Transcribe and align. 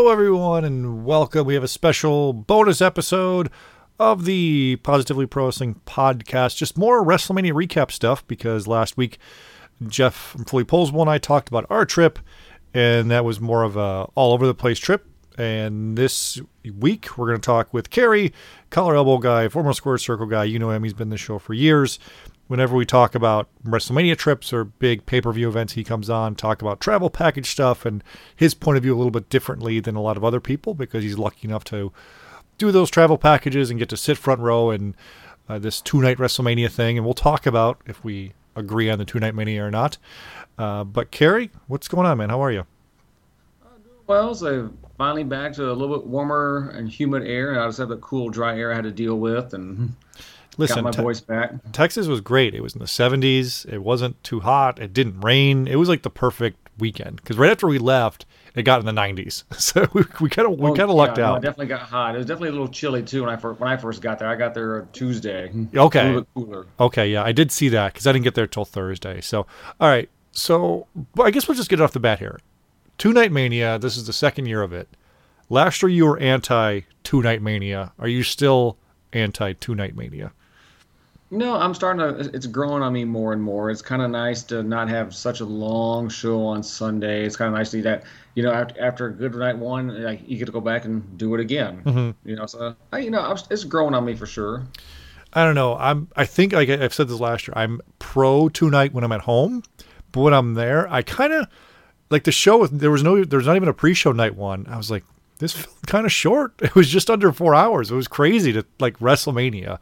Hello, 0.00 0.10
everyone, 0.10 0.64
and 0.64 1.04
welcome. 1.04 1.46
We 1.46 1.52
have 1.52 1.62
a 1.62 1.68
special 1.68 2.32
bonus 2.32 2.80
episode 2.80 3.50
of 3.98 4.24
the 4.24 4.76
Positively 4.76 5.26
Pro 5.26 5.44
Wrestling 5.44 5.78
podcast. 5.84 6.56
Just 6.56 6.78
more 6.78 7.04
WrestleMania 7.04 7.52
recap 7.52 7.90
stuff 7.90 8.26
because 8.26 8.66
last 8.66 8.96
week 8.96 9.18
Jeff 9.86 10.14
from 10.14 10.46
Fully 10.46 10.64
Posable 10.64 11.02
and 11.02 11.10
I 11.10 11.18
talked 11.18 11.50
about 11.50 11.66
our 11.68 11.84
trip, 11.84 12.18
and 12.72 13.10
that 13.10 13.26
was 13.26 13.40
more 13.40 13.62
of 13.62 13.76
a 13.76 14.08
all 14.14 14.32
over 14.32 14.46
the 14.46 14.54
place 14.54 14.78
trip. 14.78 15.04
And 15.36 15.98
this 15.98 16.40
week 16.78 17.18
we're 17.18 17.26
going 17.26 17.40
to 17.40 17.46
talk 17.46 17.74
with 17.74 17.90
Kerry, 17.90 18.32
collar 18.70 18.96
elbow 18.96 19.18
guy, 19.18 19.48
former 19.48 19.74
square 19.74 19.98
circle 19.98 20.24
guy. 20.24 20.44
You 20.44 20.58
know 20.58 20.70
him; 20.70 20.82
he's 20.82 20.94
been 20.94 21.10
the 21.10 21.18
show 21.18 21.38
for 21.38 21.52
years. 21.52 21.98
Whenever 22.50 22.74
we 22.74 22.84
talk 22.84 23.14
about 23.14 23.46
WrestleMania 23.64 24.18
trips 24.18 24.52
or 24.52 24.64
big 24.64 25.06
pay 25.06 25.20
per 25.20 25.30
view 25.32 25.48
events, 25.48 25.74
he 25.74 25.84
comes 25.84 26.10
on 26.10 26.34
talk 26.34 26.60
about 26.60 26.80
travel 26.80 27.08
package 27.08 27.48
stuff 27.48 27.86
and 27.86 28.02
his 28.34 28.54
point 28.54 28.76
of 28.76 28.82
view 28.82 28.92
a 28.92 28.98
little 28.98 29.12
bit 29.12 29.28
differently 29.28 29.78
than 29.78 29.94
a 29.94 30.00
lot 30.00 30.16
of 30.16 30.24
other 30.24 30.40
people 30.40 30.74
because 30.74 31.04
he's 31.04 31.16
lucky 31.16 31.46
enough 31.46 31.62
to 31.62 31.92
do 32.58 32.72
those 32.72 32.90
travel 32.90 33.16
packages 33.16 33.70
and 33.70 33.78
get 33.78 33.88
to 33.88 33.96
sit 33.96 34.18
front 34.18 34.40
row 34.40 34.70
and 34.70 34.96
uh, 35.48 35.60
this 35.60 35.80
two 35.80 36.00
night 36.00 36.18
WrestleMania 36.18 36.68
thing. 36.68 36.98
And 36.98 37.04
we'll 37.04 37.14
talk 37.14 37.46
about 37.46 37.80
if 37.86 38.02
we 38.02 38.32
agree 38.56 38.90
on 38.90 38.98
the 38.98 39.04
two 39.04 39.20
night 39.20 39.36
mania 39.36 39.64
or 39.64 39.70
not. 39.70 39.96
Uh, 40.58 40.82
but 40.82 41.12
Kerry, 41.12 41.52
what's 41.68 41.86
going 41.86 42.04
on, 42.04 42.18
man? 42.18 42.30
How 42.30 42.42
are 42.42 42.50
you? 42.50 42.66
Well, 44.08 44.34
so 44.34 44.72
finally 44.98 45.22
back 45.22 45.52
to 45.52 45.70
a 45.70 45.72
little 45.72 45.96
bit 45.96 46.04
warmer 46.04 46.70
and 46.74 46.88
humid 46.88 47.22
air, 47.28 47.52
and 47.52 47.60
I 47.60 47.68
just 47.68 47.78
have 47.78 47.90
the 47.90 47.98
cool, 47.98 48.28
dry 48.28 48.58
air 48.58 48.72
I 48.72 48.74
had 48.74 48.82
to 48.82 48.90
deal 48.90 49.20
with, 49.20 49.54
and 49.54 49.94
Listen, 50.56 50.82
got 50.82 50.96
my 50.96 51.02
voice 51.02 51.20
back. 51.20 51.52
Texas 51.72 52.06
was 52.06 52.20
great. 52.20 52.54
It 52.54 52.62
was 52.62 52.74
in 52.74 52.80
the 52.80 52.86
70s. 52.86 53.66
It 53.72 53.78
wasn't 53.78 54.22
too 54.22 54.40
hot. 54.40 54.78
It 54.78 54.92
didn't 54.92 55.20
rain. 55.20 55.66
It 55.66 55.76
was 55.76 55.88
like 55.88 56.02
the 56.02 56.10
perfect 56.10 56.68
weekend 56.78 57.16
because 57.16 57.36
right 57.38 57.50
after 57.50 57.66
we 57.66 57.78
left, 57.78 58.26
it 58.54 58.62
got 58.62 58.80
in 58.80 58.86
the 58.86 58.92
90s. 58.92 59.44
So 59.60 59.86
we 59.92 60.28
kind 60.28 60.48
of 60.50 60.58
we 60.58 60.70
kind 60.70 60.80
of 60.80 60.90
oh, 60.90 60.94
lucked 60.96 61.18
yeah, 61.18 61.24
no, 61.24 61.32
out. 61.32 61.38
it 61.38 61.42
definitely 61.42 61.66
got 61.66 61.82
hot. 61.82 62.14
It 62.14 62.18
was 62.18 62.26
definitely 62.26 62.48
a 62.48 62.52
little 62.52 62.68
chilly 62.68 63.02
too 63.02 63.22
when 63.22 63.30
I 63.30 63.36
first 63.36 63.60
when 63.60 63.70
I 63.70 63.76
first 63.76 64.02
got 64.02 64.18
there. 64.18 64.28
I 64.28 64.34
got 64.34 64.54
there 64.54 64.88
Tuesday. 64.92 65.52
Okay. 65.74 66.00
A 66.00 66.04
little 66.04 66.20
bit 66.20 66.28
cooler. 66.34 66.66
Okay, 66.80 67.12
yeah, 67.12 67.22
I 67.22 67.32
did 67.32 67.52
see 67.52 67.68
that 67.68 67.92
because 67.92 68.06
I 68.06 68.12
didn't 68.12 68.24
get 68.24 68.34
there 68.34 68.46
till 68.46 68.64
Thursday. 68.64 69.20
So, 69.20 69.46
all 69.80 69.88
right. 69.88 70.08
So, 70.32 70.86
well, 71.14 71.26
I 71.26 71.30
guess 71.30 71.46
we'll 71.48 71.56
just 71.56 71.68
get 71.68 71.80
it 71.80 71.82
off 71.82 71.92
the 71.92 72.00
bat 72.00 72.18
here. 72.18 72.38
Two 72.98 73.12
Night 73.12 73.32
Mania. 73.32 73.78
This 73.78 73.96
is 73.96 74.06
the 74.06 74.12
second 74.12 74.46
year 74.46 74.62
of 74.62 74.72
it. 74.72 74.88
Last 75.48 75.82
year 75.82 75.90
you 75.90 76.06
were 76.06 76.18
anti 76.18 76.80
Two 77.02 77.22
Night 77.22 77.42
Mania. 77.42 77.92
Are 77.98 78.08
you 78.08 78.22
still 78.22 78.78
anti 79.12 79.52
Two 79.54 79.74
Night 79.74 79.96
Mania? 79.96 80.32
No, 81.32 81.54
I'm 81.54 81.74
starting 81.74 82.00
to. 82.00 82.34
It's 82.34 82.46
growing 82.46 82.82
on 82.82 82.92
me 82.92 83.04
more 83.04 83.32
and 83.32 83.40
more. 83.40 83.70
It's 83.70 83.82
kind 83.82 84.02
of 84.02 84.10
nice 84.10 84.42
to 84.44 84.64
not 84.64 84.88
have 84.88 85.14
such 85.14 85.40
a 85.40 85.44
long 85.44 86.08
show 86.08 86.44
on 86.44 86.62
Sunday. 86.62 87.24
It's 87.24 87.36
kind 87.36 87.48
of 87.48 87.54
nice 87.54 87.70
to 87.70 87.76
do 87.78 87.82
that. 87.82 88.04
You 88.34 88.42
know, 88.42 88.52
after, 88.52 88.80
after 88.80 89.06
a 89.06 89.12
good 89.12 89.34
night 89.36 89.56
one, 89.56 90.02
like, 90.02 90.28
you 90.28 90.38
get 90.38 90.46
to 90.46 90.52
go 90.52 90.60
back 90.60 90.84
and 90.84 91.18
do 91.18 91.34
it 91.34 91.40
again. 91.40 91.82
Mm-hmm. 91.84 92.28
You 92.28 92.36
know, 92.36 92.46
so 92.46 92.74
I, 92.92 92.98
you 92.98 93.10
know, 93.10 93.20
I'm, 93.20 93.36
it's 93.48 93.62
growing 93.62 93.94
on 93.94 94.04
me 94.04 94.14
for 94.14 94.26
sure. 94.26 94.64
I 95.32 95.44
don't 95.44 95.54
know. 95.54 95.76
I'm. 95.76 96.08
I 96.16 96.24
think 96.26 96.52
like 96.52 96.68
I've 96.68 96.94
said 96.94 97.08
this 97.08 97.20
last 97.20 97.46
year. 97.46 97.54
I'm 97.56 97.80
pro 98.00 98.48
Two 98.48 98.68
Night 98.68 98.92
when 98.92 99.04
I'm 99.04 99.12
at 99.12 99.20
home, 99.22 99.62
but 100.10 100.22
when 100.22 100.34
I'm 100.34 100.54
there, 100.54 100.92
I 100.92 101.02
kind 101.02 101.32
of 101.32 101.46
like 102.10 102.24
the 102.24 102.32
show. 102.32 102.66
There 102.66 102.90
was 102.90 103.04
no. 103.04 103.24
There's 103.24 103.46
not 103.46 103.54
even 103.54 103.68
a 103.68 103.74
pre-show 103.74 104.10
night 104.10 104.34
one. 104.34 104.66
I 104.68 104.76
was 104.76 104.90
like, 104.90 105.04
this 105.38 105.52
felt 105.52 105.86
kind 105.86 106.06
of 106.06 106.10
short. 106.12 106.54
It 106.62 106.74
was 106.74 106.88
just 106.88 107.08
under 107.08 107.30
four 107.30 107.54
hours. 107.54 107.92
It 107.92 107.94
was 107.94 108.08
crazy 108.08 108.52
to 108.52 108.66
like 108.80 108.98
WrestleMania. 108.98 109.78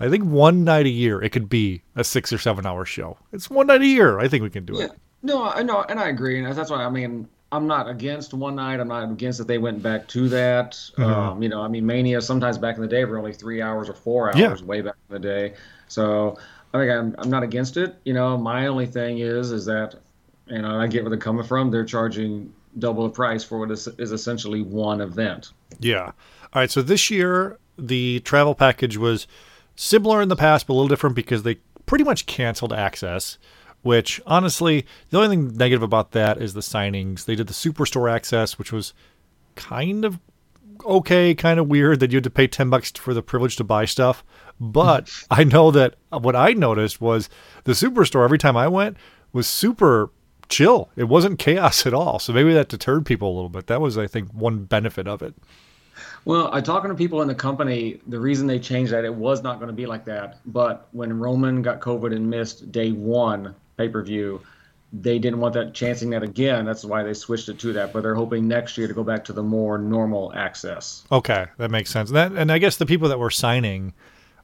I 0.00 0.08
think 0.08 0.24
one 0.24 0.64
night 0.64 0.86
a 0.86 0.90
year 0.90 1.22
it 1.22 1.30
could 1.30 1.48
be 1.48 1.82
a 1.96 2.04
six 2.04 2.32
or 2.32 2.38
seven 2.38 2.66
hour 2.66 2.84
show. 2.84 3.18
It's 3.32 3.50
one 3.50 3.66
night 3.66 3.80
a 3.82 3.86
year. 3.86 4.18
I 4.20 4.28
think 4.28 4.42
we 4.42 4.50
can 4.50 4.64
do 4.64 4.76
Yeah. 4.76 4.84
it. 4.86 4.92
No, 5.22 5.44
I 5.44 5.62
know, 5.64 5.84
and 5.88 5.98
I 5.98 6.08
agree, 6.08 6.42
and 6.42 6.56
that's 6.56 6.70
why 6.70 6.84
I 6.84 6.88
mean 6.90 7.28
I'm 7.50 7.66
not 7.66 7.88
against 7.88 8.34
one 8.34 8.54
night. 8.56 8.78
I'm 8.78 8.88
not 8.88 9.10
against 9.10 9.38
that 9.38 9.48
they 9.48 9.58
went 9.58 9.82
back 9.82 10.06
to 10.08 10.28
that. 10.28 10.72
Mm-hmm. 10.72 11.02
Um, 11.02 11.42
you 11.42 11.48
know, 11.48 11.62
I 11.62 11.68
mean 11.68 11.84
Mania 11.86 12.20
sometimes 12.20 12.58
back 12.58 12.76
in 12.76 12.82
the 12.82 12.88
day 12.88 13.04
were 13.04 13.18
only 13.18 13.32
three 13.32 13.60
hours 13.62 13.88
or 13.88 13.94
four 13.94 14.28
hours 14.28 14.38
Yeah. 14.60 14.66
way 14.66 14.80
back 14.82 14.94
in 15.08 15.14
the 15.14 15.18
day. 15.20 15.54
So 15.88 16.38
I 16.72 16.78
think 16.78 16.92
I'm 16.92 17.14
I'm 17.18 17.30
not 17.30 17.42
against 17.42 17.76
it. 17.76 17.96
You 18.04 18.12
know, 18.14 18.36
my 18.38 18.66
only 18.68 18.86
thing 18.86 19.18
is 19.18 19.50
is 19.50 19.64
that 19.64 19.96
you 20.46 20.62
know 20.62 20.78
I 20.78 20.86
get 20.86 21.02
where 21.02 21.10
they're 21.10 21.18
coming 21.18 21.44
from. 21.44 21.70
They're 21.70 21.84
charging 21.84 22.52
double 22.78 23.02
the 23.02 23.10
price 23.10 23.42
for 23.42 23.58
what 23.58 23.70
is, 23.72 23.88
is 23.98 24.12
essentially 24.12 24.62
one 24.62 25.00
event. 25.00 25.52
Yeah. 25.80 26.04
All 26.04 26.12
right. 26.62 26.70
So 26.70 26.82
this 26.82 27.10
year 27.10 27.58
the 27.76 28.20
travel 28.20 28.54
package 28.54 28.96
was 28.98 29.26
similar 29.78 30.20
in 30.20 30.28
the 30.28 30.36
past, 30.36 30.66
but 30.66 30.72
a 30.72 30.76
little 30.76 30.88
different 30.88 31.16
because 31.16 31.44
they 31.44 31.56
pretty 31.86 32.04
much 32.04 32.26
canceled 32.26 32.72
access. 32.72 33.38
Which 33.82 34.20
honestly, 34.26 34.84
the 35.08 35.18
only 35.18 35.28
thing 35.28 35.56
negative 35.56 35.84
about 35.84 36.10
that 36.10 36.42
is 36.42 36.52
the 36.52 36.60
signings. 36.60 37.24
They 37.24 37.36
did 37.36 37.46
the 37.46 37.54
superstore 37.54 38.12
access, 38.12 38.58
which 38.58 38.72
was 38.72 38.92
kind 39.54 40.04
of 40.04 40.18
okay, 40.84 41.34
kind 41.34 41.58
of 41.58 41.68
weird 41.68 42.00
that 42.00 42.12
you 42.12 42.16
had 42.16 42.24
to 42.24 42.30
pay 42.30 42.46
10 42.46 42.70
bucks 42.70 42.90
for 42.92 43.14
the 43.14 43.22
privilege 43.22 43.56
to 43.56 43.64
buy 43.64 43.84
stuff. 43.84 44.24
But 44.60 45.10
I 45.30 45.44
know 45.44 45.70
that 45.70 45.94
what 46.10 46.36
I 46.36 46.52
noticed 46.52 47.00
was 47.00 47.28
the 47.64 47.72
superstore 47.72 48.24
every 48.24 48.38
time 48.38 48.56
I 48.56 48.68
went 48.68 48.96
was 49.32 49.46
super 49.46 50.10
chill. 50.48 50.90
It 50.96 51.04
wasn't 51.04 51.38
chaos 51.38 51.86
at 51.86 51.94
all. 51.94 52.18
So 52.18 52.32
maybe 52.32 52.52
that 52.54 52.68
deterred 52.68 53.06
people 53.06 53.28
a 53.28 53.34
little 53.34 53.48
bit. 53.48 53.68
That 53.68 53.80
was, 53.80 53.96
I 53.96 54.06
think, 54.06 54.32
one 54.32 54.64
benefit 54.64 55.06
of 55.06 55.22
it. 55.22 55.34
Well, 56.24 56.50
I 56.52 56.60
talking 56.60 56.90
to 56.90 56.94
people 56.94 57.22
in 57.22 57.28
the 57.28 57.34
company, 57.34 58.00
the 58.06 58.20
reason 58.20 58.46
they 58.46 58.58
changed 58.58 58.92
that 58.92 59.04
it 59.04 59.14
was 59.14 59.42
not 59.42 59.56
going 59.58 59.68
to 59.68 59.74
be 59.74 59.86
like 59.86 60.04
that. 60.06 60.38
But 60.46 60.88
when 60.92 61.18
Roman 61.18 61.62
got 61.62 61.80
COVID 61.80 62.14
and 62.14 62.28
missed 62.28 62.70
day 62.70 62.92
one 62.92 63.54
pay 63.76 63.88
per 63.88 64.02
view, 64.02 64.40
they 64.92 65.18
didn't 65.18 65.40
want 65.40 65.54
that 65.54 65.74
chancing 65.74 66.10
that 66.10 66.22
again. 66.22 66.64
That's 66.64 66.84
why 66.84 67.02
they 67.02 67.14
switched 67.14 67.48
it 67.48 67.58
to 67.60 67.72
that. 67.74 67.92
But 67.92 68.02
they're 68.02 68.14
hoping 68.14 68.48
next 68.48 68.78
year 68.78 68.88
to 68.88 68.94
go 68.94 69.04
back 69.04 69.24
to 69.26 69.32
the 69.32 69.42
more 69.42 69.78
normal 69.78 70.32
access. 70.34 71.04
Okay, 71.12 71.46
that 71.58 71.70
makes 71.70 71.90
sense. 71.90 72.10
That, 72.10 72.32
and 72.32 72.50
I 72.50 72.58
guess 72.58 72.76
the 72.76 72.86
people 72.86 73.08
that 73.08 73.18
were 73.18 73.30
signing 73.30 73.92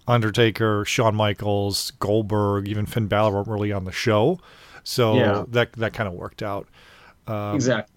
Undertaker, 0.07 0.85
Shawn 0.85 1.15
Michaels, 1.15 1.93
Goldberg, 1.93 2.69
even 2.69 2.85
Finn 2.85 3.07
Balor 3.07 3.33
weren't 3.33 3.49
really 3.49 3.73
on 3.73 3.85
the 3.85 3.93
show. 3.93 4.39
So 4.83 5.17
Yeah. 5.17 5.45
that 5.49 5.73
that 5.75 5.95
kind 5.95 6.09
of 6.09 6.15
worked 6.15 6.43
out. 6.43 6.69
Um, 7.27 7.55
exactly. 7.55 7.94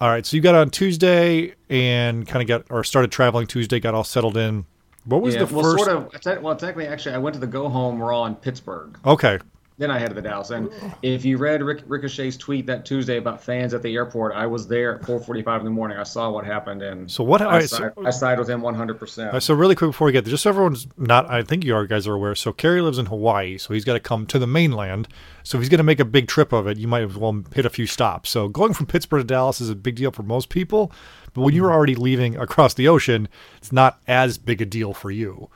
All 0.00 0.08
right, 0.08 0.24
so 0.24 0.36
you 0.36 0.42
got 0.42 0.54
on 0.54 0.70
Tuesday 0.70 1.54
and 1.68 2.26
kind 2.26 2.42
of 2.42 2.48
got 2.48 2.74
or 2.74 2.84
started 2.84 3.12
traveling 3.12 3.46
Tuesday, 3.46 3.78
got 3.80 3.94
all 3.94 4.04
settled 4.04 4.36
in. 4.36 4.64
What 5.04 5.22
was 5.22 5.34
Yeah, 5.34 5.44
the 5.44 5.54
well, 5.54 5.64
first? 5.64 5.84
sort 5.84 6.36
of. 6.36 6.42
Well, 6.42 6.56
technically, 6.56 6.86
actually, 6.86 7.14
I 7.14 7.18
went 7.18 7.34
to 7.34 7.40
the 7.40 7.46
go 7.46 7.68
home 7.68 8.00
Raw 8.02 8.24
in 8.26 8.34
Pittsburgh. 8.34 8.98
Okay, 9.04 9.38
Then 9.80 9.90
I 9.90 9.98
headed 9.98 10.14
to 10.16 10.20
Dallas. 10.22 10.50
And 10.50 10.70
if 11.00 11.24
you 11.24 11.38
read 11.38 11.62
Rick, 11.62 11.84
Ricochet's 11.86 12.36
tweet 12.36 12.66
that 12.66 12.84
Tuesday 12.84 13.16
about 13.16 13.42
fans 13.42 13.72
at 13.72 13.80
the 13.82 13.94
airport, 13.94 14.34
I 14.34 14.46
was 14.46 14.68
there 14.68 14.96
at 14.96 15.02
4:45 15.06 15.60
in 15.60 15.64
the 15.64 15.70
morning. 15.70 15.96
I 15.96 16.02
saw 16.02 16.30
what 16.30 16.44
happened, 16.44 16.82
and 16.82 17.10
So 17.10 17.24
what- 17.24 17.40
I, 17.40 17.46
right, 17.46 17.68
so- 17.68 17.78
side, 17.78 17.92
I 18.04 18.10
side 18.10 18.38
with 18.38 18.48
him 18.48 18.60
100. 18.60 18.98
percent 19.00 19.42
so 19.42 19.54
really 19.54 19.74
quick 19.74 19.88
before 19.88 20.04
we 20.06 20.12
get 20.12 20.24
there, 20.26 20.30
just 20.32 20.42
so 20.42 20.50
everyone's 20.50 20.86
not, 20.98 21.30
I 21.30 21.42
think 21.42 21.64
you 21.64 21.74
are 21.74 21.86
guys 21.86 22.06
are 22.06 22.12
aware. 22.12 22.34
So 22.34 22.52
Kerry 22.52 22.82
lives 22.82 22.98
in 22.98 23.06
Hawaii, 23.06 23.56
so 23.56 23.72
he's 23.72 23.86
got 23.86 23.94
to 23.94 24.00
come 24.00 24.26
to 24.26 24.38
the 24.38 24.46
mainland. 24.46 25.08
So 25.44 25.56
if 25.56 25.62
he's 25.62 25.70
going 25.70 25.78
to 25.78 25.84
make 25.84 25.98
a 26.00 26.04
big 26.04 26.28
trip 26.28 26.52
of 26.52 26.66
it, 26.66 26.76
you 26.76 26.86
might 26.86 27.04
as 27.04 27.16
well 27.16 27.42
hit 27.54 27.64
a 27.64 27.70
few 27.70 27.86
stops. 27.86 28.28
So 28.28 28.48
going 28.48 28.74
from 28.74 28.84
Pittsburgh 28.84 29.22
to 29.22 29.26
Dallas 29.26 29.62
is 29.62 29.70
a 29.70 29.74
big 29.74 29.96
deal 29.96 30.10
for 30.10 30.22
most 30.22 30.50
people, 30.50 30.92
but 31.32 31.40
when 31.40 31.54
you're 31.54 31.72
already 31.72 31.94
leaving 31.94 32.36
across 32.36 32.74
the 32.74 32.86
ocean, 32.86 33.28
it's 33.56 33.72
not 33.72 33.98
as 34.06 34.36
big 34.36 34.60
a 34.60 34.66
deal 34.66 34.92
for 34.92 35.10
you. 35.10 35.48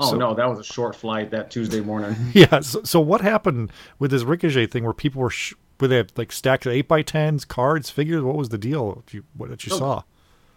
Oh 0.00 0.10
So- 0.12 0.16
no, 0.16 0.34
that 0.34 0.48
was 0.48 0.58
a 0.58 0.64
short 0.64 0.96
flight 0.96 1.30
that 1.30 1.50
Tuesday 1.50 1.80
morning. 1.80 2.16
Yeah. 2.32 2.60
So, 2.60 2.82
so 2.84 3.00
what 3.00 3.20
happened 3.20 3.70
with 3.98 4.10
this 4.10 4.22
Ricochet 4.22 4.66
thing, 4.66 4.84
where 4.84 4.94
people 4.94 5.20
were 5.20 5.30
sh- 5.30 5.54
were 5.80 5.88
they 5.88 6.04
like 6.16 6.32
stacked 6.32 6.66
eight 6.66 6.88
by 6.88 7.02
tens, 7.02 7.44
cards, 7.44 7.90
figures? 7.90 8.22
What 8.22 8.36
was 8.36 8.48
the 8.48 8.58
deal? 8.58 9.02
If 9.06 9.14
you, 9.14 9.24
what 9.36 9.50
that 9.50 9.66
you 9.66 9.72
oh, 9.74 9.78
saw? 9.78 10.02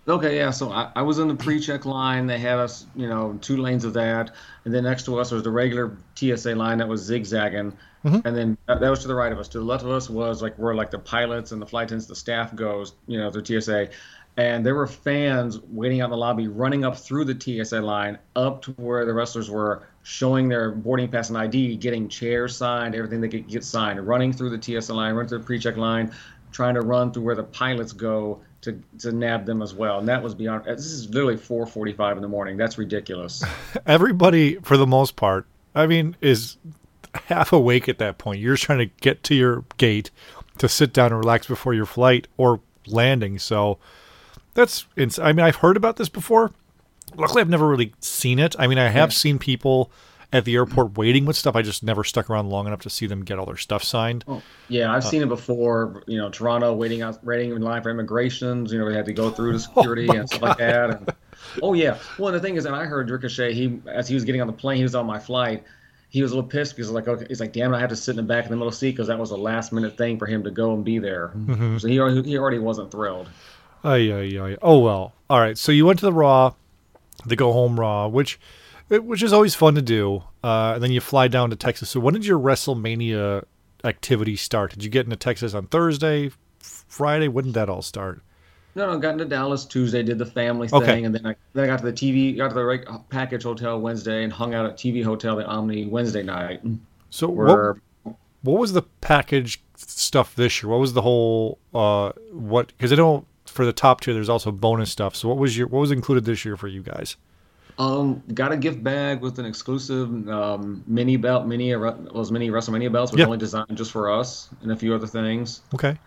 okay, 0.08 0.38
yeah. 0.38 0.52
So 0.52 0.72
I, 0.72 0.92
I 0.96 1.02
was 1.02 1.20
in 1.20 1.28
the 1.28 1.36
pre-check 1.36 1.86
line. 1.86 2.28
They 2.28 2.38
had 2.38 2.58
us, 2.60 2.86
you 2.96 3.08
know, 3.08 3.38
two 3.42 3.58
lanes 3.58 3.86
of 3.86 3.94
that, 3.94 4.32
and 4.66 4.74
then 4.74 4.84
next 4.84 5.04
to 5.06 5.20
us 5.20 5.32
was 5.32 5.44
the 5.44 5.52
regular 5.52 5.98
TSA 6.16 6.56
line 6.56 6.78
that 6.78 6.88
was 6.88 7.02
zigzagging, 7.02 7.74
mm-hmm. 8.06 8.26
and 8.26 8.38
then 8.38 8.58
that, 8.68 8.80
that 8.80 8.90
was 8.90 9.00
to 9.00 9.08
the 9.08 9.16
right 9.16 9.32
of 9.32 9.40
us. 9.40 9.48
To 9.50 9.60
the 9.60 9.66
left 9.66 9.84
of 9.84 9.90
us 9.90 10.10
was 10.10 10.42
like 10.42 10.56
where 10.56 10.76
like 10.76 10.92
the 10.92 11.00
pilots 11.00 11.52
and 11.52 11.62
the 11.62 11.66
flight 11.66 11.86
attendants, 11.86 12.08
the 12.08 12.16
staff 12.16 12.54
goes, 12.56 12.94
you 13.08 13.18
know, 13.18 13.32
through 13.32 13.46
TSA. 13.46 13.90
And 14.36 14.66
there 14.66 14.74
were 14.74 14.88
fans 14.88 15.60
waiting 15.70 16.02
out 16.02 16.06
in 16.06 16.12
the 16.12 16.18
lobby, 16.18 16.48
running 16.48 16.84
up 16.84 16.98
through 16.98 17.26
the 17.26 17.40
TSA 17.40 17.82
line 17.82 18.18
up 18.36 18.64
to 18.64 18.72
where 18.74 19.06
the 19.06 19.14
wrestlers 19.14 19.50
were, 19.50 19.84
showing 20.02 20.50
their 20.50 20.72
boarding 20.72 21.08
pass 21.08 21.30
and 21.30 21.38
ID, 21.38 21.78
getting 21.78 22.10
chairs 22.10 22.58
signed, 22.58 22.96
everything 22.96 23.22
they 23.22 23.30
could 23.30 23.48
get 23.48 23.64
signed, 23.64 24.06
running 24.06 24.34
through 24.34 24.56
the 24.56 24.62
TSA 24.82 24.94
line, 24.94 25.14
running 25.14 25.30
through 25.30 25.40
the 25.40 25.46
pre-check 25.46 25.78
line, 25.78 26.12
trying 26.52 26.74
to 26.74 26.82
run 26.82 27.12
through 27.12 27.24
where 27.24 27.36
the 27.36 27.44
pilots 27.44 27.94
go 27.94 28.42
to, 28.62 28.82
to 29.00 29.12
nab 29.12 29.46
them 29.46 29.62
as 29.62 29.74
well. 29.74 30.00
And 30.00 30.08
that 30.08 30.24
was 30.24 30.34
beyond. 30.34 30.68
Uh, 30.68 30.74
this 30.74 30.86
is 30.86 31.10
literally 31.10 31.38
4:45 31.38 32.16
in 32.16 32.22
the 32.22 32.28
morning. 32.28 32.58
That's 32.58 32.78
ridiculous. 32.78 33.44
Everybody, 33.86 34.56
for 34.56 34.78
the 34.78 34.88
most 34.88 35.16
part, 35.16 35.46
I 35.76 35.86
mean, 35.86 36.16
is 36.22 36.58
half 37.26 37.54
awake 37.54 37.88
at 37.88 38.00
that 38.00 38.18
point. 38.18 38.40
You're 38.40 38.58
trying 38.58 38.80
to 38.80 38.86
get 39.02 39.24
to 39.26 39.36
your 39.36 39.66
gate 39.78 40.10
to 40.58 40.68
sit 40.68 40.94
down 40.94 41.08
and 41.08 41.18
relax 41.18 41.46
before 41.46 41.74
your 41.74 41.86
flight 41.86 42.28
or 42.38 42.62
landing. 42.88 43.38
So 43.38 43.80
that's. 44.54 44.86
Ins- 44.98 45.20
I 45.20 45.34
mean, 45.34 45.46
I've 45.46 45.58
heard 45.58 45.78
about 45.78 45.98
this 45.98 46.10
before. 46.10 46.52
Luckily, 47.16 47.42
I've 47.42 47.50
never 47.50 47.68
really 47.68 47.94
seen 48.00 48.40
it. 48.40 48.56
I 48.58 48.68
mean, 48.68 48.78
I 48.78 48.90
have 48.90 49.10
Yeah. 49.12 49.16
seen 49.18 49.40
people 49.40 49.92
at 50.32 50.46
the 50.46 50.56
airport 50.56 50.98
waiting 50.98 51.26
with 51.26 51.36
stuff. 51.36 51.56
I 51.56 51.62
just 51.62 51.84
never 51.84 52.04
stuck 52.04 52.28
around 52.28 52.50
long 52.50 52.66
enough 52.66 52.82
to 52.82 52.90
see 52.90 53.06
them 53.06 53.24
get 53.24 53.38
all 53.38 53.46
their 53.46 53.58
stuff 53.58 53.84
signed. 53.84 54.26
Oh, 54.28 54.42
yeah, 54.68 54.92
I've 54.92 55.06
uh, 55.06 55.10
seen 55.10 55.22
it 55.22 55.30
before. 55.30 56.02
You 56.08 56.18
know, 56.18 56.30
Toronto 56.30 56.74
waiting 56.74 57.04
out, 57.04 57.24
waiting 57.24 57.52
in 57.52 57.62
line 57.62 57.84
for 57.84 57.92
immigrations. 57.92 58.74
You 58.74 58.80
know, 58.80 58.86
we 58.86 58.96
had 58.96 59.06
to 59.06 59.14
go 59.14 59.30
through 59.30 59.52
the 59.54 59.58
oh 59.76 59.82
security 59.82 60.08
oh 60.10 60.14
and 60.14 60.28
stuff 60.28 60.42
God. 60.42 60.48
like 60.50 60.58
that. 60.58 60.90
And, 60.90 61.10
oh 61.62 61.74
yeah. 61.74 62.00
Well, 62.18 62.32
the 62.34 62.40
thing 62.40 62.56
is, 62.56 62.66
and 62.66 62.76
I 62.76 62.86
heard 62.86 63.10
Ricochet. 63.12 63.54
He 63.54 63.80
as 63.88 64.08
he 64.08 64.16
was 64.16 64.24
getting 64.24 64.42
on 64.42 64.48
the 64.48 64.54
plane, 64.54 64.78
he 64.78 64.84
was 64.84 64.96
on 64.96 65.06
my 65.06 65.20
flight. 65.20 65.64
He 66.10 66.22
was 66.22 66.32
a 66.32 66.36
little 66.36 66.50
pissed 66.50 66.76
because 66.76 66.92
like, 66.92 67.08
okay, 67.08 67.26
he's 67.28 67.40
like, 67.40 67.54
damn, 67.54 67.74
I 67.74 67.80
have 67.80 67.90
to 67.90 67.96
sit 67.96 68.12
in 68.12 68.18
the 68.18 68.24
back 68.24 68.46
in 68.46 68.52
the 68.52 68.58
middle 68.58 68.72
seat 68.72 68.92
because 68.92 69.08
that 69.08 69.18
was 69.18 69.32
a 69.32 69.36
last 69.38 69.72
minute 69.72 69.98
thing 69.98 70.18
for 70.20 70.26
him 70.28 70.44
to 70.44 70.52
go 70.52 70.74
and 70.74 70.84
be 70.86 71.00
there. 71.00 71.30
Mm-hmm. 71.36 71.78
So 71.80 71.88
he 71.88 71.96
he 72.30 72.38
already 72.38 72.60
wasn't 72.60 72.92
thrilled. 72.92 73.30
Ay, 73.84 74.12
ay, 74.12 74.40
ay. 74.40 74.58
Oh 74.62 74.80
well. 74.80 75.14
All 75.30 75.40
right. 75.40 75.58
So 75.58 75.72
you 75.72 75.86
went 75.86 76.00
to 76.00 76.06
the 76.06 76.14
Raw, 76.14 76.54
the 77.26 77.36
Go 77.36 77.52
Home 77.52 77.80
Raw, 77.80 78.08
which 78.08 78.40
which 78.90 79.24
is 79.24 79.34
always 79.34 79.56
fun 79.56 79.76
to 79.76 79.82
do. 79.82 80.24
Uh, 80.44 80.74
and 80.76 80.84
then 80.84 80.92
you 80.92 81.02
fly 81.02 81.28
down 81.28 81.50
to 81.50 81.56
Texas. 81.56 81.90
So 81.90 82.00
when 82.00 82.14
did 82.14 82.26
your 82.26 82.40
WrestleMania 82.40 83.46
activity 83.84 84.36
start? 84.36 84.72
Did 84.72 84.84
you 84.84 84.90
get 84.90 85.06
into 85.06 85.16
Texas 85.16 85.54
on 85.54 85.68
Thursday, 85.68 86.32
Friday? 86.60 87.28
When 87.28 87.46
did 87.46 87.54
that 87.56 87.70
all 87.70 87.82
start? 87.82 88.22
No, 88.76 88.92
no, 88.92 88.98
got 88.98 89.12
into 89.12 89.26
Dallas 89.26 89.66
Tuesday, 89.66 90.02
did 90.02 90.18
the 90.18 90.26
family 90.26 90.68
thing, 90.68 90.82
okay. 90.82 91.04
and 91.04 91.14
then 91.14 91.28
I 91.28 91.36
then 91.54 91.66
I 91.66 91.68
got 91.68 91.80
to 91.80 91.86
the 91.86 91.94
TV, 91.94 92.36
got 92.36 92.50
to 92.50 92.56
the 92.56 92.66
right 92.66 92.84
package 93.10 93.44
hotel 93.44 93.80
Wednesday, 93.80 94.24
and 94.24 94.34
hung 94.34 94.56
out 94.56 94.66
at 94.66 94.78
TV 94.78 95.04
Hotel 95.04 95.36
the 95.36 95.46
Omni 95.46 95.86
Wednesday 95.86 96.24
night. 96.24 96.62
So 97.12 97.28
where, 97.28 97.76
what, 98.02 98.16
what 98.42 98.60
was 98.60 98.74
the 98.74 98.82
package 98.82 99.62
stuff 99.78 100.36
this 100.36 100.64
year? 100.64 100.72
What 100.72 100.80
was 100.80 100.94
the 100.94 101.04
whole 101.04 101.60
uh 101.74 102.14
what? 102.32 102.68
Because 102.70 102.92
I 102.92 102.96
don't 102.96 103.28
for 103.54 103.66
the 103.66 103.74
top 103.74 104.02
tier. 104.02 104.14
There's 104.14 104.30
also 104.30 104.52
bonus 104.52 104.92
stuff. 104.92 105.16
So 105.16 105.30
what 105.30 105.38
was 105.38 105.58
your 105.58 105.68
what 105.68 105.80
was 105.80 105.92
included 105.92 106.26
this 106.26 106.44
year 106.44 106.58
for 106.58 106.68
you 106.68 106.82
guys? 106.82 107.16
Um, 107.78 108.22
got 108.34 108.52
a 108.52 108.58
gift 108.58 108.84
bag 108.84 109.22
with 109.22 109.40
an 109.40 109.46
exclusive 109.46 110.30
um, 110.30 110.84
mini 110.86 111.18
belt, 111.18 111.48
mini 111.48 111.72
those 111.72 112.32
mini 112.32 112.50
WrestleMania 112.50 112.92
belts, 112.92 113.12
which 113.12 113.22
only 113.22 113.38
designed 113.38 113.76
just 113.76 113.92
for 113.92 114.12
us, 114.12 114.50
and 114.62 114.72
a 114.72 114.76
few 114.76 114.94
other 114.94 115.08
things. 115.08 115.62
Okay. 115.74 115.98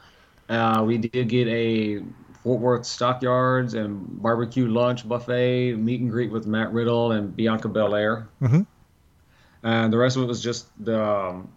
Uh, 0.48 0.84
we 0.86 0.96
did 0.98 1.28
get 1.28 1.48
a 1.48 2.02
Fort 2.44 2.60
Worth 2.60 2.86
Stockyards 2.86 3.74
and 3.74 4.22
barbecue 4.22 4.68
lunch 4.68 5.08
buffet 5.08 5.74
meet 5.74 6.00
and 6.00 6.10
greet 6.10 6.30
with 6.30 6.46
Matt 6.46 6.72
Riddle 6.72 7.10
and 7.10 7.34
Bianca 7.34 7.68
Belair. 7.68 8.28
Mm-hmm. 8.40 8.62
And 9.64 9.92
the 9.92 9.98
rest 9.98 10.16
of 10.16 10.22
it 10.22 10.26
was 10.26 10.40
just 10.40 10.68
the 10.84 11.02
um, 11.02 11.50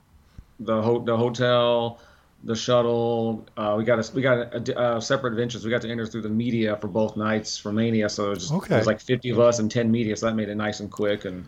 the, 0.60 0.82
ho- 0.82 1.04
the 1.04 1.16
hotel, 1.16 2.00
the 2.44 2.56
shuttle. 2.56 3.46
Uh, 3.58 3.76
we 3.78 3.84
got 3.84 4.00
a, 4.00 4.14
we 4.14 4.22
got 4.22 4.54
a, 4.54 4.96
a, 4.98 5.02
separate 5.02 5.34
adventures. 5.34 5.66
We 5.66 5.72
got 5.72 5.82
to 5.82 5.90
enter 5.90 6.06
through 6.06 6.22
the 6.22 6.30
media 6.30 6.78
for 6.78 6.88
both 6.88 7.18
nights 7.18 7.58
for 7.58 7.72
Mania. 7.72 8.10
So 8.10 8.28
it 8.28 8.30
was, 8.30 8.40
just, 8.40 8.54
okay. 8.54 8.76
it 8.76 8.78
was 8.80 8.88
like 8.88 9.00
50 9.00 9.32
of 9.32 9.40
us 9.40 9.60
and 9.60 9.70
10 9.70 9.92
media. 9.92 10.16
So 10.16 10.28
that 10.28 10.36
made 10.36 10.50
it 10.50 10.56
nice 10.56 10.80
and 10.80 10.92
quick 10.92 11.26
and 11.26 11.48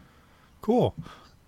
cool. 0.62 0.96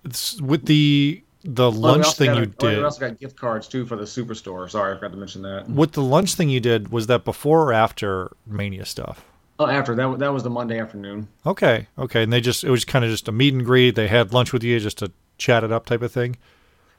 It's 0.05 0.41
with 0.41 0.65
the 0.65 1.23
the 1.45 1.69
lunch 1.69 2.13
thing 2.13 2.33
you 2.35 2.45
did. 2.45 2.77
we 2.77 2.83
also 2.83 3.01
got 3.01 3.19
gift 3.19 3.35
cards 3.35 3.67
too 3.67 3.85
for 3.85 3.97
the 3.97 4.05
superstore. 4.05 4.69
Sorry, 4.69 4.93
I 4.93 4.95
forgot 4.95 5.11
to 5.11 5.17
mention 5.17 5.41
that. 5.41 5.69
With 5.69 5.91
the 5.91 6.01
lunch 6.01 6.35
thing 6.35 6.49
you 6.49 6.61
did, 6.61 6.89
was 6.89 7.07
that 7.07 7.25
before 7.25 7.63
or 7.63 7.73
after 7.73 8.31
Mania 8.47 8.85
stuff? 8.85 9.25
Oh, 9.59 9.67
after 9.67 9.93
that. 9.95 10.19
That 10.19 10.33
was 10.33 10.43
the 10.43 10.49
Monday 10.49 10.79
afternoon. 10.79 11.27
Okay, 11.45 11.87
okay, 11.97 12.23
and 12.23 12.31
they 12.31 12.41
just 12.41 12.63
it 12.63 12.71
was 12.71 12.85
kind 12.85 13.03
of 13.03 13.11
just 13.11 13.27
a 13.27 13.31
meet 13.31 13.53
and 13.53 13.65
greet. 13.65 13.95
They 13.95 14.07
had 14.07 14.33
lunch 14.33 14.53
with 14.53 14.63
you 14.63 14.79
just 14.79 14.99
to 14.99 15.11
chat 15.37 15.63
it 15.63 15.71
up 15.71 15.85
type 15.85 16.01
of 16.01 16.11
thing 16.11 16.37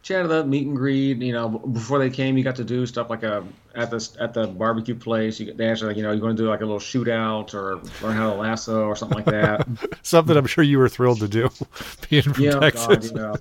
chatted 0.04 0.30
up, 0.30 0.46
meet 0.46 0.66
and 0.66 0.76
greet. 0.76 1.18
You 1.18 1.32
know, 1.32 1.48
before 1.48 1.98
they 1.98 2.10
came, 2.10 2.36
you 2.36 2.44
got 2.44 2.56
to 2.56 2.64
do 2.64 2.86
stuff 2.86 3.10
like 3.10 3.24
a 3.24 3.44
at 3.74 3.90
the 3.90 4.16
at 4.20 4.34
the 4.34 4.46
barbecue 4.46 4.94
place. 4.94 5.40
You, 5.40 5.52
they 5.52 5.68
actually 5.68 5.88
like, 5.88 5.96
you 5.96 6.04
know, 6.04 6.12
you're 6.12 6.20
going 6.20 6.36
to 6.36 6.42
do 6.42 6.48
like 6.48 6.60
a 6.60 6.64
little 6.64 6.78
shootout 6.78 7.54
or 7.54 7.80
learn 8.06 8.16
how 8.16 8.30
to 8.30 8.36
lasso 8.36 8.84
or 8.84 8.94
something 8.94 9.16
like 9.16 9.24
that. 9.24 9.66
something 10.02 10.36
I'm 10.36 10.46
sure 10.46 10.62
you 10.62 10.78
were 10.78 10.88
thrilled 10.88 11.18
to 11.20 11.28
do, 11.28 11.48
being 12.08 12.22
from 12.22 12.44
yeah, 12.44 12.60
Texas. 12.60 13.10
God, 13.10 13.40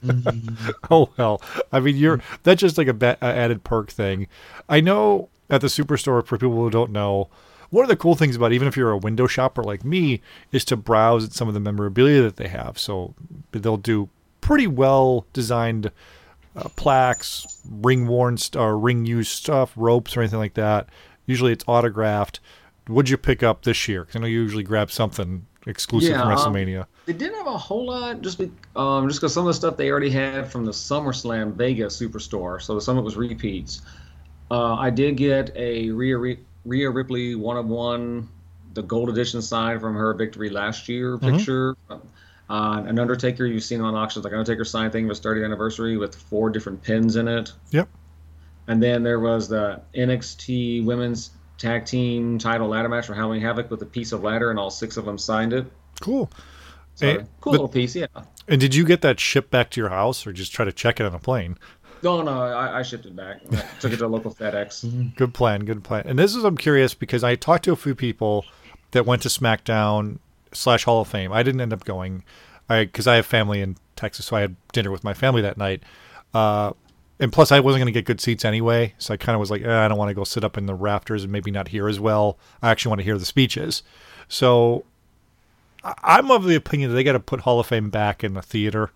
oh 0.89 1.10
well, 1.18 1.42
I 1.71 1.80
mean, 1.80 1.98
you're 1.98 2.21
that's 2.42 2.62
just 2.62 2.77
like 2.80 2.88
a 2.88 2.94
ba- 2.94 3.24
added 3.24 3.63
perk 3.63 3.92
thing. 3.92 4.27
I 4.68 4.80
know 4.81 5.30
at 5.50 5.62
the 5.62 5.68
superstore 5.68 6.25
for 6.25 6.38
people 6.38 6.56
who 6.56 6.71
don't 6.71 6.92
know. 6.92 7.30
One 7.69 7.83
of 7.83 7.89
the 7.89 7.98
cool 7.98 8.13
things 8.13 8.36
about 8.36 8.54
even 8.54 8.68
if 8.68 8.77
you're 8.77 8.92
a 8.92 8.98
window 8.98 9.25
shopper 9.25 9.63
like 9.63 9.83
me 9.83 10.21
is 10.51 10.63
to 10.65 10.77
browse 10.77 11.25
at 11.25 11.33
some 11.33 11.48
of 11.48 11.56
the 11.56 11.60
memorabilia 11.60 12.21
that 12.21 12.36
they 12.36 12.48
have. 12.48 12.77
So 12.77 13.15
they'll 13.51 13.77
do 13.77 14.10
pretty 14.42 14.68
well 14.68 15.25
designed 15.33 15.89
uh, 16.56 16.70
plaques, 16.76 17.62
ring 17.70 18.08
worn 18.08 18.38
or 18.56 18.78
ring 18.78 19.06
used 19.06 19.32
stuff, 19.32 19.74
ropes 19.76 20.16
or 20.16 20.22
anything 20.22 20.40
like 20.40 20.54
that. 20.56 20.88
Usually 21.26 21.52
it's 21.52 21.64
autographed. 21.68 22.40
What'd 22.88 23.10
you 23.10 23.18
pick 23.18 23.44
up 23.44 23.64
this 23.64 23.88
year? 23.88 24.02
Because 24.02 24.18
I 24.18 24.20
know 24.20 24.28
you 24.28 24.42
usually 24.42 24.64
grab 24.64 24.92
something 24.92 25.46
exclusive 25.66 26.12
yeah, 26.12 26.22
from 26.22 26.32
um, 26.32 26.38
WrestleMania. 26.38 26.82
Um, 26.82 26.88
they 27.06 27.14
didn't 27.14 27.36
have 27.36 27.48
a 27.48 27.58
whole 27.58 27.88
lot, 27.88 28.22
just 28.22 28.38
be, 28.38 28.52
um, 28.76 29.08
just 29.08 29.22
because 29.22 29.34
some 29.34 29.44
of 29.44 29.48
the 29.48 29.54
stuff 29.54 29.78
they 29.78 29.90
already 29.90 30.10
had 30.10 30.52
from 30.52 30.66
the 30.66 30.72
SummerSlam 30.72 31.54
Vegas 31.54 32.00
Superstore, 32.00 32.62
so 32.62 32.80
some 32.80 32.98
of 32.98 33.04
it 33.04 33.06
was 33.06 33.16
repeats. 33.16 33.82
Uh, 34.52 34.76
I 34.76 34.90
did 34.90 35.18
get 35.18 35.52
a 35.56 35.90
Rhea, 35.92 36.38
Rhea 36.66 36.90
Ripley 36.90 37.36
one 37.36 37.58
of 37.58 37.68
one, 37.68 38.30
the 38.74 38.84
gold 38.84 39.10
edition 39.10 39.42
sign 39.42 39.80
from 39.80 39.96
her 39.96 40.14
victory 40.14 40.50
last 40.50 40.90
year 40.90 41.18
mm-hmm. 41.18 41.38
picture. 41.38 41.76
Uh, 42.50 42.84
an 42.86 43.00
Undertaker 43.00 43.45
you've 43.45 43.63
seen 43.63 43.81
on 43.81 43.95
auctions, 43.95 44.25
like 44.25 44.34
Undertaker 44.34 44.66
sign 44.66 44.92
thing 44.92 45.07
was 45.07 45.19
30th 45.22 45.45
anniversary 45.45 45.98
with 45.98 46.16
four 46.16 46.50
different 46.50 46.81
pins 46.81 47.16
in 47.16 47.28
it. 47.28 47.51
Yep. 47.72 47.90
And 48.68 48.81
then 48.81 49.04
there 49.04 49.19
was 49.19 49.48
the 49.48 49.81
NXT 49.95 50.86
Women's 50.86 51.31
Tag 51.57 51.86
Team 51.86 52.38
Title 52.38 52.68
Ladder 52.68 52.90
match 52.90 53.06
for 53.06 53.13
Halloween 53.13 53.42
Havoc 53.42 53.69
with 53.72 53.81
a 53.81 53.86
piece 53.86 54.12
of 54.12 54.24
ladder, 54.24 54.50
and 54.50 54.60
all 54.60 54.69
six 54.69 54.98
of 54.98 55.06
them 55.06 55.18
signed 55.18 55.54
it. 55.54 55.66
Cool. 56.01 56.30
So, 56.95 57.07
and, 57.07 57.19
cool 57.42 57.51
but, 57.51 57.51
little 57.51 57.68
piece, 57.69 57.95
yeah. 57.95 58.07
And 58.48 58.60
did 58.60 58.75
you 58.75 58.86
get 58.86 59.01
that 59.01 59.19
shipped 59.19 59.50
back 59.50 59.69
to 59.72 59.81
your 59.81 59.89
house, 59.89 60.28
or 60.28 60.34
just 60.34 60.54
try 60.54 60.66
to 60.66 60.74
check 60.74 61.00
it 61.00 61.06
on 61.06 61.13
a 61.13 61.19
plane? 61.19 61.57
No, 62.04 62.22
no, 62.22 62.42
I, 62.42 62.80
I 62.80 62.84
shipped 62.84 63.06
it 63.06 63.16
back. 63.16 63.42
I 63.51 63.63
took 63.80 63.94
it 63.94 63.98
to 63.98 64.06
a 64.06 64.07
local 64.07 64.34
FedEx. 64.34 65.16
Good 65.16 65.34
plan, 65.34 65.63
good 65.63 65.86
plan. 65.86 66.04
And 66.06 66.19
this 66.19 66.36
is 66.36 66.44
I'm 66.44 66.57
curious 66.57 66.94
because 66.94 67.24
I 67.24 67.36
talked 67.36 67.63
to 67.63 67.72
a 67.72 67.78
few 67.78 67.96
people 67.96 68.46
that 68.92 69.06
went 69.06 69.22
to 69.22 69.30
SmackDown 69.30 70.19
slash 70.54 70.84
Hall 70.84 71.02
of 71.02 71.08
Fame. 71.08 71.32
I 71.32 71.44
didn't 71.44 71.62
end 71.62 71.74
up 71.74 71.84
going, 71.86 72.24
I 72.70 72.86
because 72.86 73.08
I 73.08 73.16
have 73.16 73.26
family 73.26 73.62
in 73.62 73.78
Texas, 73.96 74.26
so 74.26 74.36
I 74.36 74.42
had 74.42 74.56
dinner 74.72 74.92
with 74.92 75.04
my 75.04 75.14
family 75.14 75.42
that 75.42 75.58
night. 75.58 75.84
Uh, 76.34 76.74
and 77.20 77.32
plus, 77.32 77.52
I 77.52 77.60
wasn't 77.60 77.82
going 77.82 77.94
to 77.94 77.98
get 77.98 78.06
good 78.06 78.20
seats 78.20 78.44
anyway, 78.44 78.94
so 78.98 79.14
I 79.14 79.18
kind 79.18 79.36
of 79.36 79.40
was 79.40 79.52
like, 79.52 79.62
eh, 79.62 79.86
I 79.86 79.88
don't 79.88 79.98
want 79.98 80.10
to 80.10 80.16
go 80.16 80.24
sit 80.24 80.44
up 80.44 80.58
in 80.58 80.66
the 80.66 80.74
rafters 80.74 81.24
and 81.24 81.32
maybe 81.32 81.51
not 81.51 81.70
hear 81.70 81.88
as 81.88 82.00
well. 82.00 82.38
I 82.62 82.72
actually 82.72 82.89
want 82.89 83.00
to 83.00 83.06
hear 83.06 83.18
the 83.18 83.25
speeches. 83.25 83.84
So 84.27 84.84
I'm 85.84 86.32
of 86.32 86.46
the 86.46 86.56
opinion 86.56 86.89
that 86.89 86.96
they 86.96 87.04
got 87.04 87.13
to 87.13 87.20
put 87.20 87.42
Hall 87.42 87.60
of 87.60 87.68
Fame 87.68 87.89
back 87.89 88.24
in 88.24 88.34
the 88.34 88.42
theater 88.42 88.92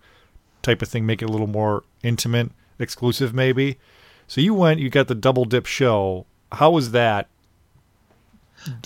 type 0.62 0.82
of 0.82 0.88
thing, 0.88 1.06
make 1.06 1.22
it 1.22 1.26
a 1.26 1.32
little 1.32 1.46
more 1.46 1.84
intimate, 2.02 2.50
exclusive, 2.78 3.32
maybe. 3.32 3.78
So 4.26 4.40
you 4.40 4.52
went, 4.52 4.80
you 4.80 4.90
got 4.90 5.06
the 5.06 5.14
double 5.14 5.44
dip 5.44 5.66
show. 5.66 6.26
How 6.52 6.70
was 6.70 6.90
that? 6.90 7.28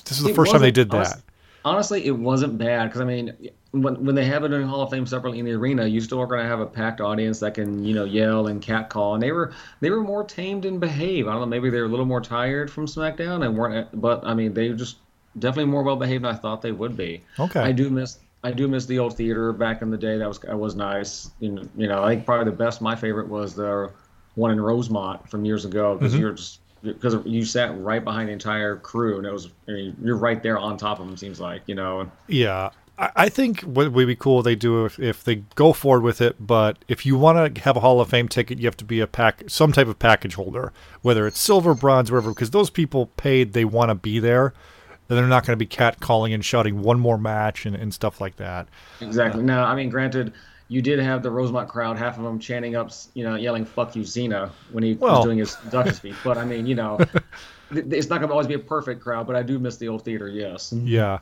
This 0.05 0.19
is 0.19 0.25
the 0.25 0.31
it 0.31 0.37
first 0.37 0.53
time 0.53 0.61
they 0.61 0.71
did 0.71 0.91
that 0.91 1.23
honestly, 1.65 2.07
it 2.07 2.17
wasn't 2.17 2.59
bad 2.59 2.87
because 2.87 3.01
I 3.01 3.05
mean, 3.05 3.51
when 3.73 4.05
when 4.05 4.15
they 4.15 4.25
have 4.25 4.45
it 4.45 4.53
in 4.53 4.63
Hall 4.63 4.83
of 4.83 4.91
Fame 4.91 5.07
separately 5.07 5.39
in 5.39 5.45
the 5.45 5.53
arena, 5.53 5.87
you 5.87 6.01
still 6.01 6.21
are 6.21 6.27
going 6.27 6.43
to 6.43 6.49
have 6.49 6.61
a 6.61 6.67
packed 6.67 7.01
audience 7.01 7.41
that 7.41 7.55
can 7.55 7.85
you 7.85 7.95
know 7.95 8.05
yell 8.05 8.49
and 8.49 8.61
catcall, 8.61 9.15
and 9.15 9.23
they 9.23 9.33
were 9.33 9.53
they 9.81 9.91
were 9.91 10.03
more 10.03 10.25
tamed 10.25 10.65
and 10.65 10.81
behave. 10.81 11.27
I 11.29 11.33
don't 11.33 11.41
know, 11.41 11.47
maybe 11.47 11.71
they 11.71 11.81
were 11.81 11.87
a 11.87 11.91
little 11.91 12.07
more 12.07 12.21
tired 12.21 12.71
from 12.71 12.87
SmackDown 12.87 13.45
and 13.45 13.57
weren't, 13.57 14.01
but 14.01 14.25
I 14.25 14.35
mean, 14.35 14.55
they 14.55 14.71
just 14.71 14.99
definitely 15.39 15.71
more 15.71 15.83
well 15.83 15.97
behaved 15.97 16.25
than 16.25 16.35
I 16.35 16.39
thought 16.39 16.63
they 16.63 16.73
would 16.73 16.97
be. 16.97 17.23
Okay, 17.39 17.61
I 17.61 17.73
do 17.73 17.91
miss. 17.91 18.19
I 18.45 18.51
do 18.51 18.67
miss 18.67 18.87
the 18.87 18.99
old 18.99 19.17
theater 19.17 19.53
back 19.53 19.83
in 19.83 19.91
the 19.91 19.99
day. 19.99 20.19
That 20.19 20.29
was 20.29 20.39
that 20.41 20.59
was 20.59 20.75
nice. 20.75 21.31
You 21.41 21.51
know, 21.51 21.69
you 21.77 21.89
know, 21.89 22.03
I 22.03 22.15
think 22.15 22.27
probably 22.27 22.51
the 22.51 22.57
best. 22.57 22.81
My 22.81 22.97
favorite 22.97 23.29
was 23.29 23.55
the 23.55 23.91
one 24.35 24.51
in 24.51 24.61
Rosemont 24.61 25.29
from 25.29 25.45
years 25.45 25.65
ago 25.65 25.97
because 25.97 26.13
mm-hmm. 26.13 26.23
you're 26.23 26.33
just 26.33 26.61
because 26.83 27.17
you 27.25 27.45
sat 27.45 27.79
right 27.81 28.03
behind 28.03 28.29
the 28.29 28.33
entire 28.33 28.77
crew, 28.77 29.19
and 29.19 29.27
it 29.27 29.33
was 29.33 29.49
I 29.69 29.73
mean 29.73 29.97
you're 30.03 30.17
right 30.17 30.43
there 30.43 30.59
on 30.59 30.77
top 30.77 31.01
of 31.01 31.07
them. 31.07 31.17
Seems 31.17 31.41
like 31.41 31.63
you 31.67 31.75
know. 31.75 32.11
Yeah, 32.29 32.71
I 32.99 33.31
think 33.31 33.63
what 33.63 33.91
would 33.91 34.07
be 34.07 34.15
cool 34.15 34.43
they 34.43 34.55
do 34.55 34.85
if, 34.85 34.99
if 34.99 35.25
they 35.25 35.37
go 35.55 35.73
forward 35.73 36.03
with 36.03 36.21
it. 36.21 36.37
But 36.39 36.85
if 36.89 37.05
you 37.07 37.17
want 37.17 37.55
to 37.55 37.61
have 37.63 37.77
a 37.77 37.81
Hall 37.81 38.01
of 38.01 38.11
Fame 38.11 38.29
ticket, 38.29 38.59
you 38.59 38.67
have 38.67 38.77
to 38.77 38.85
be 38.85 39.01
a 39.01 39.07
pack 39.07 39.43
some 39.49 39.73
type 39.73 39.89
of 39.89 39.99
package 39.99 40.35
holder, 40.35 40.73
whether 41.01 41.27
it's 41.27 41.41
silver, 41.41 41.75
bronze, 41.75 42.13
whatever, 42.13 42.31
because 42.31 42.51
those 42.51 42.71
people 42.71 43.07
paid 43.17 43.55
they 43.55 43.65
want 43.65 43.89
to 43.89 43.95
be 43.95 44.19
there. 44.19 44.53
And 45.09 45.19
they're 45.19 45.27
not 45.27 45.45
going 45.45 45.53
to 45.53 45.63
be 45.63 45.67
cat 45.67 46.01
calling 46.01 46.33
and 46.33 46.45
shouting 46.45 46.81
one 46.81 46.99
more 47.01 47.19
match 47.19 47.67
and, 47.67 47.75
and 47.75 47.93
stuff 47.93 48.21
like 48.21 48.37
that. 48.37 48.69
Exactly. 49.01 49.43
Uh, 49.43 49.45
now, 49.45 49.65
I 49.65 49.75
mean, 49.75 49.91
granted, 49.91 50.33
you 50.73 50.81
did 50.81 50.99
have 51.01 51.23
the 51.23 51.31
Rosemont 51.31 51.69
crowd, 51.69 51.99
half 51.99 52.17
of 52.17 52.25
them 52.25 52.39
chanting 52.39 52.77
up, 52.77 52.91
you 53.13 53.25
know, 53.25 53.35
yelling 53.35 53.67
"fuck 53.67 53.95
you, 53.95 54.05
Cena" 54.05 54.51
when 54.71 54.83
he 54.83 54.95
well. 54.95 55.17
was 55.17 55.25
doing 55.25 55.39
his 55.39 55.55
induction 55.65 55.95
speech. 56.03 56.17
But 56.25 56.39
I 56.39 56.47
mean, 56.47 56.67
you 56.67 56.75
know, 56.75 56.99
it's 57.71 58.09
not 58.09 58.21
going 58.21 58.29
to 58.29 58.33
always 58.33 58.47
be 58.47 58.55
a 58.55 58.59
perfect 58.59 59.03
crowd. 59.03 59.27
But 59.27 59.37
I 59.37 59.43
do 59.43 59.59
miss 59.59 59.77
the 59.77 59.89
old 59.89 60.03
theater. 60.03 60.29
Yes. 60.29 60.73
Yeah. 60.73 61.19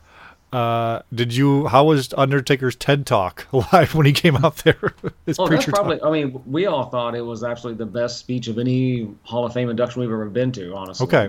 Uh, 0.52 1.02
did 1.12 1.34
you? 1.34 1.66
How 1.66 1.84
was 1.84 2.14
Undertaker's 2.14 2.76
TED 2.76 3.06
Talk 3.06 3.48
live 3.72 3.92
when 3.96 4.06
he 4.06 4.12
came 4.12 4.36
out 4.36 4.58
there? 4.58 4.94
oh, 5.36 5.48
that's 5.48 5.66
probably. 5.66 5.98
Talk? 5.98 6.06
I 6.06 6.12
mean, 6.12 6.40
we 6.46 6.66
all 6.66 6.84
thought 6.84 7.16
it 7.16 7.22
was 7.22 7.42
absolutely 7.42 7.84
the 7.84 7.90
best 7.90 8.18
speech 8.18 8.46
of 8.46 8.56
any 8.56 9.08
Hall 9.24 9.44
of 9.44 9.52
Fame 9.52 9.68
induction 9.68 10.00
we've 10.00 10.12
ever 10.12 10.30
been 10.30 10.52
to. 10.52 10.76
Honestly. 10.76 11.04
Okay. 11.08 11.28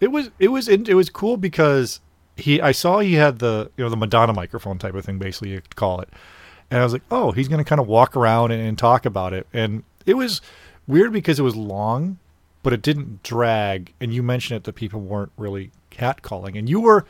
It 0.00 0.08
was. 0.08 0.30
It 0.38 0.48
was. 0.48 0.68
It 0.68 0.94
was 0.94 1.10
cool 1.10 1.36
because 1.36 2.00
he. 2.38 2.62
I 2.62 2.72
saw 2.72 3.00
he 3.00 3.12
had 3.12 3.40
the 3.40 3.70
you 3.76 3.84
know 3.84 3.90
the 3.90 3.96
Madonna 3.96 4.32
microphone 4.32 4.78
type 4.78 4.94
of 4.94 5.04
thing, 5.04 5.18
basically 5.18 5.50
you 5.50 5.60
could 5.60 5.76
call 5.76 6.00
it 6.00 6.08
And 6.72 6.80
I 6.80 6.84
was 6.84 6.92
like, 6.94 7.02
oh, 7.10 7.32
he's 7.32 7.48
going 7.48 7.62
to 7.62 7.68
kind 7.68 7.80
of 7.80 7.86
walk 7.86 8.16
around 8.16 8.50
and, 8.50 8.62
and 8.66 8.78
talk 8.78 9.04
about 9.04 9.32
it. 9.34 9.46
And 9.52 9.84
it 10.06 10.14
was 10.14 10.40
weird 10.86 11.12
because 11.12 11.38
it 11.38 11.42
was 11.42 11.54
long, 11.54 12.18
but 12.62 12.72
it 12.72 12.80
didn't 12.80 13.22
drag. 13.22 13.92
And 14.00 14.14
you 14.14 14.22
mentioned 14.22 14.56
it 14.56 14.64
that 14.64 14.72
people 14.72 15.00
weren't 15.00 15.32
really 15.36 15.70
catcalling. 15.90 16.58
And 16.58 16.70
you 16.70 16.80
were 16.80 17.04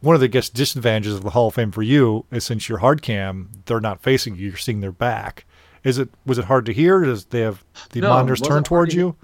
one 0.00 0.14
of 0.14 0.20
the 0.20 0.28
guess 0.28 0.50
disadvantages 0.50 1.14
of 1.14 1.22
the 1.22 1.30
Hall 1.30 1.48
of 1.48 1.54
Fame 1.54 1.72
for 1.72 1.82
you 1.82 2.26
is 2.30 2.44
since 2.44 2.68
you're 2.68 2.78
hard 2.78 3.00
cam, 3.00 3.48
they're 3.64 3.80
not 3.80 4.02
facing 4.02 4.36
you; 4.36 4.48
you're 4.48 4.56
seeing 4.58 4.80
their 4.80 4.92
back. 4.92 5.46
Is 5.82 5.96
it 5.96 6.10
was 6.26 6.36
it 6.38 6.44
hard 6.44 6.66
to 6.66 6.72
hear? 6.74 7.02
Does 7.02 7.24
they 7.24 7.40
have 7.40 7.64
the 7.92 8.02
No, 8.02 8.10
monitors 8.10 8.42
turned 8.42 8.66
towards 8.66 8.92
to 8.92 8.98
you? 8.98 9.16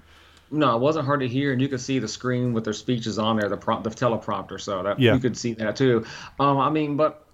No, 0.49 0.75
it 0.75 0.79
wasn't 0.81 1.05
hard 1.05 1.19
to 1.19 1.27
hear, 1.27 1.51
and 1.51 1.61
you 1.61 1.67
could 1.67 1.81
see 1.81 1.99
the 1.99 2.07
screen 2.07 2.53
with 2.53 2.63
their 2.63 2.73
speeches 2.73 3.19
on 3.19 3.37
there, 3.37 3.47
the 3.49 3.57
prompt, 3.57 3.83
the 3.83 3.89
teleprompter, 3.91 4.59
so 4.59 4.81
that 4.83 4.99
Yeah. 4.99 5.13
you 5.13 5.19
could 5.19 5.37
see 5.37 5.53
that 5.53 5.75
too. 5.75 6.05
Um, 6.39 6.57
I 6.57 6.69
mean, 6.69 6.95
but 6.97 7.27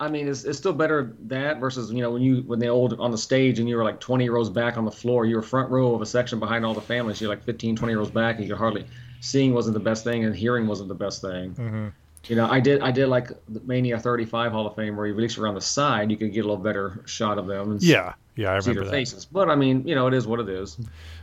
I 0.00 0.08
mean, 0.08 0.26
it's, 0.26 0.44
it's 0.44 0.58
still 0.58 0.72
better 0.72 1.14
that 1.26 1.60
versus 1.60 1.92
you 1.92 2.02
know 2.02 2.10
when 2.10 2.22
you 2.22 2.42
when 2.46 2.58
they 2.58 2.68
old 2.68 2.98
on 2.98 3.10
the 3.10 3.18
stage 3.18 3.60
and 3.60 3.68
you 3.68 3.76
were 3.76 3.84
like 3.84 4.00
20 4.00 4.28
rows 4.28 4.50
back 4.50 4.76
on 4.76 4.84
the 4.84 4.90
floor, 4.90 5.24
you 5.24 5.36
were 5.36 5.42
front 5.42 5.70
row 5.70 5.94
of 5.94 6.02
a 6.02 6.06
section 6.06 6.40
behind 6.40 6.66
all 6.66 6.74
the 6.74 6.80
families. 6.80 7.20
You're 7.20 7.30
like 7.30 7.44
15, 7.44 7.76
20 7.76 7.94
rows 7.94 8.10
back, 8.10 8.36
and 8.36 8.44
you 8.44 8.50
could 8.50 8.58
hardly 8.58 8.86
seeing 9.20 9.54
wasn't 9.54 9.74
the 9.74 9.80
best 9.80 10.02
thing, 10.04 10.24
and 10.24 10.34
hearing 10.34 10.66
wasn't 10.66 10.88
the 10.88 10.94
best 10.94 11.20
thing. 11.20 11.54
Mm-hmm. 11.54 11.88
You 12.26 12.36
know, 12.36 12.50
I 12.50 12.58
did 12.58 12.80
I 12.80 12.90
did 12.90 13.06
like 13.08 13.28
the 13.48 13.60
Mania 13.60 13.98
35 13.98 14.52
Hall 14.52 14.66
of 14.66 14.74
Fame 14.74 14.96
where 14.96 15.06
you 15.06 15.12
at 15.14 15.20
least 15.20 15.38
around 15.38 15.54
the 15.54 15.60
side 15.60 16.10
you 16.10 16.16
could 16.16 16.32
get 16.32 16.40
a 16.40 16.48
little 16.48 16.62
better 16.62 17.02
shot 17.06 17.38
of 17.38 17.46
them 17.46 17.70
and 17.70 17.82
Yeah, 17.82 18.14
yeah, 18.34 18.52
I 18.52 18.58
see 18.60 18.70
remember 18.70 18.84
their 18.86 18.90
that. 18.90 18.96
faces. 18.96 19.24
But 19.26 19.48
I 19.50 19.54
mean, 19.54 19.86
you 19.86 19.94
know, 19.94 20.06
it 20.06 20.14
is 20.14 20.26
what 20.26 20.40
it 20.40 20.48
is. 20.48 20.78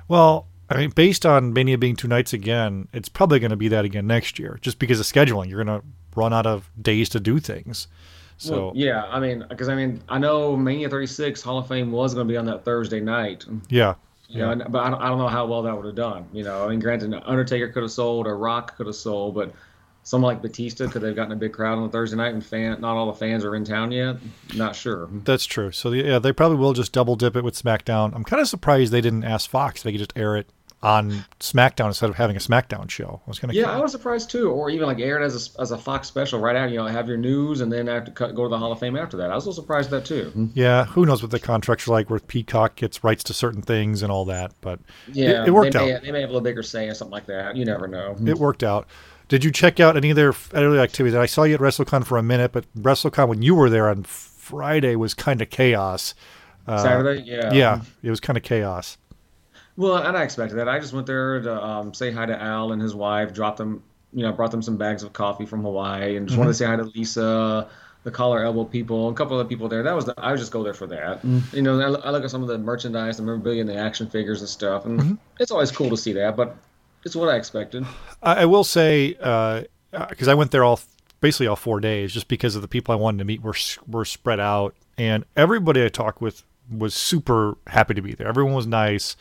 Well, 0.08 0.48
I 0.70 0.78
mean, 0.78 0.92
based 0.92 1.26
on 1.26 1.54
Mania 1.54 1.78
being 1.78 1.96
two 1.96 2.08
nights 2.08 2.34
again, 2.34 2.88
it's 2.94 3.10
probably 3.10 3.40
going 3.40 3.50
to 3.50 3.58
be 3.58 3.68
that 3.68 3.84
again 3.84 4.08
next 4.08 4.40
year, 4.40 4.60
just 4.62 4.80
because 4.80 5.00
of 5.00 5.06
scheduling. 5.06 5.50
You're 5.50 5.64
going 5.64 5.82
to 5.82 5.86
run 6.16 6.34
out 6.34 6.46
of 6.46 6.70
days 6.82 7.10
to 7.10 7.20
do 7.20 7.40
things. 7.40 7.88
So 8.42 8.54
Well, 8.54 8.72
yeah, 8.74 9.06
I 9.06 9.20
mean, 9.20 9.46
because 9.50 9.70
I 9.70 9.76
mean, 9.76 10.02
I 10.10 10.18
know 10.18 10.58
Mania 10.58 10.90
36 10.90 11.44
Hall 11.44 11.60
of 11.60 11.68
Fame 11.68 11.92
was 11.92 12.16
going 12.16 12.28
to 12.28 12.32
be 12.32 12.38
on 12.38 12.46
that 12.46 12.66
Thursday 12.66 13.00
night. 13.00 13.46
yeah, 13.70 13.94
You 14.30 14.40
know, 14.40 14.66
but 14.68 14.80
I 14.80 14.90
don't, 14.90 15.00
I 15.00 15.10
don't 15.10 15.20
know 15.20 15.28
how 15.28 15.46
well 15.46 15.62
that 15.62 15.76
would 15.76 15.86
have 15.86 15.94
done. 15.94 16.26
You 16.34 16.44
know, 16.44 16.66
I 16.66 16.70
mean, 16.70 16.80
granted, 16.80 17.14
Undertaker 17.24 17.68
could 17.68 17.84
have 17.84 17.92
sold, 17.92 18.26
or 18.26 18.36
Rock 18.36 18.78
could 18.78 18.88
have 18.88 18.96
sold, 18.96 19.36
but 19.36 19.54
someone 20.02 20.34
like 20.34 20.42
Batista 20.42 20.88
could 20.88 21.04
have 21.04 21.16
gotten 21.16 21.34
a 21.34 21.36
big 21.36 21.54
crowd 21.54 21.78
on 21.78 21.84
a 21.84 21.90
Thursday 21.90 22.18
night, 22.18 22.34
and 22.34 22.44
fan, 22.44 22.82
not 22.82 22.98
all 22.98 23.06
the 23.06 23.14
fans 23.14 23.46
are 23.46 23.56
in 23.56 23.64
town 23.64 23.92
yet. 23.92 24.16
Not 24.56 24.76
sure. 24.76 25.08
that's 25.24 25.46
true. 25.46 25.70
So 25.70 25.92
yeah, 25.92 26.18
they 26.18 26.34
probably 26.34 26.58
will 26.58 26.74
just 26.74 26.92
double 26.94 27.16
dip 27.16 27.36
it 27.36 27.44
with 27.44 27.62
SmackDown. 27.62 28.16
I'm 28.16 28.24
kind 28.24 28.42
of 28.42 28.48
surprised 28.48 28.92
they 28.92 29.02
didn't 29.02 29.24
ask 29.24 29.48
Fox 29.48 29.82
if 29.82 29.84
they 29.84 29.92
could 29.92 30.00
just 30.00 30.14
air 30.16 30.36
it 30.36 30.50
on 30.84 31.24
SmackDown 31.40 31.88
instead 31.88 32.10
of 32.10 32.16
having 32.16 32.36
a 32.36 32.40
SmackDown 32.40 32.90
show. 32.90 33.22
I 33.26 33.30
was 33.30 33.40
gonna. 33.40 33.54
Yeah, 33.54 33.70
I 33.70 33.80
was 33.80 33.92
surprised 33.92 34.32
too, 34.32 34.50
or 34.50 34.70
even 34.70 34.88
like 34.88 35.00
air 35.00 35.22
it 35.22 35.26
as 35.26 35.56
a, 35.56 35.62
as 35.62 35.72
a 35.72 35.78
Fox 35.78 36.08
special 36.08 36.40
right 36.40 36.56
out. 36.56 36.72
You 36.72 36.78
know, 36.78 36.88
have 36.88 37.08
your 37.08 37.18
news, 37.18 37.62
and 37.62 37.72
then 37.72 37.88
have 37.88 38.06
to 38.06 38.12
cut, 38.12 38.34
go 38.36 38.44
to 38.44 38.50
the 38.50 38.58
Hall 38.58 38.72
of 38.72 38.80
Fame 38.80 38.96
after 38.96 39.18
that. 39.18 39.32
I 39.32 39.36
was 39.36 39.46
a 39.46 39.50
little 39.50 39.64
surprised 39.64 39.94
at 39.94 40.04
that 40.04 40.06
too. 40.06 40.50
Yeah, 40.54 40.86
who 40.86 41.06
knows 41.06 41.22
what 41.22 41.32
the 41.32 41.40
contracts 41.40 41.88
are 41.88 41.92
like 41.92 42.10
where 42.10 42.20
Peacock 42.20 42.76
gets 42.76 43.04
rights 43.04 43.24
to 43.26 43.34
certain 43.34 43.62
things 43.62 44.02
and 44.02 44.12
all 44.12 44.26
that, 44.26 44.54
but 44.62 44.80
Yeah, 45.12 45.44
it, 45.44 45.50
it 45.50 45.52
worked 45.52 45.74
they 45.74 45.80
out. 45.80 46.02
May, 46.02 46.08
they 46.08 46.12
may 46.12 46.22
have 46.22 46.30
a 46.30 46.34
little 46.34 46.44
bigger 46.44 46.64
say 46.64 46.88
or 46.88 46.96
something 46.96 47.14
like 47.14 47.28
that. 47.28 47.56
You 47.56 47.66
never 47.66 47.88
know. 47.88 48.16
It 48.26 48.38
worked 48.38 48.64
out. 48.64 48.88
Did 49.28 49.46
you 49.46 49.52
check 49.52 49.80
out 49.80 49.96
any 49.96 50.10
of 50.10 50.18
their 50.18 50.34
early 50.54 50.80
activities? 50.80 51.16
I 51.16 51.26
saw 51.26 51.44
you 51.44 51.54
at 51.56 51.62
WrestleCon 51.62 52.06
for 52.06 52.18
a 52.18 52.24
minute, 52.24 52.52
but 52.52 52.66
WrestleCon 52.76 53.30
when 53.30 53.42
you 53.42 53.56
were 53.56 53.70
there 53.70 53.88
on 53.88 54.04
Friday 54.04 54.96
was 54.98 55.14
kind 55.14 55.42
of 55.42 55.50
chaos. 55.50 56.14
Uh, 56.68 56.78
Saturday, 56.78 57.24
yeah, 57.26 57.54
Yeah, 57.54 57.82
it 58.04 58.10
was 58.10 58.20
kind 58.20 58.36
of 58.36 58.44
chaos. 58.44 58.98
Well, 59.82 59.98
and 59.98 60.16
I 60.16 60.22
expected 60.22 60.58
that. 60.58 60.70
I 60.70 60.78
just 60.80 60.94
went 60.94 61.08
there 61.08 61.42
to 61.42 61.64
um, 61.64 61.92
say 61.92 62.12
hi 62.12 62.28
to 62.28 62.40
Al 62.40 62.72
and 62.72 62.80
his 62.80 62.94
wife, 62.94 63.34
dropped 63.34 63.58
them, 63.58 63.82
you 64.14 64.22
know, 64.22 64.32
brought 64.32 64.52
them 64.52 64.62
some 64.62 64.78
bags 64.78 65.02
of 65.02 65.12
coffee 65.12 65.48
from 65.48 65.64
Hawaii, 65.64 66.18
and 66.18 66.28
just 66.28 66.38
wanted 66.38 66.56
to 66.56 66.64
mm-hmm. 66.64 66.76
say 66.76 66.84
hi 66.84 66.90
to 66.92 66.96
Lisa, 66.96 67.68
the 68.04 68.12
collar 68.12 68.44
elbow 68.44 68.64
people, 68.64 69.10
a 69.10 69.14
couple 69.16 69.40
of 69.40 69.50
people 69.50 69.68
there. 69.68 69.82
That 69.82 69.96
was 69.96 70.06
the, 70.06 70.14
I 70.20 70.30
would 70.30 70.40
just 70.40 70.52
go 70.52 70.62
there 70.62 70.76
for 70.76 70.86
that. 70.86 71.24
Mm-hmm. 71.24 71.56
You 71.56 71.64
know, 71.64 71.80
I, 71.80 71.88
look- 71.88 72.06
I 72.06 72.12
look 72.12 72.24
at 72.24 72.30
some 72.30 72.44
of 72.44 72.48
the 72.48 72.60
merchandise, 72.60 73.18
the 73.18 73.24
memorabilia, 73.24 73.62
and 73.62 73.70
the 73.70 73.76
action 73.76 74.08
figures 74.08 74.42
and 74.42 74.48
stuff, 74.48 74.86
and 74.86 75.00
mm-hmm. 75.00 75.14
it's 75.40 75.50
always 75.50 75.72
cool 75.72 75.90
to 75.90 75.98
see 75.98 76.14
that. 76.14 76.36
But 76.36 76.56
it's 77.04 77.16
what 77.16 77.30
I 77.30 77.36
expected. 77.36 77.84
I, 78.22 78.44
I 78.44 78.46
will 78.46 78.64
say 78.64 79.18
uh, 79.20 79.64
because 80.10 80.28
I 80.28 80.36
went 80.36 80.52
there 80.52 80.64
all 80.64 80.80
basically 81.22 81.48
all 81.48 81.56
four 81.56 81.80
days, 81.80 82.14
just 82.14 82.28
because 82.28 82.56
of 82.56 82.62
the 82.62 82.68
people 82.68 82.94
I 82.94 82.98
wanted 82.98 83.18
to 83.18 83.26
meet 83.26 83.42
were 83.42 83.56
were 83.88 84.06
spread 84.06 84.40
out, 84.40 84.76
and 84.96 85.26
everybody 85.36 85.84
I 85.84 85.90
talked 85.90 86.22
with 86.22 86.44
was 86.70 86.94
super 86.94 87.58
happy 87.66 87.96
to 87.96 88.02
be 88.04 88.14
there. 88.14 88.28
Everyone 88.28 88.54
was 88.54 88.68
nice. 88.68 89.16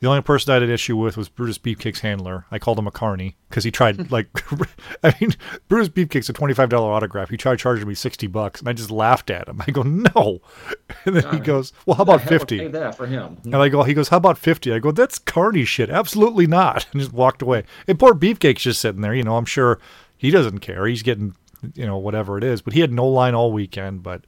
The 0.00 0.08
only 0.08 0.22
person 0.22 0.50
I 0.50 0.54
had 0.54 0.62
an 0.62 0.70
issue 0.70 0.96
with 0.96 1.16
was 1.16 1.28
Brutus 1.28 1.58
Beefcake's 1.58 2.00
handler. 2.00 2.46
I 2.50 2.58
called 2.58 2.78
him 2.78 2.86
a 2.86 2.90
carny 2.90 3.36
because 3.48 3.64
he 3.64 3.70
tried 3.70 4.10
like, 4.10 4.28
I 5.02 5.14
mean, 5.20 5.32
Brutus 5.68 5.88
Beefcake's 5.88 6.28
a 6.28 6.32
twenty 6.32 6.54
five 6.54 6.68
dollar 6.68 6.92
autograph. 6.92 7.30
He 7.30 7.36
tried 7.36 7.58
charging 7.58 7.88
me 7.88 7.94
sixty 7.94 8.26
bucks, 8.26 8.60
and 8.60 8.68
I 8.68 8.72
just 8.72 8.90
laughed 8.90 9.30
at 9.30 9.48
him. 9.48 9.62
I 9.66 9.70
go 9.70 9.82
no, 9.82 10.40
and 11.04 11.16
then 11.16 11.32
he 11.32 11.40
goes, 11.40 11.72
well, 11.86 11.96
how 11.96 12.02
about 12.02 12.22
fifty? 12.22 12.58
pay 12.58 12.68
that 12.68 12.96
for 12.96 13.06
him. 13.06 13.38
And 13.44 13.56
I 13.56 13.68
go, 13.68 13.82
he 13.82 13.94
goes, 13.94 14.08
how 14.08 14.16
about 14.16 14.38
50? 14.38 14.72
I 14.72 14.78
go, 14.78 14.90
that's 14.90 15.18
carny 15.18 15.64
shit. 15.64 15.90
Absolutely 15.90 16.46
not. 16.46 16.86
And 16.92 17.00
just 17.00 17.12
walked 17.12 17.42
away. 17.42 17.64
And 17.86 17.98
poor 17.98 18.14
Beefcake's 18.14 18.62
just 18.62 18.80
sitting 18.80 19.00
there. 19.00 19.14
You 19.14 19.22
know, 19.22 19.36
I'm 19.36 19.44
sure 19.44 19.78
he 20.16 20.30
doesn't 20.30 20.60
care. 20.60 20.86
He's 20.86 21.02
getting, 21.02 21.34
you 21.74 21.86
know, 21.86 21.96
whatever 21.98 22.38
it 22.38 22.44
is. 22.44 22.62
But 22.62 22.74
he 22.74 22.80
had 22.80 22.92
no 22.92 23.06
line 23.06 23.34
all 23.34 23.52
weekend. 23.52 24.02
But 24.02 24.24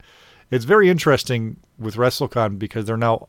it's 0.51 0.65
very 0.65 0.89
interesting 0.89 1.57
with 1.77 1.95
WrestleCon 1.95 2.59
because 2.59 2.85
they're 2.85 2.97
now 2.97 3.27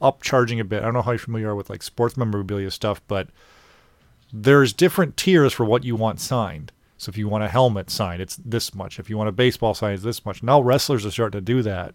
upcharging 0.00 0.60
a 0.60 0.64
bit. 0.64 0.82
I 0.82 0.86
don't 0.86 0.94
know 0.94 1.02
how 1.02 1.16
familiar 1.16 1.46
you 1.46 1.50
are 1.50 1.54
with 1.54 1.70
like 1.70 1.82
sports 1.82 2.16
memorabilia 2.16 2.70
stuff, 2.70 3.00
but 3.08 3.28
there's 4.32 4.72
different 4.72 5.16
tiers 5.16 5.52
for 5.52 5.64
what 5.64 5.84
you 5.84 5.96
want 5.96 6.20
signed. 6.20 6.72
So 6.96 7.10
if 7.10 7.16
you 7.16 7.28
want 7.28 7.44
a 7.44 7.48
helmet 7.48 7.90
signed, 7.90 8.20
it's 8.20 8.36
this 8.36 8.74
much. 8.74 8.98
If 8.98 9.08
you 9.08 9.16
want 9.16 9.28
a 9.28 9.32
baseball 9.32 9.74
signed, 9.74 9.94
it's 9.94 10.02
this 10.02 10.24
much. 10.24 10.42
Now 10.42 10.60
wrestlers 10.60 11.06
are 11.06 11.10
starting 11.10 11.38
to 11.38 11.44
do 11.44 11.62
that. 11.62 11.94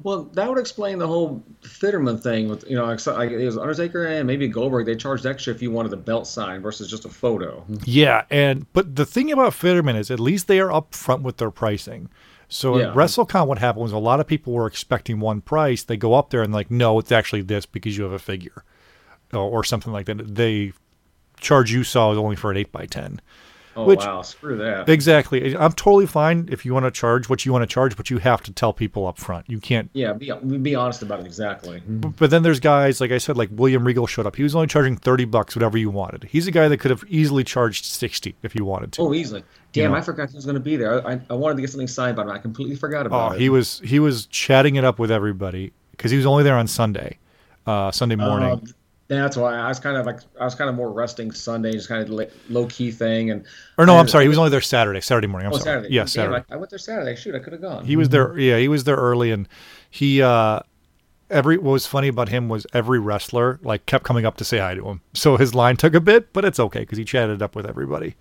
Well, 0.00 0.24
that 0.34 0.48
would 0.48 0.58
explain 0.58 0.98
the 0.98 1.08
whole 1.08 1.42
Fiterman 1.62 2.22
thing 2.22 2.48
with 2.48 2.64
you 2.70 2.76
know, 2.76 2.84
like, 2.84 3.30
it 3.32 3.44
was 3.44 3.58
Undertaker 3.58 4.06
and 4.06 4.28
maybe 4.28 4.46
Goldberg. 4.46 4.86
They 4.86 4.94
charged 4.94 5.26
extra 5.26 5.52
if 5.52 5.60
you 5.60 5.72
wanted 5.72 5.88
the 5.88 5.96
belt 5.96 6.28
signed 6.28 6.62
versus 6.62 6.88
just 6.88 7.04
a 7.04 7.08
photo. 7.08 7.64
Yeah, 7.84 8.24
and 8.30 8.72
but 8.72 8.94
the 8.94 9.04
thing 9.04 9.32
about 9.32 9.54
Fiterman 9.54 9.96
is 9.96 10.10
at 10.12 10.20
least 10.20 10.46
they 10.46 10.60
are 10.60 10.68
upfront 10.68 11.22
with 11.22 11.38
their 11.38 11.50
pricing. 11.50 12.08
So 12.48 12.78
Yeah. 12.78 12.88
at 12.88 12.94
WrestleCon, 12.94 13.46
what 13.46 13.58
happened 13.58 13.82
was 13.82 13.92
a 13.92 13.98
lot 13.98 14.20
of 14.20 14.26
people 14.26 14.52
were 14.54 14.66
expecting 14.66 15.20
one 15.20 15.40
price. 15.42 15.82
They 15.82 15.96
go 15.96 16.14
up 16.14 16.30
there 16.30 16.42
and 16.42 16.52
like, 16.52 16.70
no, 16.70 16.98
it's 16.98 17.12
actually 17.12 17.42
this 17.42 17.66
because 17.66 17.96
you 17.98 18.04
have 18.04 18.12
a 18.12 18.18
figure, 18.18 18.64
or, 19.32 19.40
or 19.40 19.64
something 19.64 19.92
like 19.92 20.06
that. 20.06 20.34
They 20.34 20.72
charge 21.40 21.70
you 21.70 21.84
saw 21.84 22.10
only 22.12 22.36
for 22.36 22.50
an 22.50 22.56
eight 22.56 22.72
by 22.72 22.86
ten. 22.86 23.20
Oh 23.78 23.84
Which- 23.84 24.00
wow, 24.00 24.22
screw 24.22 24.56
that. 24.58 24.88
Exactly. 24.88 25.56
I'm 25.56 25.70
totally 25.72 26.06
fine 26.06 26.48
if 26.50 26.64
you 26.66 26.74
want 26.74 26.84
to 26.86 26.90
charge 26.90 27.28
what 27.28 27.46
you 27.46 27.52
want 27.52 27.62
to 27.62 27.66
charge, 27.72 27.96
but 27.96 28.10
you 28.10 28.18
have 28.18 28.42
to 28.42 28.52
tell 28.52 28.72
people 28.72 29.06
up 29.06 29.18
front. 29.18 29.48
You 29.48 29.60
can't. 29.60 29.88
Yeah, 29.92 30.14
be 30.14 30.32
be 30.32 30.74
honest 30.74 31.02
about 31.02 31.20
it 31.20 31.26
exactly. 31.26 31.80
But 31.86 32.30
then 32.30 32.42
there's 32.42 32.58
guys 32.58 33.00
like 33.00 33.12
I 33.12 33.18
said, 33.18 33.36
like 33.36 33.50
William 33.52 33.84
Regal 33.84 34.06
showed 34.08 34.26
up. 34.26 34.34
He 34.34 34.42
was 34.42 34.56
only 34.56 34.66
charging 34.66 34.96
thirty 34.96 35.24
bucks, 35.24 35.54
whatever 35.54 35.78
you 35.78 35.90
wanted. 35.90 36.24
He's 36.24 36.48
a 36.48 36.50
guy 36.50 36.66
that 36.66 36.78
could 36.78 36.90
have 36.90 37.04
easily 37.08 37.44
charged 37.44 37.84
sixty 37.84 38.34
if 38.42 38.54
you 38.56 38.64
wanted 38.64 38.90
to. 38.92 39.02
Oh, 39.02 39.14
easily. 39.14 39.44
Damn, 39.72 39.92
know. 39.92 39.98
I 39.98 40.00
forgot 40.00 40.30
he 40.30 40.34
was 40.36 40.44
going 40.44 40.54
to 40.54 40.60
be 40.60 40.76
there. 40.76 41.06
I, 41.06 41.20
I 41.30 41.34
wanted 41.34 41.54
to 41.56 41.60
get 41.60 41.70
something 41.70 41.86
signed 41.86 42.16
by 42.16 42.22
him. 42.22 42.30
I 42.30 42.38
completely 42.38 42.74
forgot 42.74 43.04
Oh, 43.04 43.06
about 43.06 43.34
it. 43.36 43.40
he 43.40 43.48
was 43.48 43.80
he 43.84 44.00
was 44.00 44.26
chatting 44.26 44.74
it 44.76 44.84
up 44.84 44.98
with 44.98 45.10
everybody 45.12 45.72
because 45.92 46.10
he 46.10 46.16
was 46.16 46.26
only 46.26 46.42
there 46.42 46.56
on 46.56 46.66
Sunday, 46.66 47.18
uh, 47.66 47.90
Sunday 47.92 48.16
morning. 48.16 48.50
Um, 48.50 48.64
that's 49.08 49.36
why 49.36 49.54
I 49.56 49.68
was 49.68 49.80
kind 49.80 49.96
of 49.96 50.04
like 50.06 50.20
I 50.40 50.44
was 50.44 50.54
kind 50.54 50.68
of 50.68 50.76
more 50.76 50.92
resting 50.92 51.32
Sunday, 51.32 51.72
just 51.72 51.88
kind 51.88 52.06
of 52.08 52.30
low 52.50 52.66
key 52.66 52.90
thing. 52.90 53.30
And 53.30 53.44
or 53.78 53.86
no, 53.86 53.96
I- 53.96 54.00
I'm 54.00 54.08
sorry, 54.08 54.24
he 54.24 54.28
was 54.28 54.38
only 54.38 54.50
there 54.50 54.60
Saturday, 54.60 55.00
Saturday 55.00 55.26
morning. 55.26 55.46
I'm 55.46 55.54
Oh, 55.54 55.56
sorry, 55.58 55.76
Saturday. 55.78 55.94
yeah, 55.94 56.00
Damn, 56.02 56.08
Saturday. 56.08 56.44
I, 56.50 56.54
I 56.54 56.56
went 56.56 56.70
there 56.70 56.78
Saturday. 56.78 57.16
Shoot, 57.16 57.34
I 57.34 57.38
could 57.38 57.52
have 57.54 57.62
gone. 57.62 57.84
He 57.86 57.96
was 57.96 58.10
there. 58.10 58.38
Yeah, 58.38 58.58
he 58.58 58.68
was 58.68 58.84
there 58.84 58.96
early, 58.96 59.30
and 59.30 59.48
he 59.90 60.20
uh, 60.22 60.60
every 61.30 61.56
what 61.58 61.72
was 61.72 61.86
funny 61.86 62.08
about 62.08 62.28
him 62.28 62.48
was 62.48 62.66
every 62.72 62.98
wrestler 62.98 63.58
like 63.62 63.86
kept 63.86 64.04
coming 64.04 64.24
up 64.26 64.36
to 64.38 64.44
say 64.44 64.58
hi 64.58 64.74
to 64.74 64.86
him. 64.88 65.00
So 65.14 65.36
his 65.36 65.54
line 65.54 65.76
took 65.76 65.94
a 65.94 66.00
bit, 66.00 66.32
but 66.32 66.44
it's 66.44 66.60
okay 66.60 66.80
because 66.80 66.98
he 66.98 67.04
chatted 67.04 67.40
up 67.42 67.56
with 67.56 67.66
everybody. 67.66 68.14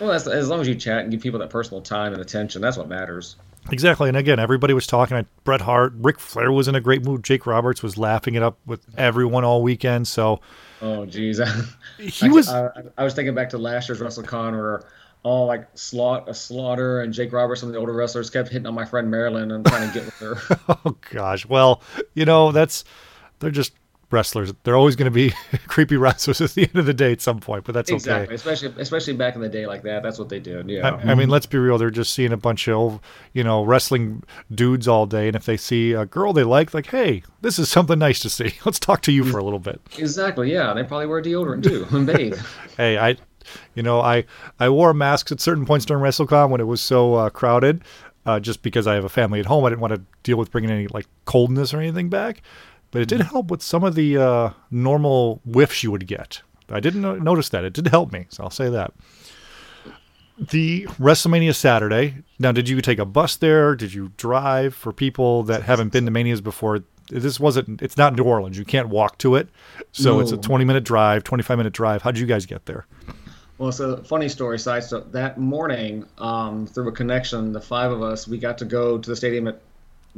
well, 0.00 0.10
that's, 0.10 0.26
as 0.26 0.48
long 0.48 0.60
as 0.60 0.68
you 0.68 0.74
chat 0.74 1.00
and 1.02 1.10
give 1.10 1.20
people 1.22 1.38
that 1.40 1.50
personal 1.50 1.80
time 1.80 2.12
and 2.12 2.20
attention, 2.20 2.60
that's 2.60 2.76
what 2.76 2.88
matters. 2.88 3.36
Exactly, 3.72 4.08
and 4.08 4.16
again, 4.16 4.38
everybody 4.38 4.74
was 4.74 4.86
talking. 4.86 5.16
I- 5.16 5.24
Bret 5.44 5.62
Hart, 5.62 5.94
Ric 5.96 6.20
Flair 6.20 6.52
was 6.52 6.68
in 6.68 6.74
a 6.74 6.80
great 6.80 7.04
mood. 7.04 7.24
Jake 7.24 7.46
Roberts 7.46 7.82
was 7.82 7.96
laughing 7.96 8.34
it 8.34 8.42
up 8.42 8.58
with 8.66 8.84
everyone 8.98 9.44
all 9.44 9.62
weekend. 9.62 10.06
So 10.06 10.40
Oh, 10.82 11.06
geez. 11.06 11.40
he 11.98 12.28
was. 12.28 12.48
I, 12.48 12.66
I, 12.66 12.70
I 12.98 13.04
was 13.04 13.14
thinking 13.14 13.34
back 13.34 13.48
to 13.50 13.58
last 13.58 13.88
year's 13.88 14.00
WrestleCon 14.00 14.52
where 14.52 14.84
all 15.22 15.46
like 15.46 15.66
Slot, 15.74 16.28
uh, 16.28 16.34
Slaughter 16.34 17.00
and 17.00 17.12
Jake 17.14 17.32
Roberts, 17.32 17.60
some 17.60 17.70
of 17.70 17.72
the 17.72 17.78
older 17.78 17.94
wrestlers, 17.94 18.28
kept 18.28 18.50
hitting 18.50 18.66
on 18.66 18.74
my 18.74 18.84
friend 18.84 19.10
Marilyn 19.10 19.50
and 19.50 19.64
trying 19.64 19.88
to 19.90 19.94
get 19.94 20.04
with 20.04 20.14
her. 20.18 20.56
Oh 20.84 20.96
gosh. 21.10 21.46
Well, 21.46 21.82
you 22.12 22.26
know, 22.26 22.52
that's 22.52 22.84
they're 23.38 23.50
just 23.50 23.72
wrestlers. 24.10 24.52
They're 24.62 24.76
always 24.76 24.96
going 24.96 25.10
to 25.10 25.14
be 25.14 25.32
creepy 25.66 25.96
wrestlers 25.96 26.40
at 26.40 26.50
the 26.50 26.62
end 26.62 26.76
of 26.76 26.86
the 26.86 26.94
day 26.94 27.12
at 27.12 27.20
some 27.20 27.40
point, 27.40 27.64
but 27.64 27.72
that's 27.72 27.90
exactly, 27.90 28.26
okay. 28.26 28.34
especially 28.34 28.74
especially 28.78 29.14
back 29.14 29.34
in 29.34 29.40
the 29.40 29.48
day 29.48 29.66
like 29.66 29.82
that. 29.82 30.02
That's 30.02 30.18
what 30.18 30.28
they 30.28 30.40
did. 30.40 30.68
Yeah. 30.68 31.00
I, 31.04 31.12
I 31.12 31.14
mean, 31.14 31.28
let's 31.28 31.46
be 31.46 31.58
real. 31.58 31.78
They're 31.78 31.90
just 31.90 32.12
seeing 32.12 32.32
a 32.32 32.36
bunch 32.36 32.68
of, 32.68 33.00
you 33.32 33.44
know, 33.44 33.64
wrestling 33.64 34.22
dudes 34.54 34.86
all 34.88 35.06
day, 35.06 35.26
and 35.26 35.36
if 35.36 35.44
they 35.44 35.56
see 35.56 35.92
a 35.92 36.06
girl 36.06 36.32
they 36.32 36.44
like, 36.44 36.74
like, 36.74 36.86
hey, 36.86 37.22
this 37.40 37.58
is 37.58 37.68
something 37.68 37.98
nice 37.98 38.20
to 38.20 38.30
see. 38.30 38.54
Let's 38.64 38.78
talk 38.78 39.02
to 39.02 39.12
you 39.12 39.24
for 39.24 39.38
a 39.38 39.44
little 39.44 39.58
bit. 39.58 39.80
exactly. 39.98 40.52
Yeah. 40.52 40.72
They 40.74 40.82
probably 40.84 41.06
wear 41.06 41.22
deodorant 41.22 41.62
too 41.62 41.86
and 41.96 42.06
bathe. 42.06 42.38
Hey, 42.76 42.98
I, 42.98 43.16
you 43.74 43.82
know, 43.82 44.00
I 44.00 44.24
I 44.58 44.68
wore 44.68 44.94
masks 44.94 45.30
at 45.32 45.40
certain 45.40 45.66
points 45.66 45.84
during 45.84 46.02
WrestleCon 46.02 46.50
when 46.50 46.60
it 46.60 46.64
was 46.66 46.80
so 46.80 47.14
uh, 47.14 47.30
crowded. 47.30 47.82
uh, 48.26 48.40
just 48.40 48.62
because 48.62 48.86
I 48.86 48.94
have 48.94 49.04
a 49.04 49.08
family 49.08 49.40
at 49.40 49.46
home. 49.46 49.64
I 49.64 49.68
didn't 49.68 49.80
want 49.82 49.94
to 49.94 50.02
deal 50.22 50.36
with 50.36 50.50
bringing 50.50 50.70
any 50.70 50.86
like 50.88 51.06
coldness 51.24 51.74
or 51.74 51.80
anything 51.80 52.08
back. 52.08 52.42
But 52.94 53.02
it 53.02 53.08
did 53.08 53.22
help 53.22 53.50
with 53.50 53.60
some 53.60 53.82
of 53.82 53.96
the 53.96 54.16
uh, 54.18 54.50
normal 54.70 55.42
whiffs 55.44 55.82
you 55.82 55.90
would 55.90 56.06
get. 56.06 56.42
I 56.70 56.78
didn't 56.78 57.02
no- 57.02 57.16
notice 57.16 57.48
that. 57.48 57.64
It 57.64 57.72
did 57.72 57.88
help 57.88 58.12
me, 58.12 58.26
so 58.28 58.44
I'll 58.44 58.50
say 58.50 58.70
that. 58.70 58.94
The 60.38 60.84
WrestleMania 61.00 61.56
Saturday. 61.56 62.18
Now, 62.38 62.52
did 62.52 62.68
you 62.68 62.80
take 62.80 63.00
a 63.00 63.04
bus 63.04 63.34
there? 63.34 63.74
Did 63.74 63.92
you 63.92 64.12
drive? 64.16 64.76
For 64.76 64.92
people 64.92 65.42
that 65.42 65.64
haven't 65.64 65.92
been 65.92 66.04
to 66.04 66.12
Manias 66.12 66.40
before, 66.40 66.84
this 67.08 67.40
wasn't. 67.40 67.82
It's 67.82 67.96
not 67.96 68.14
New 68.14 68.22
Orleans. 68.22 68.56
You 68.56 68.64
can't 68.64 68.88
walk 68.90 69.18
to 69.18 69.34
it, 69.34 69.48
so 69.90 70.20
it's 70.20 70.30
a 70.30 70.36
20 70.36 70.64
minute 70.64 70.84
drive, 70.84 71.24
25 71.24 71.56
minute 71.58 71.72
drive. 71.72 72.02
How 72.02 72.12
did 72.12 72.20
you 72.20 72.26
guys 72.26 72.46
get 72.46 72.66
there? 72.66 72.86
Well, 73.58 73.70
it's 73.70 73.80
a 73.80 74.04
funny 74.04 74.28
story. 74.28 74.60
Side 74.60 74.84
so 74.84 75.00
that 75.00 75.36
morning, 75.36 76.06
um, 76.18 76.68
through 76.68 76.86
a 76.90 76.92
connection, 76.92 77.50
the 77.50 77.60
five 77.60 77.90
of 77.90 78.04
us, 78.04 78.28
we 78.28 78.38
got 78.38 78.56
to 78.58 78.64
go 78.64 78.98
to 78.98 79.10
the 79.10 79.16
stadium 79.16 79.48
at 79.48 79.60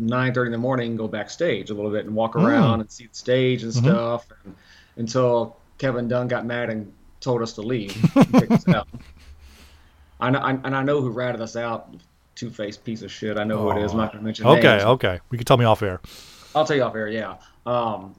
9:30 0.01 0.47
in 0.47 0.53
the 0.53 0.59
morning, 0.59 0.97
go 0.97 1.09
backstage 1.09 1.71
a 1.71 1.75
little 1.75 1.91
bit, 1.91 2.05
and 2.07 2.15
walk 2.15 2.37
around 2.37 2.81
and 2.81 2.91
see 2.91 3.07
the 3.07 3.15
stage 3.15 3.63
and 3.63 3.73
stuff, 3.75 4.27
and, 4.45 4.55
until 4.97 5.57
Kevin 5.79 6.09
Dunn 6.09 6.29
got 6.29 6.45
mad 6.47 6.71
and 6.71 6.93
told 7.21 7.43
us 7.43 7.53
to 7.55 7.63
leave. 7.63 7.97
and 8.17 8.53
us 8.53 8.69
out. 8.69 8.89
I 10.21 10.31
know, 10.31 10.39
I, 10.39 10.51
and 10.51 10.75
I 10.77 10.83
know 10.83 11.01
who 11.01 11.11
ratted 11.11 11.41
us 11.41 11.57
out. 11.57 11.95
Two 12.35 12.51
faced 12.51 12.85
piece 12.85 13.01
of 13.03 13.11
shit. 13.11 13.39
I 13.39 13.45
know 13.45 13.59
who 13.59 13.71
it 13.71 13.83
is. 13.83 13.93
I'm 13.93 13.99
not 13.99 14.13
going 14.13 14.21
to 14.21 14.25
mention 14.25 14.47
Okay, 14.47 14.63
names. 14.63 14.83
okay. 14.85 15.21
We 15.31 15.39
can 15.39 15.47
tell 15.47 15.57
me 15.57 15.65
off 15.65 15.83
air. 15.83 16.01
I'll 16.55 16.67
tell 16.67 16.77
you 16.77 16.83
off 16.83 16.95
air, 16.95 17.09
yeah. 17.09 17.37
Um, 17.65 18.15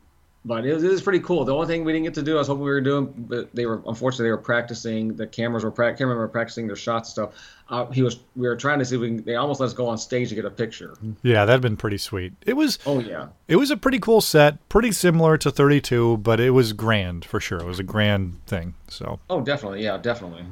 but 0.48 0.66
it 0.66 0.74
was, 0.74 0.84
it 0.84 0.90
was 0.90 1.02
pretty 1.02 1.20
cool. 1.20 1.44
The 1.46 1.54
only 1.54 1.68
thing 1.68 1.84
we 1.84 1.92
didn't 1.92 2.06
get 2.06 2.14
to 2.16 2.22
do, 2.24 2.36
I 2.36 2.40
was 2.40 2.48
hoping 2.48 2.64
we 2.64 2.70
were 2.70 2.82
doing, 2.82 3.14
but 3.18 3.54
they 3.54 3.66
were 3.66 3.82
unfortunately 3.86 4.26
they 4.28 4.32
were 4.32 4.38
practicing. 4.38 5.16
The 5.16 5.28
cameras 5.28 5.64
were 5.64 5.72
pra- 5.72 5.94
cameramen 5.96 6.20
were 6.20 6.28
practicing 6.28 6.68
their 6.68 6.76
shots 6.76 7.10
and 7.10 7.14
stuff. 7.30 7.54
Uh, 7.70 7.86
he 7.92 8.02
was. 8.02 8.20
We 8.36 8.48
were 8.48 8.56
trying 8.56 8.80
to 8.80 8.86
see 8.86 8.96
if 8.96 9.02
we 9.02 9.08
can. 9.10 9.24
They 9.24 9.36
almost 9.36 9.60
let 9.60 9.68
us 9.68 9.74
go 9.74 9.88
on 9.88 9.98
stage 9.98 10.30
to 10.30 10.36
get 10.36 10.46
a 10.46 10.50
picture. 10.50 10.96
Yeah, 11.22 11.44
that'd 11.46 11.62
been 11.62 11.76
pretty 11.78 11.98
sweet. 11.98 12.34
It 12.46 12.54
was 12.54 12.80
Oh 12.86 13.00
yeah. 13.00 13.28
it 13.50 13.58
was 13.58 13.72
a 13.72 13.78
pretty 13.78 14.00
cool 14.00 14.22
set, 14.22 14.68
pretty 14.70 14.92
similar 14.94 15.38
to 15.40 15.52
32, 15.52 16.18
but 16.18 16.40
it 16.40 16.52
was 16.52 16.72
grand 16.74 17.26
for 17.26 17.40
sure. 17.42 17.60
It 17.60 17.66
was 17.66 17.80
a 17.80 17.84
grand 17.84 18.40
thing. 18.48 18.76
So 18.88 19.20
Oh 19.30 19.42
definitely, 19.42 19.84
yeah, 19.84 19.98
definitely. 19.98 20.46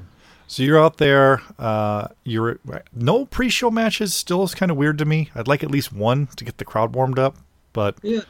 So 0.48 0.62
you're 0.62 0.80
out 0.80 0.98
there. 0.98 1.42
Uh, 1.58 2.10
you're 2.24 2.60
no 2.94 3.25
pre-show 3.25 3.72
matches. 3.72 4.14
Still 4.14 4.44
is 4.44 4.54
kind 4.54 4.70
of 4.70 4.78
weird 4.78 4.98
to 5.00 5.06
me. 5.06 5.30
I'd 5.34 5.48
like 5.48 5.64
at 5.64 5.72
least 5.72 5.92
one 5.94 6.28
to 6.36 6.44
get 6.46 6.58
the 6.60 6.66
crowd 6.66 6.94
warmed 6.94 7.18
up. 7.18 7.36
But 7.74 7.98
Yeah, 8.04 8.22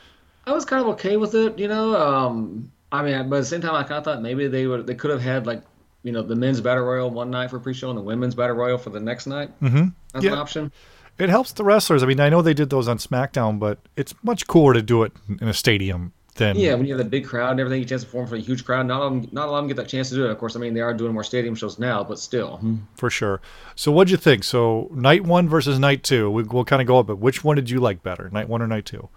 I 0.48 0.54
was 0.54 0.66
kind 0.66 0.82
of 0.82 0.88
okay 0.94 1.18
with 1.18 1.34
it. 1.36 1.58
You 1.60 1.68
know, 1.68 1.96
um, 1.96 2.72
I 2.92 3.02
mean, 3.04 3.30
but 3.30 3.38
at 3.38 3.40
the 3.40 3.46
same 3.46 3.62
time, 3.62 3.76
I 3.76 3.84
kind 3.84 3.94
of 3.94 4.04
thought 4.04 4.22
maybe 4.22 4.48
they 4.48 4.68
would. 4.68 4.86
They 4.88 4.96
could 4.96 5.12
have 5.12 5.22
had 5.22 5.48
like, 5.48 5.62
you 6.04 6.12
know, 6.12 6.22
the 6.22 6.36
men's 6.36 6.62
battle 6.62 6.84
royal 6.84 7.10
one 7.10 7.32
night 7.32 7.50
for 7.50 7.60
pre-show 7.60 7.90
and 7.90 7.98
the 7.98 8.02
women's 8.04 8.36
battle 8.36 8.56
royal 8.56 8.78
for 8.78 8.90
the 8.92 9.00
next 9.00 9.26
night. 9.28 9.50
Mm-hmm. 9.62 9.88
That's 10.14 10.26
Yeah. 10.26 10.34
an 10.34 10.38
option. 10.38 10.72
it 11.18 11.30
helps 11.30 11.54
the 11.54 11.64
wrestlers. 11.64 12.04
I 12.04 12.06
mean, 12.06 12.20
I 12.20 12.30
know 12.30 12.42
they 12.42 12.54
did 12.54 12.70
those 12.70 12.88
on 12.88 12.98
SmackDown, 12.98 13.58
but 13.58 13.80
it's 13.96 14.14
much 14.24 14.48
cooler 14.48 14.74
to 14.74 14.82
do 14.82 15.04
it 15.04 15.14
in 15.42 15.48
a 15.48 15.54
stadium 15.54 16.12
than 16.36 16.58
Yeah, 16.58 16.74
when 16.76 16.86
you 16.86 16.94
have 16.94 17.04
the 17.04 17.10
big 17.10 17.26
crowd 17.26 17.52
and 17.52 17.60
everything, 17.62 17.80
you 17.80 17.86
chance 17.88 18.02
to 18.02 18.08
perform 18.08 18.28
for 18.28 18.36
a 18.36 18.40
huge 18.40 18.66
crowd. 18.66 18.86
Not 18.86 19.00
all, 19.02 19.08
of 19.08 19.14
them, 19.22 19.30
not 19.32 19.48
a 19.48 19.52
lot 19.52 19.60
of 19.60 19.64
them 19.64 19.68
get 19.70 19.78
that 19.78 19.88
chance 19.88 20.10
to 20.10 20.16
do 20.16 20.26
it. 20.26 20.32
Of 20.32 20.38
course, 20.38 20.56
I 20.56 20.60
mean 20.60 20.74
they 20.74 20.82
are 20.82 20.94
doing 20.94 21.14
more 21.14 21.24
stadium 21.24 21.56
shows 21.56 21.80
now, 21.80 22.04
but 22.04 22.20
still. 22.20 22.60
for 22.98 23.10
sure. 23.10 23.40
So 23.76 23.92
what'd 23.94 24.12
you 24.12 24.18
think? 24.18 24.44
So 24.44 24.90
night 24.94 25.24
one 25.24 25.48
versus 25.50 25.80
night 25.80 26.04
two. 26.04 26.30
We, 26.30 26.44
we'll 26.44 26.66
kind 26.66 26.82
of 26.82 26.88
go 26.88 27.00
up, 27.00 27.08
but 27.08 27.18
which 27.20 27.44
one 27.46 27.56
did 27.56 27.70
you 27.70 27.80
like 27.80 28.04
better, 28.04 28.30
night 28.32 28.50
one 28.50 28.62
or 28.62 28.68
night 28.68 28.86
two? 28.86 29.08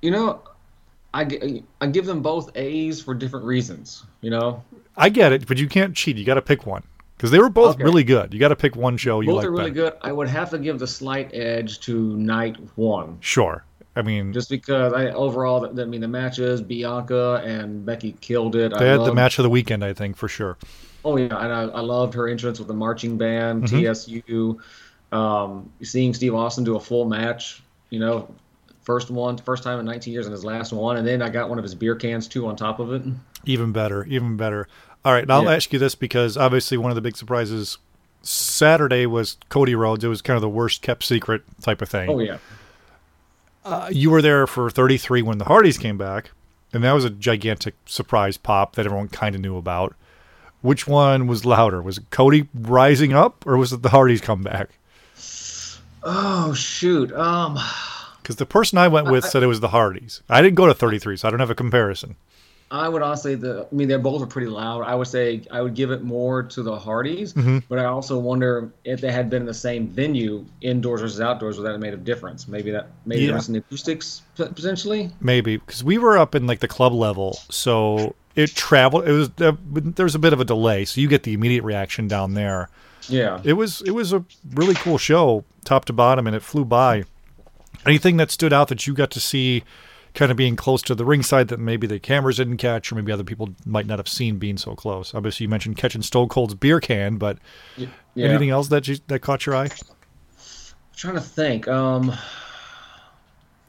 You 0.00 0.10
know, 0.10 0.40
I, 1.14 1.62
I 1.80 1.86
give 1.88 2.06
them 2.06 2.22
both 2.22 2.50
A's 2.56 3.02
for 3.02 3.14
different 3.14 3.44
reasons. 3.46 4.04
You 4.22 4.30
know, 4.30 4.62
I 4.96 5.08
get 5.08 5.32
it, 5.32 5.46
but 5.46 5.58
you 5.58 5.68
can't 5.68 5.94
cheat. 5.94 6.16
You 6.16 6.24
got 6.24 6.34
to 6.34 6.42
pick 6.42 6.66
one 6.66 6.82
because 7.16 7.30
they 7.30 7.38
were 7.38 7.50
both 7.50 7.74
Okay. 7.76 7.84
really 7.84 8.04
good. 8.04 8.32
You 8.32 8.40
got 8.40 8.48
to 8.48 8.56
pick 8.56 8.76
one 8.76 8.96
show 8.96 9.20
you 9.20 9.28
both 9.28 9.36
like 9.38 9.46
are 9.46 9.50
really 9.50 9.70
better. 9.70 9.90
good. 9.90 9.98
I 10.02 10.12
would 10.12 10.28
have 10.28 10.50
to 10.50 10.58
give 10.58 10.78
the 10.78 10.86
slight 10.86 11.34
edge 11.34 11.80
to 11.80 12.16
night 12.16 12.56
one. 12.76 13.18
Sure. 13.20 13.64
I 13.94 14.00
mean, 14.00 14.32
Just 14.32 14.48
because 14.48 14.94
I 14.94 15.10
overall, 15.10 15.66
I 15.78 15.84
mean, 15.84 16.00
the 16.00 16.08
matches, 16.08 16.62
Bianca 16.62 17.42
and 17.44 17.84
Becky 17.84 18.12
killed 18.22 18.56
it. 18.56 18.72
they 18.72 18.88
I 18.88 18.92
had 18.92 19.04
the 19.04 19.14
match 19.14 19.38
of 19.38 19.42
the 19.42 19.50
weekend, 19.50 19.84
I 19.84 19.92
think, 19.92 20.16
for 20.16 20.28
sure. 20.28 20.56
Oh 21.04 21.16
yeah, 21.16 21.36
and 21.36 21.52
I, 21.52 21.62
I 21.64 21.80
loved 21.80 22.14
her 22.14 22.26
entrance 22.28 22.58
with 22.58 22.68
the 22.68 22.74
marching 22.74 23.18
band, 23.18 23.64
Mm-hmm. 23.64 23.80
TSU. 23.92 24.60
Um, 25.10 25.70
seeing 25.82 26.14
Steve 26.14 26.34
Austin 26.34 26.64
do 26.64 26.76
a 26.76 26.80
full 26.80 27.04
match, 27.04 27.62
you 27.90 27.98
know, 27.98 28.34
first 28.82 29.10
one, 29.10 29.38
first 29.38 29.62
time 29.62 29.78
in 29.80 29.86
19 29.86 30.12
years, 30.12 30.26
and 30.26 30.32
his 30.32 30.44
last 30.44 30.72
one, 30.72 30.96
and 30.96 31.06
then 31.06 31.22
I 31.22 31.28
got 31.28 31.48
one 31.48 31.58
of 31.58 31.62
his 31.64 31.74
beer 31.74 31.94
cans 31.96 32.26
too 32.28 32.46
on 32.46 32.56
top 32.56 32.78
of 32.80 32.92
it. 32.92 33.02
Even 33.44 33.72
better, 33.72 34.04
even 34.06 34.36
better. 34.36 34.68
All 35.04 35.12
right, 35.12 35.26
now 35.26 35.38
I'll 35.38 35.44
Yeah. 35.44 35.54
ask 35.54 35.72
you 35.72 35.78
this 35.78 35.94
because 35.94 36.36
obviously 36.36 36.76
one 36.78 36.90
of 36.90 36.94
the 36.94 37.00
big 37.00 37.16
surprises 37.16 37.78
Saturday 38.22 39.04
was 39.06 39.36
Cody 39.48 39.74
Rhodes. 39.74 40.04
It 40.04 40.08
was 40.08 40.22
kind 40.22 40.36
of 40.36 40.42
the 40.42 40.48
worst 40.48 40.80
kept 40.82 41.02
secret 41.02 41.42
type 41.60 41.82
of 41.82 41.88
thing. 41.88 42.08
Oh 42.10 42.20
yeah, 42.20 42.36
Uh, 43.64 43.88
you 43.92 44.10
were 44.10 44.22
there 44.22 44.46
for 44.46 44.70
33 44.70 45.22
when 45.22 45.38
the 45.38 45.44
Hardys 45.46 45.78
came 45.78 45.96
back, 45.98 46.30
and 46.72 46.82
that 46.84 46.92
was 46.92 47.04
a 47.04 47.10
gigantic 47.10 47.74
surprise 47.86 48.36
pop 48.36 48.74
that 48.76 48.86
everyone 48.86 49.08
kind 49.08 49.34
of 49.34 49.40
knew 49.40 49.56
about. 49.56 49.94
Which 50.62 50.86
one 50.86 51.26
was 51.26 51.44
louder? 51.44 51.82
Was 51.82 51.98
it 51.98 52.10
Cody 52.10 52.48
rising 52.54 53.12
up, 53.12 53.44
or 53.46 53.56
was 53.56 53.72
it 53.72 53.82
the 53.82 53.88
Hardys 53.90 54.20
come 54.20 54.42
back? 54.42 54.70
Oh 56.04 56.52
shoot. 56.54 57.12
Um, 57.12 57.58
Because 58.22 58.36
the 58.36 58.46
person 58.46 58.78
I 58.78 58.88
went 58.88 59.10
with 59.10 59.24
said 59.24 59.42
it 59.42 59.46
was 59.48 59.60
the 59.60 59.68
Hardys. 59.68 60.22
I 60.28 60.40
didn't 60.42 60.54
go 60.56 60.66
to 60.66 60.74
33, 60.74 61.16
so 61.16 61.28
I 61.28 61.30
don't 61.30 61.40
have 61.40 61.50
a 61.50 61.54
comparison. 61.54 62.16
I 62.70 62.88
would 62.88 63.02
honestly, 63.02 63.34
the 63.34 63.66
I 63.70 63.74
mean, 63.74 63.86
they're 63.88 63.98
both 63.98 64.22
are 64.22 64.26
pretty 64.26 64.46
loud. 64.46 64.80
I 64.84 64.94
would 64.94 65.06
say 65.08 65.42
I 65.50 65.60
would 65.60 65.74
give 65.74 65.90
it 65.90 66.02
more 66.02 66.42
to 66.44 66.62
the 66.62 66.78
Hardys, 66.78 67.34
Mm-hmm. 67.34 67.58
but 67.68 67.78
I 67.78 67.84
also 67.84 68.18
wonder 68.18 68.72
if 68.84 69.02
they 69.02 69.12
had 69.12 69.28
been 69.28 69.42
in 69.42 69.46
the 69.46 69.52
same 69.52 69.88
venue, 69.88 70.46
indoors 70.62 71.02
versus 71.02 71.20
outdoors, 71.20 71.58
would 71.58 71.64
that 71.66 71.72
have 71.72 71.80
made 71.82 71.92
a 71.92 71.98
difference? 71.98 72.48
Maybe 72.48 72.70
that 72.70 72.86
maybe 73.04 73.22
Yeah. 73.22 73.26
there 73.26 73.34
was 73.36 73.46
some 73.46 73.56
acoustics 73.56 74.22
potentially. 74.36 75.10
Maybe 75.20 75.58
because 75.58 75.84
we 75.84 75.98
were 75.98 76.16
up 76.16 76.34
in 76.34 76.46
like 76.46 76.60
the 76.60 76.68
club 76.68 76.94
level, 76.94 77.38
so 77.50 78.14
it 78.36 78.54
traveled. 78.54 79.06
It 79.06 79.12
was 79.12 79.28
uh, 79.38 79.52
there 79.70 80.04
was 80.06 80.14
a 80.14 80.18
bit 80.18 80.32
of 80.32 80.40
a 80.40 80.44
delay, 80.46 80.86
so 80.86 80.98
you 81.00 81.08
get 81.08 81.24
the 81.24 81.34
immediate 81.34 81.64
reaction 81.64 82.08
down 82.08 82.32
there. 82.32 82.70
Yeah. 83.08 83.40
It 83.44 83.52
was 83.54 83.82
it 83.82 83.90
was 83.90 84.14
a 84.14 84.24
really 84.54 84.76
cool 84.76 84.96
show, 84.96 85.44
top 85.64 85.84
to 85.86 85.92
bottom, 85.92 86.26
and 86.26 86.34
it 86.34 86.42
flew 86.42 86.64
by. 86.64 87.04
Anything 87.86 88.16
that 88.18 88.30
stood 88.30 88.52
out 88.52 88.68
that 88.68 88.86
you 88.86 88.94
got 88.94 89.10
to 89.12 89.20
see, 89.20 89.64
kind 90.14 90.30
of 90.30 90.36
being 90.36 90.56
close 90.56 90.82
to 90.82 90.94
the 90.94 91.04
ringside 91.04 91.48
that 91.48 91.58
maybe 91.58 91.86
the 91.86 91.98
cameras 91.98 92.36
didn't 92.36 92.58
catch, 92.58 92.92
or 92.92 92.94
maybe 92.94 93.10
other 93.12 93.24
people 93.24 93.50
might 93.64 93.86
not 93.86 93.98
have 93.98 94.08
seen 94.08 94.38
being 94.38 94.56
so 94.56 94.74
close. 94.74 95.14
Obviously, 95.14 95.44
you 95.44 95.48
mentioned 95.48 95.76
catching 95.76 96.02
Stone 96.02 96.28
Cold's 96.28 96.54
beer 96.54 96.80
can, 96.80 97.16
but 97.16 97.38
yeah. 97.76 97.88
anything 98.16 98.50
else 98.50 98.68
that 98.68 98.86
you, 98.88 98.98
that 99.08 99.20
caught 99.20 99.46
your 99.46 99.56
eye? 99.56 99.64
I'm 99.68 100.96
trying 100.96 101.14
to 101.14 101.20
think. 101.20 101.66
Um, 101.66 102.12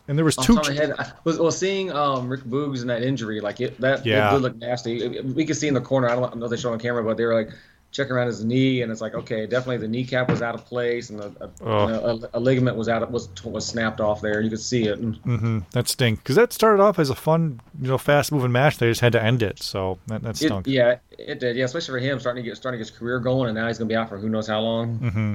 And 0.08 0.18
there 0.18 0.26
was 0.26 0.36
two. 0.36 0.56
top 0.56 0.68
head, 0.68 0.92
I 1.00 1.14
was, 1.24 1.40
well, 1.40 1.50
seeing 1.50 1.90
um, 1.92 2.28
Rick 2.28 2.42
Boogs 2.42 2.82
and 2.82 2.90
that 2.90 3.04
injury, 3.04 3.40
like 3.40 3.62
it, 3.62 3.80
that 3.80 4.06
Yeah. 4.06 4.30
it 4.30 4.34
did 4.34 4.42
look 4.42 4.56
nasty. 4.58 4.98
It- 5.02 5.26
we 5.26 5.46
could 5.46 5.56
see 5.56 5.70
in 5.70 5.74
the 5.74 5.82
corner. 5.82 6.10
I 6.10 6.16
don't 6.16 6.36
know 6.36 6.46
if 6.46 6.52
they 6.52 6.58
show 6.58 6.74
on 6.74 6.80
camera, 6.80 7.04
but 7.04 7.16
they 7.16 7.24
were 7.26 7.34
like 7.34 7.52
checking 7.94 8.12
around 8.12 8.28
his 8.28 8.44
knee, 8.44 8.82
and 8.82 8.92
it's 8.92 9.00
like, 9.00 9.14
okay, 9.14 9.46
definitely 9.46 9.78
the 9.78 9.88
kneecap 9.88 10.28
was 10.28 10.42
out 10.42 10.56
of 10.56 10.66
place, 10.66 11.10
and 11.12 11.22
a, 11.22 11.32
a, 11.40 11.50
Oh. 11.62 11.86
you 11.88 11.94
know, 11.94 12.28
a, 12.34 12.38
a 12.38 12.40
ligament 12.40 12.76
was 12.76 12.90
out 12.90 13.04
of, 13.04 13.12
was 13.12 13.30
was 13.46 13.66
snapped 13.66 14.02
off 14.02 14.20
there. 14.20 14.42
You 14.42 14.50
could 14.50 14.60
see 14.60 14.88
it. 14.88 15.00
And, 15.00 15.16
hmm 15.18 15.60
that 15.72 15.88
stink 15.88 16.20
because 16.20 16.36
that 16.36 16.52
started 16.52 16.82
off 16.84 17.00
as 17.00 17.10
a 17.10 17.16
fun, 17.16 17.62
you 17.80 17.88
know, 17.88 17.98
fast 17.98 18.32
moving 18.34 18.52
match. 18.52 18.80
They 18.80 18.90
just 18.90 19.02
had 19.02 19.14
to 19.14 19.24
end 19.24 19.42
it, 19.42 19.62
so 19.64 20.00
that, 20.08 20.24
that 20.24 20.42
It, 20.42 20.68
yeah, 20.68 20.98
it 21.18 21.40
did. 21.40 21.56
Yeah, 21.56 21.66
especially 21.66 22.00
for 22.00 22.06
him 22.06 22.20
starting 22.20 22.44
to 22.44 22.50
get 22.50 22.58
starting 22.58 22.80
his 22.80 22.92
career 22.92 23.20
going, 23.20 23.48
and 23.48 23.56
now 23.56 23.68
he's 23.68 23.78
gonna 23.78 23.88
be 23.88 23.96
out 23.96 24.10
for 24.10 24.18
who 24.18 24.28
knows 24.28 24.48
how 24.48 24.60
long. 24.60 25.00
Mm-hmm. 25.00 25.34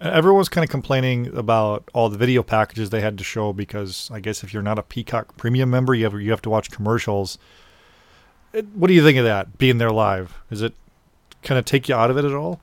Everyone's 0.00 0.48
kind 0.48 0.64
of 0.64 0.70
complaining 0.70 1.34
about 1.36 1.88
all 1.94 2.08
the 2.10 2.18
video 2.18 2.42
packages 2.42 2.90
they 2.90 3.00
had 3.00 3.16
to 3.16 3.24
show 3.24 3.52
because 3.52 4.10
I 4.12 4.18
guess 4.20 4.42
if 4.42 4.52
you're 4.52 4.62
not 4.62 4.78
a 4.78 4.82
Peacock 4.82 5.36
Premium 5.36 5.70
member, 5.70 5.94
you 5.94 6.04
have 6.04 6.20
you 6.20 6.30
have 6.32 6.42
to 6.42 6.50
watch 6.50 6.70
commercials. 6.70 7.38
It, 8.52 8.66
what 8.74 8.88
do 8.88 8.94
you 8.94 9.02
think 9.02 9.16
of 9.18 9.24
that? 9.24 9.56
Being 9.58 9.78
there 9.78 9.92
live, 9.92 10.34
is 10.50 10.60
it 10.62 10.74
kind 11.44 11.58
of 11.58 11.64
take 11.64 11.88
you 11.88 11.94
out 11.94 12.10
of 12.10 12.18
it 12.18 12.24
at 12.24 12.32
all? 12.32 12.60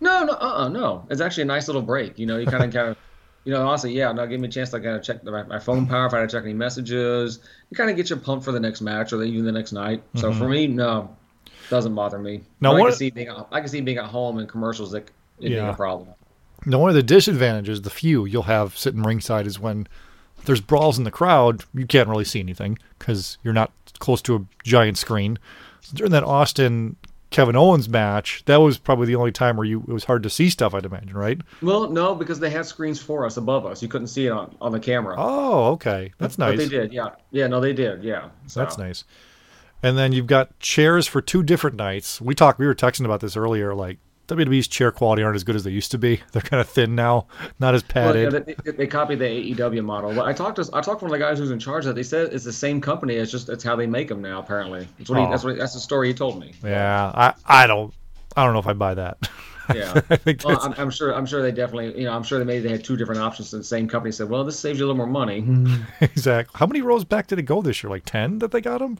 No, 0.00 0.24
no, 0.24 0.32
uh, 0.32 0.64
uh 0.64 0.68
no. 0.68 1.06
It's 1.10 1.20
actually 1.20 1.42
a 1.42 1.46
nice 1.46 1.68
little 1.68 1.82
break. 1.82 2.18
You 2.18 2.26
know, 2.26 2.38
you 2.38 2.46
kind 2.46 2.64
of, 2.64 2.72
kind 2.72 2.88
of, 2.88 2.96
you 3.44 3.52
know, 3.52 3.66
honestly, 3.66 3.92
yeah. 3.92 4.12
No, 4.12 4.26
give 4.26 4.40
me 4.40 4.48
a 4.48 4.50
chance 4.50 4.70
to 4.70 4.80
kind 4.80 4.96
of 4.96 5.02
check 5.02 5.24
my, 5.24 5.42
my 5.44 5.58
phone 5.58 5.86
power 5.86 6.06
if 6.06 6.14
I 6.14 6.20
had 6.20 6.30
to 6.30 6.36
check 6.36 6.44
any 6.44 6.54
messages. 6.54 7.40
You 7.70 7.76
kind 7.76 7.90
of 7.90 7.96
get 7.96 8.10
you 8.10 8.16
pumped 8.16 8.44
for 8.44 8.52
the 8.52 8.60
next 8.60 8.80
match 8.80 9.12
or 9.12 9.22
even 9.22 9.44
the 9.44 9.52
next 9.52 9.72
night. 9.72 10.02
So 10.16 10.32
for 10.32 10.48
me, 10.48 10.66
no, 10.66 11.14
doesn't 11.68 11.94
bother 11.94 12.18
me. 12.18 12.38
Mm-hmm. 12.38 12.44
Now, 12.60 12.72
But 12.72 12.82
I 12.82 12.88
can 12.88 12.96
see 12.96 13.10
being, 13.10 13.28
at- 13.28 13.46
I 13.52 13.60
can 13.60 13.68
see 13.68 13.80
being 13.80 13.98
at 13.98 14.06
home 14.06 14.38
and 14.38 14.48
commercials 14.48 14.92
that 14.92 15.04
it 15.04 15.12
being 15.40 15.52
Yeah. 15.52 15.70
a 15.70 15.74
problem. 15.76 16.08
Now, 16.66 16.78
one 16.78 16.90
of 16.90 16.96
the 16.96 17.02
disadvantages, 17.02 17.82
the 17.82 17.90
few 17.90 18.26
you'll 18.26 18.42
have 18.42 18.76
sitting 18.76 19.02
ringside, 19.02 19.46
is 19.46 19.58
when 19.58 19.88
there's 20.44 20.60
brawls 20.60 20.98
in 20.98 21.04
the 21.04 21.10
crowd, 21.10 21.64
you 21.72 21.86
can't 21.86 22.08
really 22.08 22.24
see 22.24 22.40
anything 22.40 22.78
because 22.98 23.38
you're 23.42 23.54
not 23.54 23.72
close 23.98 24.20
to 24.22 24.36
a 24.36 24.44
giant 24.64 24.98
screen. 24.98 25.38
So 25.80 25.96
during 25.96 26.12
that 26.12 26.24
Austin 26.24 26.96
Kevin 27.30 27.54
Owens 27.56 27.88
match, 27.88 28.42
that 28.46 28.56
was 28.56 28.76
probably 28.78 29.06
the 29.06 29.14
only 29.14 29.30
time 29.32 29.56
where 29.56 29.64
you 29.64 29.80
it 29.86 29.92
was 29.92 30.04
hard 30.04 30.22
to 30.24 30.30
see 30.30 30.50
stuff. 30.50 30.74
I'd 30.74 30.84
imagine, 30.84 31.16
right? 31.16 31.40
Well, 31.62 31.88
no, 31.88 32.14
because 32.14 32.40
they 32.40 32.50
had 32.50 32.66
screens 32.66 33.00
for 33.00 33.24
us 33.24 33.36
above 33.36 33.64
us. 33.66 33.82
You 33.82 33.88
couldn't 33.88 34.08
see 34.08 34.26
it 34.26 34.30
on, 34.30 34.56
on 34.60 34.72
the 34.72 34.80
camera. 34.80 35.14
Oh, 35.16 35.66
okay, 35.72 36.12
that's 36.18 36.36
But 36.36 36.50
nice. 36.50 36.58
they 36.58 36.68
did, 36.68 36.92
yeah, 36.92 37.10
yeah. 37.30 37.46
No, 37.46 37.60
they 37.60 37.72
did, 37.72 38.02
yeah. 38.02 38.30
So, 38.46 38.60
That's 38.60 38.76
nice. 38.78 39.04
And 39.82 39.96
then 39.96 40.12
you've 40.12 40.26
got 40.26 40.58
chairs 40.58 41.06
for 41.06 41.22
two 41.22 41.42
different 41.42 41.76
nights. 41.76 42.20
We 42.20 42.34
talked. 42.34 42.58
We 42.58 42.66
were 42.66 42.74
texting 42.74 43.04
about 43.04 43.20
this 43.20 43.36
earlier. 43.36 43.74
Like 43.74 43.98
WWE's 44.30 44.68
chair 44.68 44.90
quality 44.90 45.22
aren't 45.22 45.36
as 45.36 45.44
good 45.44 45.56
as 45.56 45.64
they 45.64 45.70
used 45.70 45.90
to 45.90 45.98
be. 45.98 46.20
They're 46.32 46.42
kind 46.42 46.60
of 46.60 46.68
thin 46.68 46.94
now, 46.94 47.26
not 47.58 47.74
as 47.74 47.82
padded. 47.82 48.32
Well, 48.32 48.42
yeah, 48.46 48.54
they, 48.64 48.72
they 48.72 48.86
copied 48.86 49.18
the 49.18 49.24
AEW 49.24 49.84
model. 49.84 50.14
But 50.14 50.26
I 50.26 50.32
talked 50.32 50.56
to 50.56 50.68
I 50.72 50.80
talked 50.80 51.00
to 51.00 51.04
one 51.06 51.12
of 51.14 51.18
the 51.18 51.24
guys 51.24 51.38
who's 51.38 51.50
in 51.50 51.58
charge 51.58 51.84
of 51.84 51.88
that. 51.88 51.94
They 51.94 52.02
said 52.02 52.32
it's 52.32 52.44
the 52.44 52.52
same 52.52 52.80
company. 52.80 53.14
It's 53.14 53.30
just 53.30 53.48
it's 53.48 53.64
how 53.64 53.76
they 53.76 53.86
make 53.86 54.08
them 54.08 54.22
now. 54.22 54.38
Apparently, 54.40 54.86
that's 54.98 55.10
what, 55.10 55.18
he, 55.18 55.24
Oh. 55.26 55.30
that's, 55.30 55.44
what 55.44 55.56
that's 55.58 55.74
the 55.74 55.80
story 55.80 56.08
he 56.08 56.14
told 56.14 56.40
me. 56.40 56.52
yeah, 56.64 57.10
I 57.14 57.34
I 57.44 57.66
don't 57.66 57.92
I 58.36 58.44
don't 58.44 58.52
know 58.52 58.60
if 58.60 58.66
I 58.66 58.72
buy 58.74 58.94
that. 58.94 59.28
Yeah, 59.72 60.00
I 60.10 60.16
think 60.16 60.42
well, 60.44 60.58
I'm, 60.60 60.74
I'm 60.78 60.90
sure 60.90 61.14
I'm 61.14 61.24
sure 61.26 61.42
they 61.42 61.52
definitely 61.52 61.96
you 61.96 62.04
know 62.04 62.12
I'm 62.12 62.24
sure 62.24 62.40
they 62.40 62.44
maybe 62.44 62.64
they 62.66 62.72
had 62.72 62.82
two 62.82 62.96
different 62.96 63.20
options. 63.20 63.52
And 63.52 63.60
the 63.60 63.64
same 63.64 63.86
company 63.86 64.10
said, 64.10 64.28
well, 64.28 64.42
this 64.42 64.58
saves 64.58 64.80
you 64.80 64.84
a 64.84 64.88
little 64.88 64.96
more 64.96 65.06
money. 65.06 65.46
exactly. 66.00 66.58
How 66.58 66.66
many 66.66 66.82
rows 66.82 67.04
back 67.04 67.28
did 67.28 67.38
it 67.38 67.42
go 67.42 67.62
this 67.62 67.80
year? 67.80 67.88
Like 67.88 68.04
ten 68.04 68.40
that 68.40 68.50
they 68.50 68.60
got 68.60 68.78
them. 68.80 68.98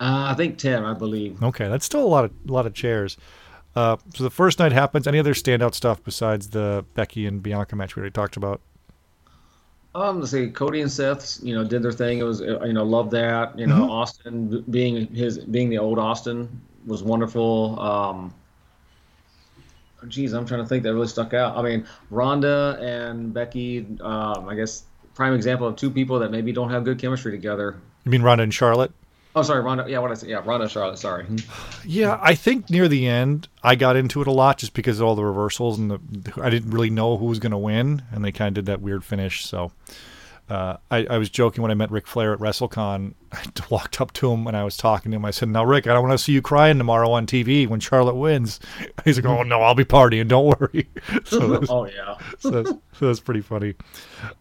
Uh, 0.00 0.26
I 0.30 0.34
think 0.34 0.58
ten, 0.58 0.84
I 0.84 0.92
believe. 0.92 1.42
Okay, 1.42 1.66
that's 1.66 1.86
still 1.86 2.04
a 2.04 2.06
lot 2.08 2.26
of 2.26 2.32
a 2.46 2.52
lot 2.52 2.66
of 2.66 2.74
chairs. 2.74 3.16
Uh, 3.74 3.96
so 4.14 4.24
the 4.24 4.30
first 4.30 4.58
night 4.58 4.72
happens. 4.72 5.06
Any 5.06 5.18
other 5.18 5.34
standout 5.34 5.74
stuff 5.74 6.02
besides 6.04 6.50
the 6.50 6.84
Becky 6.94 7.26
and 7.26 7.42
Bianca 7.42 7.74
match 7.76 7.96
we 7.96 8.00
already 8.00 8.12
talked 8.12 8.36
about? 8.36 8.60
Um, 9.94 10.20
let's 10.20 10.30
see, 10.30 10.48
Cody 10.48 10.80
and 10.80 10.90
Seth, 10.90 11.38
you 11.42 11.54
know, 11.54 11.64
did 11.64 11.82
their 11.82 11.92
thing. 11.92 12.18
It 12.18 12.22
was, 12.22 12.40
uh, 12.40 12.64
you 12.64 12.72
know, 12.72 12.84
love 12.84 13.10
that. 13.10 13.58
You 13.58 13.66
know, 13.66 13.90
Austin 13.90 14.64
being 14.70 15.06
his 15.14 15.38
being 15.38 15.68
the 15.68 15.78
old 15.78 15.98
Austin 15.98 16.62
was 16.86 17.02
wonderful. 17.02 17.78
Um, 17.78 18.34
geez, 20.08 20.32
I'm 20.32 20.46
trying 20.46 20.62
to 20.62 20.66
think 20.66 20.82
that 20.84 20.94
really 20.94 21.08
stuck 21.08 21.34
out. 21.34 21.56
I 21.56 21.62
mean, 21.62 21.86
Ronda 22.10 22.78
and 22.80 23.34
Becky, 23.34 23.86
um, 24.00 24.48
I 24.48 24.54
guess, 24.54 24.84
prime 25.14 25.34
example 25.34 25.66
of 25.66 25.76
two 25.76 25.90
people 25.90 26.18
that 26.20 26.30
maybe 26.30 26.52
don't 26.52 26.70
have 26.70 26.84
good 26.84 26.98
chemistry 26.98 27.30
together. 27.30 27.76
You 28.04 28.10
mean 28.10 28.22
Ronda 28.22 28.44
and 28.44 28.54
Charlotte? 28.54 28.92
Oh, 29.34 29.42
sorry, 29.42 29.62
Ronda. 29.62 29.86
Yeah, 29.88 29.98
what 30.00 30.10
I 30.10 30.14
say? 30.14 30.28
Yeah, 30.28 30.42
Ronda, 30.44 30.68
Charlotte. 30.68 30.98
Sorry. 30.98 31.26
Yeah, 31.84 32.20
I 32.22 32.36
think 32.36 32.70
near 32.70 32.86
the 32.86 33.08
end 33.08 33.48
I 33.64 33.74
got 33.74 33.96
into 33.96 34.22
it 34.22 34.28
a 34.28 34.32
lot 34.32 34.58
just 34.58 34.72
because 34.72 35.00
of 35.00 35.06
all 35.06 35.16
the 35.16 35.24
reversals 35.24 35.80
and 35.80 35.90
the 35.90 36.40
I 36.40 36.48
didn't 36.48 36.70
really 36.70 36.90
know 36.90 37.16
who 37.16 37.24
was 37.24 37.40
going 37.40 37.50
to 37.50 37.58
win, 37.58 38.02
and 38.12 38.24
they 38.24 38.30
kind 38.30 38.48
of 38.48 38.54
did 38.54 38.66
that 38.66 38.80
weird 38.80 39.04
finish. 39.04 39.44
So 39.44 39.72
uh, 40.48 40.76
I, 40.90 41.06
I 41.06 41.18
was 41.18 41.30
joking 41.30 41.62
when 41.62 41.70
I 41.70 41.74
met 41.74 41.90
Ric 41.90 42.06
Flair 42.06 42.32
at 42.34 42.38
WrestleCon. 42.38 43.14
I 43.32 43.44
walked 43.70 44.00
up 44.00 44.12
to 44.14 44.30
him 44.30 44.46
and 44.46 44.56
I 44.56 44.64
was 44.64 44.76
talking 44.76 45.10
to 45.10 45.16
him. 45.16 45.24
I 45.24 45.30
said, 45.30 45.48
"Now, 45.48 45.64
Rick, 45.64 45.86
I 45.86 45.94
don't 45.94 46.06
want 46.06 46.12
to 46.18 46.22
see 46.22 46.32
you 46.32 46.42
crying 46.42 46.78
tomorrow 46.78 47.10
on 47.10 47.26
TV 47.26 47.66
when 47.66 47.80
Charlotte 47.80 48.14
wins." 48.16 48.60
He's 49.04 49.16
like, 49.16 49.26
"Oh 49.26 49.42
no, 49.42 49.62
I'll 49.62 49.74
be 49.74 49.84
partying. 49.84 50.28
Don't 50.28 50.60
worry." 50.60 50.88
so, 51.24 51.48
that's, 51.48 51.70
oh 51.70 51.86
yeah. 51.86 52.16
so, 52.38 52.50
that's, 52.50 52.70
so 52.70 53.06
that's 53.06 53.20
pretty 53.20 53.40
funny. 53.40 53.74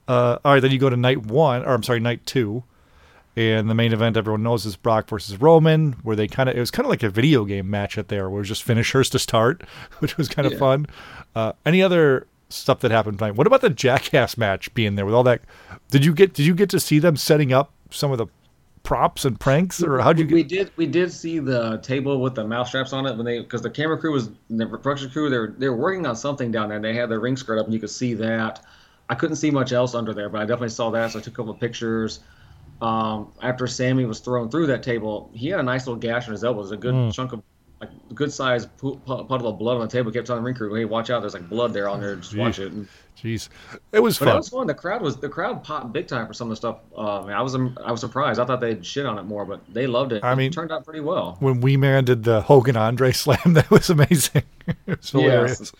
Uh, 0.08 0.38
all 0.44 0.54
right, 0.54 0.60
then 0.60 0.72
you 0.72 0.80
go 0.80 0.90
to 0.90 0.98
night 0.98 1.26
one, 1.26 1.64
or 1.64 1.74
I'm 1.74 1.84
sorry, 1.84 2.00
night 2.00 2.26
two. 2.26 2.64
And 3.38 3.70
the 3.70 3.76
main 3.76 3.94
event 3.94 4.18
everyone 4.18 4.44
knows 4.44 4.66
is 4.66 4.76
Brock 4.76 5.08
versus 5.08 5.40
Roman, 5.40 5.94
where 6.04 6.16
they 6.16 6.28
kind 6.28 6.50
of 6.50 6.56
it 6.56 6.60
was 6.60 6.72
kind 6.72 6.86
of 6.86 6.90
like 6.90 7.04
a 7.04 7.10
video 7.10 7.46
game 7.46 7.70
match 7.70 7.98
at 7.98 8.10
there, 8.10 8.30
where 8.30 8.40
it 8.40 8.42
was 8.42 8.48
just 8.50 8.64
finishers 8.64 9.10
to 9.12 9.20
start, 9.20 9.64
which 10.00 10.18
was 10.18 10.28
kind 10.28 10.46
of 10.46 10.54
Yeah. 10.54 10.60
fun. 10.60 10.88
Uh, 11.36 11.54
any 11.66 11.82
other 11.82 12.28
stuff 12.50 12.82
that 12.82 12.92
happened 12.92 13.20
tonight? 13.20 13.36
What 13.36 13.48
about 13.48 13.62
the 13.62 13.70
Jackass 13.70 14.38
match 14.38 14.74
being 14.74 14.96
there 14.96 15.06
with 15.06 15.16
all 15.16 15.24
that? 15.24 15.42
Did 15.90 16.04
you 16.04 16.14
get 16.14 16.34
did 16.34 16.46
you 16.46 16.54
get 16.54 16.70
to 16.72 16.80
see 16.80 17.00
them 17.00 17.16
setting 17.16 17.54
up 17.54 17.72
some 17.90 18.12
of 18.12 18.18
the 18.18 18.28
props 18.84 19.26
and 19.26 19.40
pranks, 19.40 19.82
or 19.82 20.00
how 20.00 20.12
did 20.12 20.22
you 20.22 20.26
Get... 20.28 20.36
we 20.36 20.44
did 20.44 20.72
we 20.76 20.86
did 20.86 21.12
see 21.12 21.40
the 21.40 21.78
table 21.78 22.20
with 22.20 22.36
the 22.36 22.46
mouse 22.46 22.70
straps 22.70 22.94
on 22.94 23.06
it 23.06 23.16
when 23.16 23.26
they 23.26 23.40
because 23.40 23.62
the 23.62 23.70
camera 23.70 23.98
crew 23.98 24.12
was 24.12 24.30
the 24.50 24.66
production 24.66 25.10
crew 25.10 25.30
they 25.30 25.38
were 25.38 25.54
they 25.58 25.70
were 25.70 25.78
working 25.78 26.06
on 26.06 26.16
something 26.16 26.52
down 26.52 26.68
there. 26.70 26.78
And 26.78 26.86
They 26.86 26.94
had 26.94 27.10
their 27.10 27.20
ring 27.20 27.38
skirt 27.38 27.60
up 27.60 27.66
and 27.66 27.74
you 27.74 27.80
could 27.80 27.90
see 27.90 28.14
that. 28.16 28.66
I 29.10 29.16
couldn't 29.16 29.36
see 29.38 29.52
much 29.52 29.72
else 29.74 29.94
under 29.94 30.14
there, 30.14 30.30
but 30.30 30.42
I 30.42 30.46
definitely 30.46 30.70
saw 30.70 30.90
that. 30.92 31.12
So 31.12 31.20
I 31.20 31.22
took 31.22 31.34
a 31.34 31.38
couple 31.38 31.52
of 31.52 31.60
pictures. 31.60 32.22
Um, 32.82 33.32
after 33.42 33.68
Sammy 33.68 34.06
was 34.06 34.20
thrown 34.20 34.50
through 34.50 34.68
that 34.68 34.82
table, 34.84 35.30
he 35.34 35.48
had 35.50 35.60
a 35.60 35.64
nice 35.64 35.86
little 35.88 36.00
gash 36.00 36.26
on 36.28 36.32
his 36.32 36.44
elbow. 36.44 36.60
Was 36.62 36.72
a 36.72 36.78
good 36.78 36.94
Hmm. 36.96 37.10
chunk 37.12 37.32
of 37.34 37.44
like 37.80 37.90
good 38.14 38.32
sized 38.32 38.76
pu- 38.78 38.96
pu- 39.06 39.24
puddle 39.24 39.48
of 39.48 39.58
blood 39.58 39.76
on 39.76 39.82
the 39.82 39.88
table. 39.88 40.12
Kept 40.12 40.28
telling 40.28 40.44
the 40.44 40.46
ring 40.46 40.56
crew, 40.56 40.74
"Hey, 40.74 40.86
watch 40.86 41.10
out! 41.10 41.22
There's 41.22 41.34
like 41.34 41.50
blood 41.50 41.74
there 41.74 41.88
on 41.90 42.00
there. 42.00 42.16
Just 42.16 42.36
watch 42.36 42.60
it." 42.60 42.72
And, 42.72 42.88
Jeez, 43.18 43.50
it 43.92 44.00
was 44.00 44.18
but 44.18 44.26
fun. 44.26 44.34
it 44.36 44.38
was 44.38 44.50
fun. 44.50 44.68
The 44.68 44.74
crowd 44.74 45.02
was 45.02 45.18
the 45.18 45.30
crowd 45.30 45.64
popped 45.64 45.92
big 45.94 46.08
time 46.08 46.26
for 46.28 46.34
some 46.34 46.48
of 46.48 46.52
the 46.52 46.56
stuff. 46.56 46.78
Uh, 46.96 47.26
I 47.26 47.42
was 47.42 47.56
I 47.56 47.92
was 47.92 48.00
surprised. 48.00 48.40
I 48.40 48.46
thought 48.46 48.62
they'd 48.62 48.84
shit 48.86 49.06
on 49.06 49.18
it 49.20 49.24
more, 49.24 49.46
but 49.46 49.62
they 49.72 49.86
loved 49.88 50.12
it. 50.12 50.24
I 50.24 50.34
mean, 50.36 50.48
It 50.48 50.54
turned 50.54 50.72
out 50.72 50.84
pretty 50.86 51.02
well. 51.02 51.38
when 51.40 51.60
Wee 51.62 51.78
Man 51.78 52.06
did 52.06 52.24
the 52.24 52.42
Hogan 52.42 52.78
Andre 52.78 53.12
slam, 53.24 53.54
that 53.54 53.70
was 53.72 53.90
amazing. 53.92 54.44
it 54.88 55.00
was 55.00 55.10
hilarious. 55.12 55.60
Yes. 55.60 55.72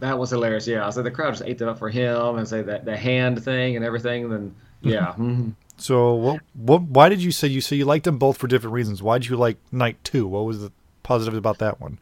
That 0.00 0.18
was 0.18 0.30
hilarious. 0.30 0.66
Yeah, 0.66 0.86
I 0.86 0.90
so 0.90 1.02
the 1.02 1.10
crowd 1.10 1.30
just 1.32 1.42
ate 1.46 1.56
that 1.58 1.68
up 1.68 1.78
for 1.78 1.88
him 1.88 2.36
and 2.36 2.46
say 2.46 2.60
that 2.62 2.84
the 2.84 2.96
hand 2.96 3.42
thing 3.42 3.76
and 3.76 3.84
everything. 3.84 4.24
And 4.24 4.32
then 4.32 4.54
yeah, 4.82 5.14
mhm. 5.18 5.52
So 5.78 6.14
what? 6.14 6.40
What? 6.54 6.82
Why 6.82 7.08
did 7.08 7.22
you 7.22 7.30
say 7.32 7.48
you 7.48 7.60
say 7.60 7.76
you 7.76 7.84
liked 7.84 8.04
them 8.04 8.18
both 8.18 8.38
for 8.38 8.46
different 8.46 8.74
reasons? 8.74 9.02
Why 9.02 9.18
did 9.18 9.28
you 9.28 9.36
like 9.36 9.58
Night 9.72 9.96
Two? 10.04 10.26
What 10.26 10.44
was 10.46 10.60
the 10.60 10.72
positive 11.02 11.34
about 11.36 11.58
that 11.58 11.80
one? 11.80 11.98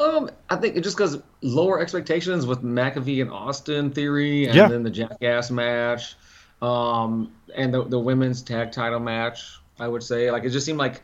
um, 0.00 0.30
I 0.48 0.56
think 0.56 0.76
it 0.76 0.80
just 0.80 0.96
because 0.96 1.20
lower 1.42 1.78
expectations 1.80 2.46
with 2.46 2.62
McAfee 2.62 3.20
and 3.20 3.30
Austin 3.30 3.90
theory, 3.90 4.46
and 4.46 4.54
Yeah. 4.54 4.68
then 4.68 4.82
the 4.82 4.88
Jackass 4.90 5.50
match, 5.50 6.16
um, 6.62 7.30
and 7.54 7.72
the 7.74 7.84
the 7.84 7.98
women's 7.98 8.40
tag 8.42 8.72
title 8.72 9.00
match. 9.00 9.58
I 9.78 9.86
would 9.88 10.02
say 10.02 10.30
like 10.30 10.44
it 10.44 10.50
just 10.50 10.64
seemed 10.66 10.78
like 10.78 11.02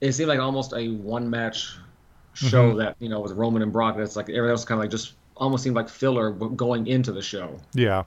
it 0.00 0.12
seemed 0.12 0.28
like 0.28 0.40
almost 0.40 0.74
a 0.74 0.88
one 0.88 1.28
match 1.30 1.76
show 2.34 2.68
Mm-hmm. 2.70 2.78
that 2.78 2.96
you 2.98 3.08
know 3.08 3.20
with 3.20 3.32
Roman 3.32 3.62
and 3.62 3.72
Brock. 3.72 3.96
That's 3.96 4.16
like 4.16 4.28
everything 4.28 4.50
else 4.50 4.64
kind 4.66 4.78
of 4.78 4.82
like 4.82 4.90
just 4.90 5.14
almost 5.36 5.64
seemed 5.64 5.76
like 5.76 5.88
filler 5.88 6.30
going 6.30 6.86
into 6.86 7.12
the 7.12 7.22
show. 7.22 7.58
Yeah, 7.72 8.04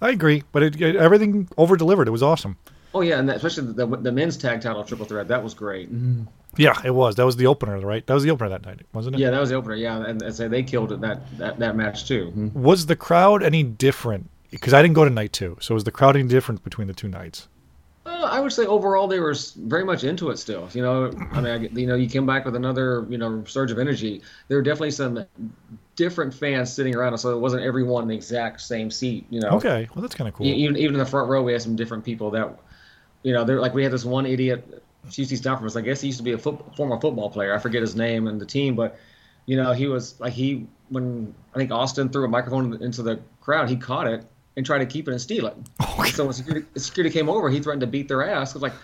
I 0.00 0.10
agree, 0.10 0.42
but 0.52 0.62
it, 0.62 0.80
it 0.80 0.96
everything 0.96 1.48
over 1.58 1.76
delivered. 1.76 2.08
It 2.08 2.12
was 2.12 2.22
awesome. 2.22 2.56
Oh 2.94 3.00
yeah, 3.00 3.18
and 3.18 3.28
that, 3.28 3.36
especially 3.36 3.72
the, 3.72 3.86
the 3.86 4.12
men's 4.12 4.36
tag 4.36 4.60
title 4.60 4.84
triple 4.84 5.04
threat 5.04 5.28
that 5.28 5.42
was 5.42 5.52
great. 5.52 5.88
Yeah, 6.56 6.80
it 6.84 6.92
was. 6.92 7.16
That 7.16 7.26
was 7.26 7.36
the 7.36 7.46
opener, 7.48 7.80
right? 7.80 8.06
That 8.06 8.14
was 8.14 8.22
the 8.22 8.30
opener 8.30 8.48
that 8.50 8.64
night, 8.64 8.82
wasn't 8.92 9.16
it? 9.16 9.18
Yeah, 9.18 9.30
that 9.30 9.40
was 9.40 9.48
the 9.50 9.56
opener. 9.56 9.74
Yeah, 9.74 10.04
and, 10.04 10.22
and 10.22 10.34
say 10.34 10.46
they 10.46 10.62
killed 10.62 10.92
it 10.92 11.00
that 11.00 11.36
that, 11.38 11.58
that 11.58 11.76
match 11.76 12.06
too. 12.06 12.50
Was 12.54 12.86
the 12.86 12.96
crowd 12.96 13.42
any 13.42 13.62
different? 13.64 14.30
Because 14.50 14.72
I 14.72 14.80
didn't 14.82 14.94
go 14.94 15.04
to 15.04 15.10
night 15.10 15.32
two, 15.32 15.56
so 15.60 15.74
was 15.74 15.82
the 15.82 15.90
crowd 15.90 16.16
any 16.16 16.28
different 16.28 16.62
between 16.62 16.86
the 16.86 16.94
two 16.94 17.08
nights? 17.08 17.48
Uh, 18.06 18.28
I 18.30 18.38
would 18.38 18.52
say 18.52 18.66
overall 18.66 19.08
they 19.08 19.18
were 19.18 19.34
very 19.56 19.84
much 19.84 20.04
into 20.04 20.30
it 20.30 20.38
still. 20.38 20.68
You 20.74 20.82
know, 20.82 21.10
I 21.32 21.40
mean, 21.40 21.46
I, 21.50 21.56
you 21.80 21.86
know, 21.86 21.94
you 21.96 22.08
came 22.08 22.26
back 22.26 22.44
with 22.44 22.54
another 22.54 23.06
you 23.08 23.18
know 23.18 23.42
surge 23.46 23.72
of 23.72 23.78
energy. 23.80 24.22
There 24.46 24.58
were 24.58 24.62
definitely 24.62 24.92
some 24.92 25.24
different 25.96 26.34
fans 26.34 26.72
sitting 26.72 26.94
around 26.94 27.14
us, 27.14 27.22
so 27.22 27.34
it 27.34 27.40
wasn't 27.40 27.62
everyone 27.62 28.02
in 28.02 28.08
the 28.08 28.14
exact 28.14 28.60
same 28.60 28.90
seat. 28.90 29.26
You 29.30 29.40
know, 29.40 29.48
Okay, 29.50 29.88
well 29.94 30.02
that's 30.02 30.14
kind 30.14 30.28
of 30.28 30.34
cool. 30.34 30.46
E- 30.46 30.52
even 30.52 30.76
even 30.76 30.94
in 30.94 30.98
the 30.98 31.06
front 31.06 31.28
row, 31.28 31.42
we 31.42 31.52
had 31.52 31.62
some 31.62 31.74
different 31.76 32.04
people 32.04 32.30
that, 32.32 32.56
you 33.24 33.32
know, 33.32 33.42
they're 33.42 33.60
like 33.60 33.74
we 33.74 33.82
had 33.82 33.92
this 33.92 34.04
one 34.04 34.26
idiot. 34.26 34.84
She 35.10 35.22
used 35.22 35.30
to 35.30 35.36
stop 35.36 35.60
us. 35.62 35.74
I 35.74 35.80
guess 35.80 36.00
he 36.00 36.06
used 36.06 36.18
to 36.18 36.24
be 36.24 36.32
a 36.32 36.38
foot, 36.38 36.60
former 36.76 37.00
football 37.00 37.28
player. 37.28 37.52
I 37.54 37.58
forget 37.58 37.80
his 37.80 37.96
name 37.96 38.28
and 38.28 38.40
the 38.40 38.46
team, 38.46 38.76
but 38.76 38.98
you 39.46 39.56
know, 39.56 39.72
he 39.72 39.88
was 39.88 40.18
like 40.20 40.32
he 40.32 40.66
when 40.90 41.34
I 41.54 41.58
think 41.58 41.72
Austin 41.72 42.10
threw 42.10 42.24
a 42.24 42.28
microphone 42.28 42.80
into 42.82 43.02
the 43.02 43.20
crowd, 43.40 43.68
he 43.68 43.76
caught 43.76 44.06
it 44.06 44.24
and 44.56 44.64
tried 44.64 44.78
to 44.78 44.86
keep 44.86 45.08
it 45.08 45.10
and 45.10 45.20
steal 45.20 45.46
it. 45.46 45.56
So 46.14 46.26
when 46.26 46.34
security, 46.34 46.66
security 46.76 47.12
came 47.12 47.28
over, 47.28 47.48
he 47.50 47.60
threatened 47.60 47.80
to 47.80 47.86
beat 47.86 48.06
their 48.06 48.28
ass. 48.28 48.50
It 48.50 48.56
was 48.56 48.62
like. 48.62 48.74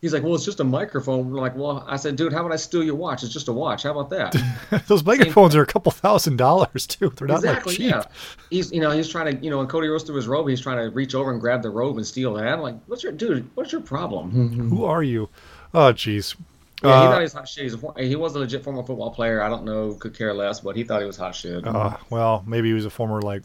He's 0.00 0.14
like, 0.14 0.22
well, 0.22 0.34
it's 0.34 0.44
just 0.46 0.60
a 0.60 0.64
microphone. 0.64 1.30
We're 1.30 1.40
like, 1.40 1.54
well, 1.54 1.84
I 1.86 1.96
said, 1.96 2.16
dude, 2.16 2.32
how 2.32 2.40
about 2.40 2.52
I 2.52 2.56
steal 2.56 2.82
your 2.82 2.94
watch? 2.94 3.22
It's 3.22 3.32
just 3.32 3.48
a 3.48 3.52
watch. 3.52 3.82
How 3.82 3.90
about 3.98 4.08
that? 4.10 4.84
Those 4.86 5.04
microphones 5.04 5.54
are 5.54 5.60
a 5.62 5.66
couple 5.66 5.92
thousand 5.92 6.36
dollars 6.36 6.86
too. 6.86 7.10
They're 7.10 7.28
not 7.28 7.38
exactly. 7.38 7.72
like 7.72 7.76
cheap. 7.76 7.90
Yeah. 7.90 8.02
He's, 8.48 8.72
you 8.72 8.80
know, 8.80 8.90
he's 8.92 9.08
trying 9.08 9.36
to, 9.36 9.44
you 9.44 9.50
know, 9.50 9.58
when 9.58 9.66
Cody 9.66 9.88
rose 9.88 10.02
through 10.02 10.16
his 10.16 10.26
robe, 10.26 10.48
he's 10.48 10.60
trying 10.60 10.78
to 10.78 10.90
reach 10.94 11.14
over 11.14 11.30
and 11.32 11.40
grab 11.40 11.62
the 11.62 11.68
robe 11.70 11.98
and 11.98 12.06
steal 12.06 12.32
that. 12.34 12.46
I'm 12.48 12.60
like, 12.60 12.76
what's 12.86 13.02
your, 13.02 13.12
dude? 13.12 13.48
What's 13.56 13.72
your 13.72 13.82
problem? 13.82 14.30
Who 14.70 14.84
are 14.86 15.02
you? 15.02 15.28
Oh, 15.74 15.92
jeez. 15.92 16.34
Yeah, 16.82 16.88
he 17.02 17.06
Uh, 17.06 17.10
thought 17.10 17.18
he 17.18 17.22
was 17.24 17.32
hot 17.34 17.46
shit. 17.48 17.74
A, 17.96 18.02
he 18.02 18.16
was 18.16 18.34
a 18.36 18.38
legit 18.38 18.64
former 18.64 18.82
football 18.82 19.10
player. 19.10 19.42
I 19.42 19.50
don't 19.50 19.64
know, 19.64 19.92
could 19.94 20.16
care 20.16 20.32
less, 20.32 20.60
but 20.60 20.76
he 20.76 20.82
thought 20.82 21.00
he 21.00 21.06
was 21.06 21.18
hot 21.18 21.34
shit. 21.34 21.66
Uh, 21.66 21.98
well, 22.08 22.42
maybe 22.46 22.68
he 22.68 22.74
was 22.74 22.86
a 22.86 22.90
former 22.90 23.20
like 23.20 23.42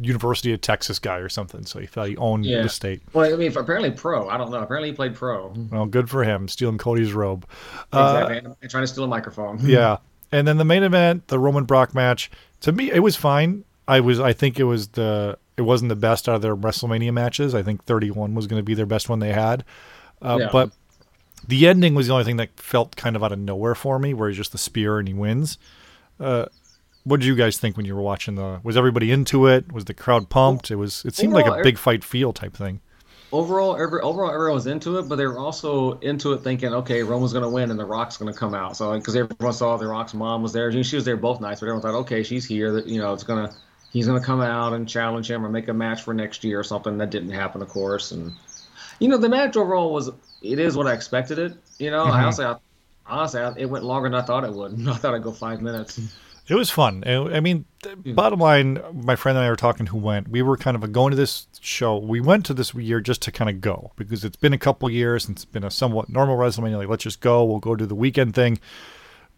University 0.00 0.52
of 0.52 0.60
Texas 0.60 0.98
guy 0.98 1.16
or 1.18 1.28
something, 1.28 1.64
so 1.64 1.78
he 1.80 1.86
thought 1.86 2.08
he 2.08 2.16
owned 2.16 2.44
Yeah. 2.46 2.62
the 2.62 2.68
state. 2.68 3.02
well, 3.12 3.32
I 3.32 3.36
mean, 3.36 3.56
apparently 3.56 3.90
pro. 3.90 4.28
I 4.28 4.36
don't 4.36 4.50
know. 4.50 4.60
Apparently 4.60 4.90
he 4.90 4.94
played 4.94 5.14
pro. 5.14 5.52
Well, 5.70 5.86
good 5.86 6.08
for 6.08 6.24
him, 6.24 6.48
stealing 6.48 6.78
Cody's 6.78 7.12
robe. 7.12 7.46
Uh, 7.92 8.20
Exactly. 8.22 8.38
and, 8.38 8.56
and 8.62 8.70
trying 8.70 8.82
to 8.84 8.86
steal 8.88 9.04
a 9.04 9.08
microphone. 9.08 9.58
yeah, 9.62 9.96
and 10.32 10.46
then 10.46 10.56
the 10.58 10.64
main 10.64 10.82
event, 10.82 11.28
the 11.28 11.38
Roman 11.38 11.64
Brock 11.64 11.94
match. 11.94 12.30
To 12.62 12.72
me, 12.72 12.90
it 12.90 13.00
was 13.00 13.16
fine. 13.16 13.64
I 13.86 14.00
was, 14.00 14.20
I 14.20 14.32
think 14.32 14.60
it 14.60 14.64
was 14.64 14.88
the, 14.88 15.38
it 15.56 15.62
wasn't 15.62 15.88
the 15.88 15.96
best 15.96 16.28
out 16.28 16.34
of 16.36 16.42
their 16.42 16.54
WrestleMania 16.56 17.12
matches. 17.12 17.54
I 17.54 17.62
think 17.62 17.84
31 17.84 18.34
was 18.34 18.46
going 18.46 18.58
to 18.60 18.64
be 18.64 18.74
their 18.74 18.84
best 18.86 19.08
one 19.08 19.18
they 19.20 19.32
had, 19.32 19.64
uh, 20.20 20.36
Yeah. 20.40 20.48
but 20.52 20.72
the 21.46 21.66
ending 21.66 21.94
was 21.94 22.08
the 22.08 22.12
only 22.12 22.24
thing 22.24 22.36
that 22.36 22.50
felt 22.60 22.96
kind 22.96 23.16
of 23.16 23.24
out 23.24 23.32
of 23.32 23.38
nowhere 23.38 23.74
for 23.74 23.98
me, 23.98 24.12
where 24.12 24.28
he's 24.28 24.36
just 24.36 24.52
the 24.52 24.58
spear 24.58 24.98
and 24.98 25.08
he 25.08 25.14
wins. 25.14 25.56
Uh, 26.20 26.46
what 27.08 27.20
did 27.20 27.26
you 27.26 27.34
guys 27.34 27.56
think 27.56 27.76
when 27.76 27.86
you 27.86 27.94
were 27.94 28.02
watching 28.02 28.34
the? 28.34 28.60
Was 28.62 28.76
everybody 28.76 29.10
into 29.10 29.46
it? 29.46 29.72
Was 29.72 29.86
the 29.86 29.94
crowd 29.94 30.28
pumped? 30.28 30.70
It 30.70 30.76
was. 30.76 31.04
It 31.04 31.14
seemed 31.14 31.32
like 31.32 31.46
a 31.46 31.62
big 31.62 31.78
fight 31.78 32.04
feel 32.04 32.32
type 32.32 32.54
thing. 32.54 32.80
Overall, 33.30 33.76
every, 33.76 34.00
overall, 34.00 34.30
everyone 34.32 34.54
was 34.54 34.66
into 34.66 34.98
it, 34.98 35.08
but 35.08 35.16
they 35.16 35.26
were 35.26 35.38
also 35.38 35.98
into 35.98 36.32
it 36.32 36.38
thinking, 36.38 36.72
okay, 36.72 37.02
Roman's 37.02 37.32
going 37.32 37.42
to 37.42 37.50
win 37.50 37.70
and 37.70 37.78
The 37.78 37.84
Rock's 37.84 38.16
going 38.16 38.32
to 38.32 38.38
come 38.38 38.54
out. 38.54 38.74
So, 38.74 38.96
because 38.98 39.16
everyone 39.16 39.52
saw 39.52 39.76
The 39.76 39.86
Rock's 39.86 40.14
mom 40.14 40.42
was 40.42 40.54
there. 40.54 40.72
She 40.82 40.96
was 40.96 41.04
there 41.04 41.16
both 41.18 41.38
nights, 41.38 41.60
but 41.60 41.66
everyone 41.66 41.82
thought, 41.82 41.94
okay, 42.00 42.22
she's 42.22 42.46
here. 42.46 42.72
That 42.72 42.86
you 42.86 42.98
know, 42.98 43.12
it's 43.12 43.24
gonna, 43.24 43.54
he's 43.92 44.06
going 44.06 44.18
to 44.18 44.24
come 44.24 44.40
out 44.40 44.72
and 44.72 44.88
challenge 44.88 45.30
him 45.30 45.44
or 45.44 45.50
make 45.50 45.68
a 45.68 45.74
match 45.74 46.02
for 46.02 46.14
next 46.14 46.42
year 46.42 46.58
or 46.58 46.64
something. 46.64 46.96
That 46.96 47.10
didn't 47.10 47.30
happen, 47.30 47.60
of 47.60 47.68
course. 47.68 48.12
And 48.12 48.32
you 48.98 49.08
know, 49.08 49.18
the 49.18 49.28
match 49.28 49.56
overall 49.56 49.92
was, 49.92 50.10
it 50.40 50.58
is 50.58 50.74
what 50.74 50.86
I 50.86 50.94
expected 50.94 51.38
it. 51.38 51.54
You 51.78 51.90
know, 51.90 52.04
I 52.04 52.22
honestly, 52.22 52.46
I, 52.46 52.56
honestly, 53.06 53.40
I, 53.42 53.52
it 53.58 53.66
went 53.66 53.84
longer 53.84 54.08
than 54.08 54.18
I 54.18 54.24
thought 54.24 54.44
it 54.44 54.54
would. 54.54 54.72
I 54.88 54.94
thought 54.94 55.12
it'd 55.12 55.22
go 55.22 55.32
five 55.32 55.60
minutes. 55.60 56.00
It 56.48 56.54
was 56.54 56.70
fun. 56.70 57.04
I 57.06 57.40
mean, 57.40 57.66
the 57.82 57.90
hmm. 57.90 58.14
bottom 58.14 58.40
line, 58.40 58.80
my 58.92 59.16
friend 59.16 59.36
and 59.36 59.44
I 59.44 59.50
were 59.50 59.56
talking 59.56 59.86
who 59.86 59.98
went. 59.98 60.28
We 60.28 60.40
were 60.40 60.56
kind 60.56 60.76
of 60.76 60.92
going 60.92 61.10
to 61.10 61.16
this 61.16 61.46
show. 61.60 61.98
We 61.98 62.20
went 62.20 62.46
to 62.46 62.54
this 62.54 62.74
year 62.74 63.00
just 63.00 63.20
to 63.22 63.32
kind 63.32 63.50
of 63.50 63.60
go 63.60 63.92
because 63.96 64.24
it's 64.24 64.36
been 64.36 64.54
a 64.54 64.58
couple 64.58 64.88
years 64.88 65.28
and 65.28 65.36
it's 65.36 65.44
been 65.44 65.64
a 65.64 65.70
somewhat 65.70 66.08
normal 66.08 66.38
WrestleMania. 66.38 66.78
Like, 66.78 66.88
let's 66.88 67.04
just 67.04 67.20
go. 67.20 67.44
We'll 67.44 67.58
go 67.58 67.76
do 67.76 67.84
the 67.84 67.94
weekend 67.94 68.34
thing. 68.34 68.58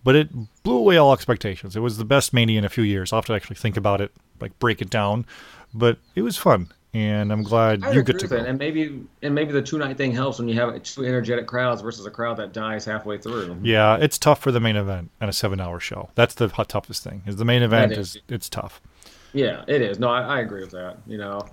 But 0.05 0.17
it 0.17 0.31
blew 0.63 0.79
away 0.79 0.97
all 0.97 1.13
expectations. 1.13 1.77
It 1.77 1.81
was 1.81 1.99
the 1.99 2.05
best 2.05 2.33
Mania 2.33 2.59
in 2.59 2.65
a 2.65 2.71
few 2.71 2.85
years. 2.85 3.13
I'll 3.13 3.19
have 3.19 3.27
to 3.27 3.35
actually 3.35 3.57
think 3.57 3.77
about 3.77 4.01
it, 4.01 4.13
like 4.41 4.59
break 4.59 4.81
it 4.81 4.89
down. 4.89 5.27
But 5.75 5.99
it 6.15 6.23
was 6.23 6.37
fun. 6.37 6.71
And 6.93 7.33
I'm 7.33 7.45
glad 7.45 7.85
you 7.95 8.03
get 8.03 8.19
to 8.19 8.27
go. 8.27 8.37
And 8.37 8.59
maybe 8.59 9.05
and 9.23 9.35
maybe 9.35 9.53
the 9.53 9.63
two 9.63 9.79
night 9.79 9.97
thing 9.97 10.11
helps 10.13 10.39
when 10.39 10.49
you 10.49 10.55
have 10.57 10.83
two 10.83 11.05
energetic 11.05 11.47
crowds 11.47 11.83
versus 11.83 12.05
a 12.05 12.11
crowd 12.11 12.37
that 12.39 12.53
dies 12.53 12.85
halfway 12.85 13.17
through. 13.19 13.59
Yeah, 13.63 13.97
it's 13.97 14.19
tough 14.19 14.41
for 14.41 14.51
the 14.51 14.59
main 14.59 14.75
event 14.75 15.11
and 15.21 15.31
a 15.31 15.33
seven 15.33 15.61
hour 15.61 15.79
show. 15.79 16.11
That's 16.17 16.35
the 16.35 16.49
toughest 16.49 17.05
thing. 17.05 17.23
Is 17.27 17.37
the 17.37 17.45
main 17.45 17.63
event 17.63 17.93
is. 17.93 18.17
is 18.17 18.23
it's 18.29 18.49
tough. 18.49 18.81
Yeah, 19.33 19.63
it 19.69 19.83
is. 19.83 20.01
No, 20.01 20.09
I, 20.09 20.23
I 20.23 20.41
agree 20.41 20.63
with 20.63 20.73
that. 20.73 20.99
You 21.07 21.19
know, 21.19 21.47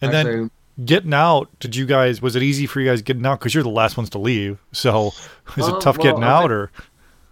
And 0.00 0.14
Actually, 0.14 0.36
then 0.36 0.50
getting 0.84 1.12
out, 1.12 1.48
did 1.58 1.74
you 1.74 1.84
guys? 1.84 2.22
Was 2.22 2.36
it 2.36 2.44
easy 2.44 2.66
for 2.66 2.80
you 2.80 2.88
guys 2.88 3.02
getting 3.02 3.26
out? 3.26 3.40
Because 3.40 3.54
you're 3.54 3.64
the 3.64 3.68
last 3.68 3.96
ones 3.96 4.10
to 4.10 4.18
leave. 4.18 4.62
So 4.70 5.08
is 5.56 5.68
Uh, 5.68 5.74
it 5.76 5.80
tough 5.80 5.98
well, 5.98 6.04
getting 6.12 6.22
out, 6.22 6.52
or 6.52 6.70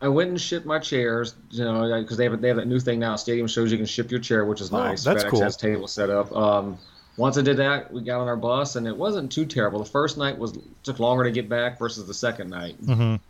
I 0.02 0.08
went 0.08 0.30
and 0.30 0.40
shipped 0.40 0.66
my 0.66 0.80
chairs. 0.80 1.36
You 1.50 1.64
know, 1.64 2.00
because 2.02 2.16
they 2.16 2.24
have 2.24 2.40
they 2.40 2.48
have 2.48 2.56
that 2.56 2.66
new 2.66 2.80
thing 2.80 2.98
now. 2.98 3.14
Stadium 3.14 3.46
shows 3.46 3.70
you 3.70 3.76
can 3.78 3.86
ship 3.86 4.10
your 4.10 4.18
chair, 4.18 4.44
which 4.44 4.60
is 4.60 4.72
Oh, 4.72 4.78
nice. 4.78 5.04
that's 5.04 5.22
FedEx 5.22 5.28
cool. 5.30 5.42
has 5.42 5.56
tables 5.56 5.92
set 5.92 6.10
up. 6.10 6.34
Um, 6.34 6.76
once 7.20 7.36
I 7.38 7.42
did 7.42 7.58
that, 7.58 7.92
we 7.92 8.00
got 8.02 8.20
on 8.20 8.28
our 8.28 8.36
bus, 8.36 8.76
and 8.76 8.86
it 8.86 8.96
wasn't 8.96 9.30
too 9.30 9.44
terrible. 9.44 9.78
The 9.78 9.90
first 9.90 10.16
night 10.18 10.38
was 10.38 10.58
took 10.82 10.98
longer 10.98 11.22
to 11.24 11.30
get 11.30 11.48
back 11.48 11.78
versus 11.78 12.06
the 12.06 12.14
second 12.14 12.50
night. 12.50 12.76
Mhm. 12.82 13.20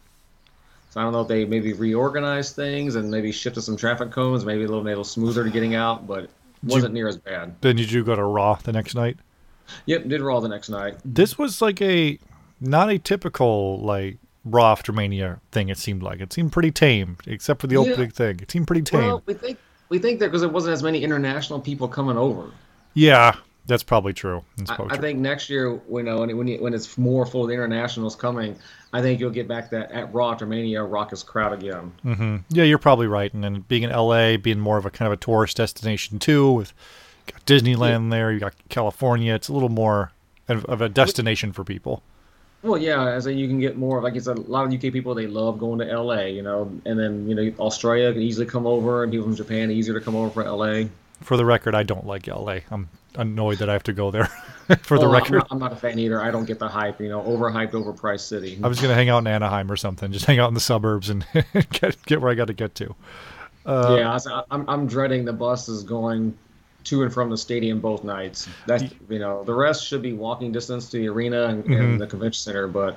So 0.91 1.01
I 1.01 1.05
don't 1.05 1.13
know 1.13 1.21
if 1.23 1.29
they 1.29 1.45
maybe 1.45 1.73
reorganized 1.73 2.57
things 2.57 2.95
and 2.97 3.11
maybe 3.11 3.31
shifted 3.33 3.63
some 3.63 3.77
traffic 3.77 4.11
cones, 4.11 4.45
maybe 4.45 4.65
a 4.65 4.69
little 4.69 4.81
it 4.81 4.87
a 4.87 4.89
little 4.91 5.05
smoother 5.05 5.45
to 5.45 5.51
getting 5.51 5.75
out, 5.75 6.07
but 6.07 6.25
it 6.25 6.31
wasn't 6.65 6.95
near 6.95 7.09
as 7.09 7.17
bad. 7.17 7.55
then 7.61 7.77
did 7.77 7.91
you 7.93 8.03
go 8.05 8.15
to 8.17 8.25
Raw 8.25 8.55
the 8.55 8.73
next 8.73 8.95
night? 8.95 9.17
Yep, 9.87 10.09
did 10.09 10.21
Raw 10.21 10.41
the 10.41 10.49
next 10.49 10.69
night. 10.69 10.99
This 11.05 11.39
was 11.39 11.61
like 11.63 11.81
a 11.83 12.19
not 12.61 12.91
a 12.91 12.99
typical 12.99 13.81
like 13.81 14.19
Raw 14.45 14.73
after 14.73 14.93
Mania 14.93 15.41
thing. 15.53 15.69
It 15.69 15.79
seemed 15.79 16.03
like 16.03 16.21
it 16.21 16.33
seemed 16.33 16.51
pretty 16.53 16.71
tame, 16.73 17.17
except 17.27 17.61
for 17.61 17.67
the 17.69 17.75
Yeah. 17.75 17.81
opening 17.93 18.11
thing. 18.11 18.41
It 18.41 18.51
seemed 18.51 18.67
pretty 18.67 18.83
tame. 18.83 19.01
Well, 19.01 19.23
we 19.27 19.35
think 19.35 19.59
we 19.91 19.99
think 19.99 20.19
that 20.21 20.27
because 20.27 20.41
there 20.43 20.51
wasn't 20.51 20.73
as 20.75 20.83
many 20.83 21.03
international 21.03 21.61
people 21.61 21.87
coming 21.89 22.17
over. 22.17 22.45
yeah, 22.95 23.37
that's 23.71 23.83
probably 23.83 24.13
true. 24.13 24.45
That's 24.59 24.71
I, 24.71 24.77
probably 24.77 24.93
I 24.93 24.97
true. 24.97 25.03
think 25.03 25.19
next 25.21 25.49
year, 25.49 25.81
you 25.91 26.03
know, 26.03 26.21
when 26.21 26.31
it, 26.31 26.35
when, 26.35 26.47
you, 26.49 26.59
when 26.61 26.75
it's 26.75 26.99
more 26.99 27.25
full 27.25 27.43
of 27.43 27.49
the 27.49 27.55
internationals 27.55 28.15
coming, 28.15 28.57
I 28.93 29.01
think 29.01 29.21
you'll 29.21 29.31
get 29.31 29.49
back 29.49 29.71
that 29.71 29.91
at 29.93 30.13
Raw 30.13 30.33
after 30.33 30.45
Mania 30.45 30.83
raucous 30.83 31.23
crowd 31.23 31.53
again. 31.53 31.93
hmm 32.03 32.37
Yeah, 32.51 32.65
you're 32.65 32.79
probably 32.79 33.07
right. 33.07 33.33
And 33.33 33.43
then 33.43 33.61
being 33.69 33.85
in 33.85 33.91
LA, 33.91 34.37
being 34.37 34.61
more 34.61 34.77
of 34.77 34.85
a 34.85 34.91
kind 34.91 35.07
of 35.07 35.13
a 35.13 35.17
tourist 35.17 35.57
destination 35.57 36.19
too, 36.19 36.53
with 36.53 36.75
Disneyland 37.47 38.11
there, 38.11 38.33
you 38.33 38.41
got 38.41 38.55
California. 38.69 39.35
It's 39.35 39.49
a 39.49 39.53
little 39.53 39.69
more 39.69 40.13
of, 40.49 40.65
of 40.67 40.83
a 40.83 40.89
destination 40.89 41.53
for 41.53 41.65
people. 41.65 42.03
Well, 42.63 42.79
yeah, 42.79 43.09
as 43.09 43.27
you 43.27 43.49
can 43.49 43.59
get 43.59 43.79
more 43.79 44.03
like 44.03 44.17
it's 44.17 44.27
a 44.27 44.35
lot 44.35 44.67
of 44.67 44.73
UK 44.73 44.93
people 44.93 45.15
they 45.15 45.27
love 45.27 45.59
going 45.59 45.79
to 45.79 45.87
LA, 45.87 46.25
you 46.25 46.43
know, 46.43 46.71
and 46.85 46.99
then 46.99 47.27
you 47.27 47.35
know 47.35 47.53
Australia 47.59 48.13
can 48.13 48.21
easily 48.21 48.45
come 48.45 48.67
over, 48.67 49.03
and 49.03 49.11
people 49.11 49.27
from 49.27 49.35
Japan 49.35 49.71
easier 49.71 49.95
to 49.99 50.05
come 50.05 50.15
over 50.15 50.29
for 50.31 50.45
LA. 50.45 50.89
For 51.23 51.39
the 51.39 51.45
record, 51.47 51.75
I 51.75 51.85
don't 51.85 52.07
like 52.07 52.27
LA. 52.27 52.59
I'm 52.71 52.91
annoyed 53.17 53.59
that 53.59 53.69
I 53.69 53.73
have 53.73 53.83
to 53.85 53.93
go 53.93 54.11
there. 54.11 54.27
for 54.83 54.99
the 54.99 55.05
Oh, 55.07 55.09
I'm 55.09 55.15
record, 55.15 55.33
not, 55.39 55.49
I'm 55.51 55.59
not 55.59 55.73
a 55.73 55.77
fan 55.77 55.99
either. 55.99 56.21
I 56.23 56.31
don't 56.31 56.45
get 56.45 56.59
the 56.59 56.69
hype, 56.69 57.01
you 57.01 57.09
know, 57.09 57.23
overhyped, 57.23 57.73
overpriced 57.73 58.21
city. 58.21 58.59
I 58.63 58.69
was 58.69 58.81
gonna 58.81 58.95
hang 58.95 59.09
out 59.09 59.19
in 59.19 59.27
Anaheim 59.27 59.71
or 59.71 59.77
something. 59.77 60.13
Just 60.13 60.27
hang 60.27 60.39
out 60.39 60.49
in 60.49 60.55
the 60.55 60.61
suburbs 60.61 61.11
and 61.11 61.27
get 61.73 61.97
get 62.07 62.21
where 62.21 62.31
I 62.31 62.35
got 62.35 62.47
to 62.47 62.53
get 62.55 62.75
to. 62.77 62.95
Uh, 63.67 63.97
yeah, 63.99 64.11
I 64.11 64.15
was- 64.15 64.29
I'm 64.51 64.69
I'm 64.69 64.87
dreading 64.87 65.25
the 65.25 65.33
buses 65.33 65.83
going 65.83 66.37
to 66.85 67.03
and 67.03 67.13
from 67.13 67.29
the 67.31 67.37
stadium 67.37 67.79
both 67.81 68.05
nights. 68.05 68.49
That's 68.67 68.85
you 69.09 69.19
know 69.19 69.45
the 69.45 69.55
rest 69.55 69.87
should 69.87 70.03
be 70.03 70.13
walking 70.15 70.51
distance 70.53 70.89
to 70.91 70.99
the 70.99 71.09
arena 71.09 71.45
and, 71.47 71.65
Mm-hmm. 71.65 71.73
and 71.75 72.01
the 72.01 72.07
convention 72.07 72.41
center, 72.41 72.67
but 72.69 72.97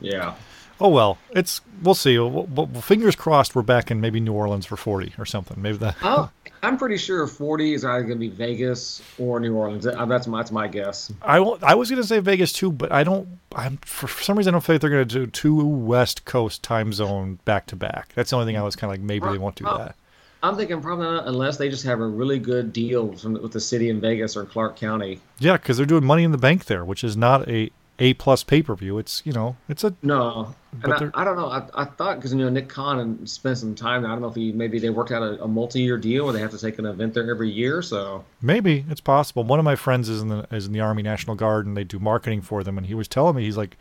yeah. 0.00 0.34
Oh 0.80 0.88
well, 0.88 1.18
it's 1.30 1.60
we'll 1.82 1.94
see. 1.94 2.18
We'll, 2.18 2.46
we'll- 2.46 2.66
fingers 2.80 3.14
crossed, 3.16 3.54
we're 3.54 3.62
back 3.62 3.90
in 3.90 4.00
maybe 4.00 4.20
New 4.20 4.32
Orleans 4.32 4.66
for 4.66 4.76
forty 4.76 5.12
or 5.18 5.26
something. 5.26 5.60
Maybe 5.60 5.76
that. 5.78 5.96
Oh, 6.02 6.30
I'm 6.62 6.76
pretty 6.76 6.98
sure 6.98 7.26
40 7.26 7.72
is 7.72 7.86
either 7.86 8.02
going 8.02 8.18
to 8.18 8.20
be 8.20 8.28
Vegas 8.28 9.00
or 9.18 9.40
New 9.40 9.54
Orleans. 9.54 9.86
Uh, 9.86 10.04
that's 10.04 10.26
my, 10.26 10.40
that's 10.40 10.52
my 10.52 10.68
guess. 10.68 11.10
I, 11.22 11.38
I 11.38 11.74
was 11.74 11.88
going 11.88 12.02
to 12.02 12.06
say 12.06 12.18
Vegas 12.18 12.52
too, 12.52 12.70
but 12.70 12.92
I 12.92 13.02
don't. 13.02 13.26
I'm 13.56 13.78
for 13.78 14.08
some 14.08 14.36
reason 14.36 14.52
I 14.52 14.54
don't 14.56 14.60
feel 14.60 14.74
like 14.74 14.82
they're 14.82 14.90
going 14.90 15.08
to 15.08 15.14
do 15.20 15.26
two 15.26 15.64
West 15.64 16.26
Coast 16.26 16.62
time 16.62 16.92
zone 16.92 17.38
back 17.46 17.64
to 17.68 17.76
back. 17.76 18.12
That's 18.14 18.28
the 18.30 18.36
only 18.36 18.46
thing 18.46 18.58
I 18.58 18.62
was 18.62 18.76
kind 18.76 18.90
of 18.92 18.98
like 18.98 19.00
maybe 19.00 19.26
they 19.28 19.38
won't 19.38 19.56
do 19.56 19.64
Oh, 19.66 19.78
that. 19.78 19.96
I'm 20.42 20.56
thinking 20.56 20.80
probably 20.82 21.04
not 21.06 21.26
unless 21.28 21.56
they 21.56 21.68
just 21.70 21.84
have 21.84 22.00
a 22.00 22.06
really 22.06 22.38
good 22.38 22.72
deal 22.74 23.14
from, 23.16 23.34
with 23.34 23.52
the 23.52 23.60
city 23.60 23.88
in 23.88 24.00
Vegas 24.00 24.36
or 24.36 24.44
Clark 24.44 24.76
County. 24.76 25.20
Yeah, 25.38 25.54
because 25.56 25.76
they're 25.78 25.86
doing 25.86 26.04
Money 26.04 26.24
in 26.24 26.32
the 26.32 26.38
Bank 26.38 26.66
there, 26.66 26.84
which 26.84 27.04
is 27.04 27.16
not 27.16 27.48
a 27.48 27.70
A 28.00 28.14
plus 28.14 28.42
pay 28.42 28.62
per 28.62 28.74
view. 28.74 28.98
It's 28.98 29.22
you 29.24 29.32
know 29.32 29.56
it's 29.68 29.84
a 29.84 29.94
No, 30.02 30.54
and 30.82 30.92
I, 30.92 31.10
I 31.14 31.24
don't 31.24 31.36
know. 31.36 31.50
I, 31.50 31.62
I 31.74 31.84
thought 31.84 32.16
because 32.16 32.32
you 32.32 32.38
know 32.38 32.48
Nick 32.48 32.68
Khan 32.68 33.26
spent 33.26 33.58
some 33.58 33.74
time. 33.74 34.06
I 34.06 34.08
don't 34.08 34.22
know 34.22 34.28
if 34.28 34.34
he 34.34 34.52
maybe 34.52 34.78
they 34.78 34.88
worked 34.88 35.12
out 35.12 35.22
a, 35.22 35.42
a 35.44 35.48
multi-year 35.48 35.98
deal 35.98 36.24
where 36.24 36.32
they 36.32 36.40
have 36.40 36.50
to 36.52 36.58
take 36.58 36.78
an 36.78 36.86
event 36.86 37.12
there 37.12 37.30
every 37.30 37.50
year. 37.50 37.82
So 37.82 38.24
maybe 38.40 38.86
it's 38.88 39.02
possible. 39.02 39.44
One 39.44 39.58
of 39.58 39.64
my 39.64 39.76
friends 39.76 40.08
is 40.08 40.22
in 40.22 40.28
the 40.28 40.46
is 40.50 40.66
in 40.66 40.72
the 40.72 40.80
Army 40.80 41.02
National 41.02 41.36
Guard 41.36 41.66
and 41.66 41.76
they 41.76 41.84
do 41.84 41.98
marketing 41.98 42.40
for 42.40 42.64
them, 42.64 42.78
and 42.78 42.86
he 42.86 42.94
was 42.94 43.06
telling 43.06 43.36
me 43.36 43.44
he's 43.44 43.58
like 43.58 43.76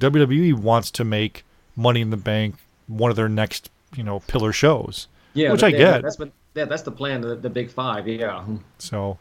WWE 0.00 0.54
wants 0.54 0.90
to 0.92 1.04
make 1.04 1.44
Money 1.76 2.00
in 2.00 2.10
the 2.10 2.16
Bank 2.16 2.56
one 2.88 3.10
of 3.10 3.16
their 3.16 3.28
next 3.28 3.70
you 3.96 4.02
know 4.02 4.20
pillar 4.20 4.52
shows. 4.52 5.08
yeah, 5.34 5.52
Which 5.52 5.62
I 5.62 5.68
yeah, 5.68 5.78
get. 5.78 6.02
That's 6.02 6.18
what, 6.18 6.32
yeah, 6.54 6.64
that's 6.64 6.82
the 6.82 6.92
plan. 6.92 7.20
The, 7.20 7.36
the 7.36 7.50
big 7.50 7.70
five. 7.70 8.08
Yeah, 8.08 8.44
So 8.78 9.18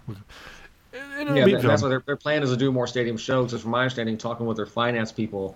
it'll 0.93 1.36
yeah. 1.36 1.45
be 1.45 1.54
that- 1.54 1.62
that's 1.62 1.82
fun. 1.82 1.89
what 1.89 1.89
their, 1.89 2.04
their 2.06 2.15
plan 2.15 2.43
is 2.43 2.49
to 2.49 2.58
do 2.58 2.71
more 2.71 2.88
stadium 2.88 3.17
shows. 3.17 3.51
Because 3.51 3.62
from 3.62 3.71
my 3.71 3.82
understanding, 3.82 4.17
talking 4.17 4.45
with 4.45 4.58
their 4.58 4.65
finance 4.65 5.12
people, 5.12 5.56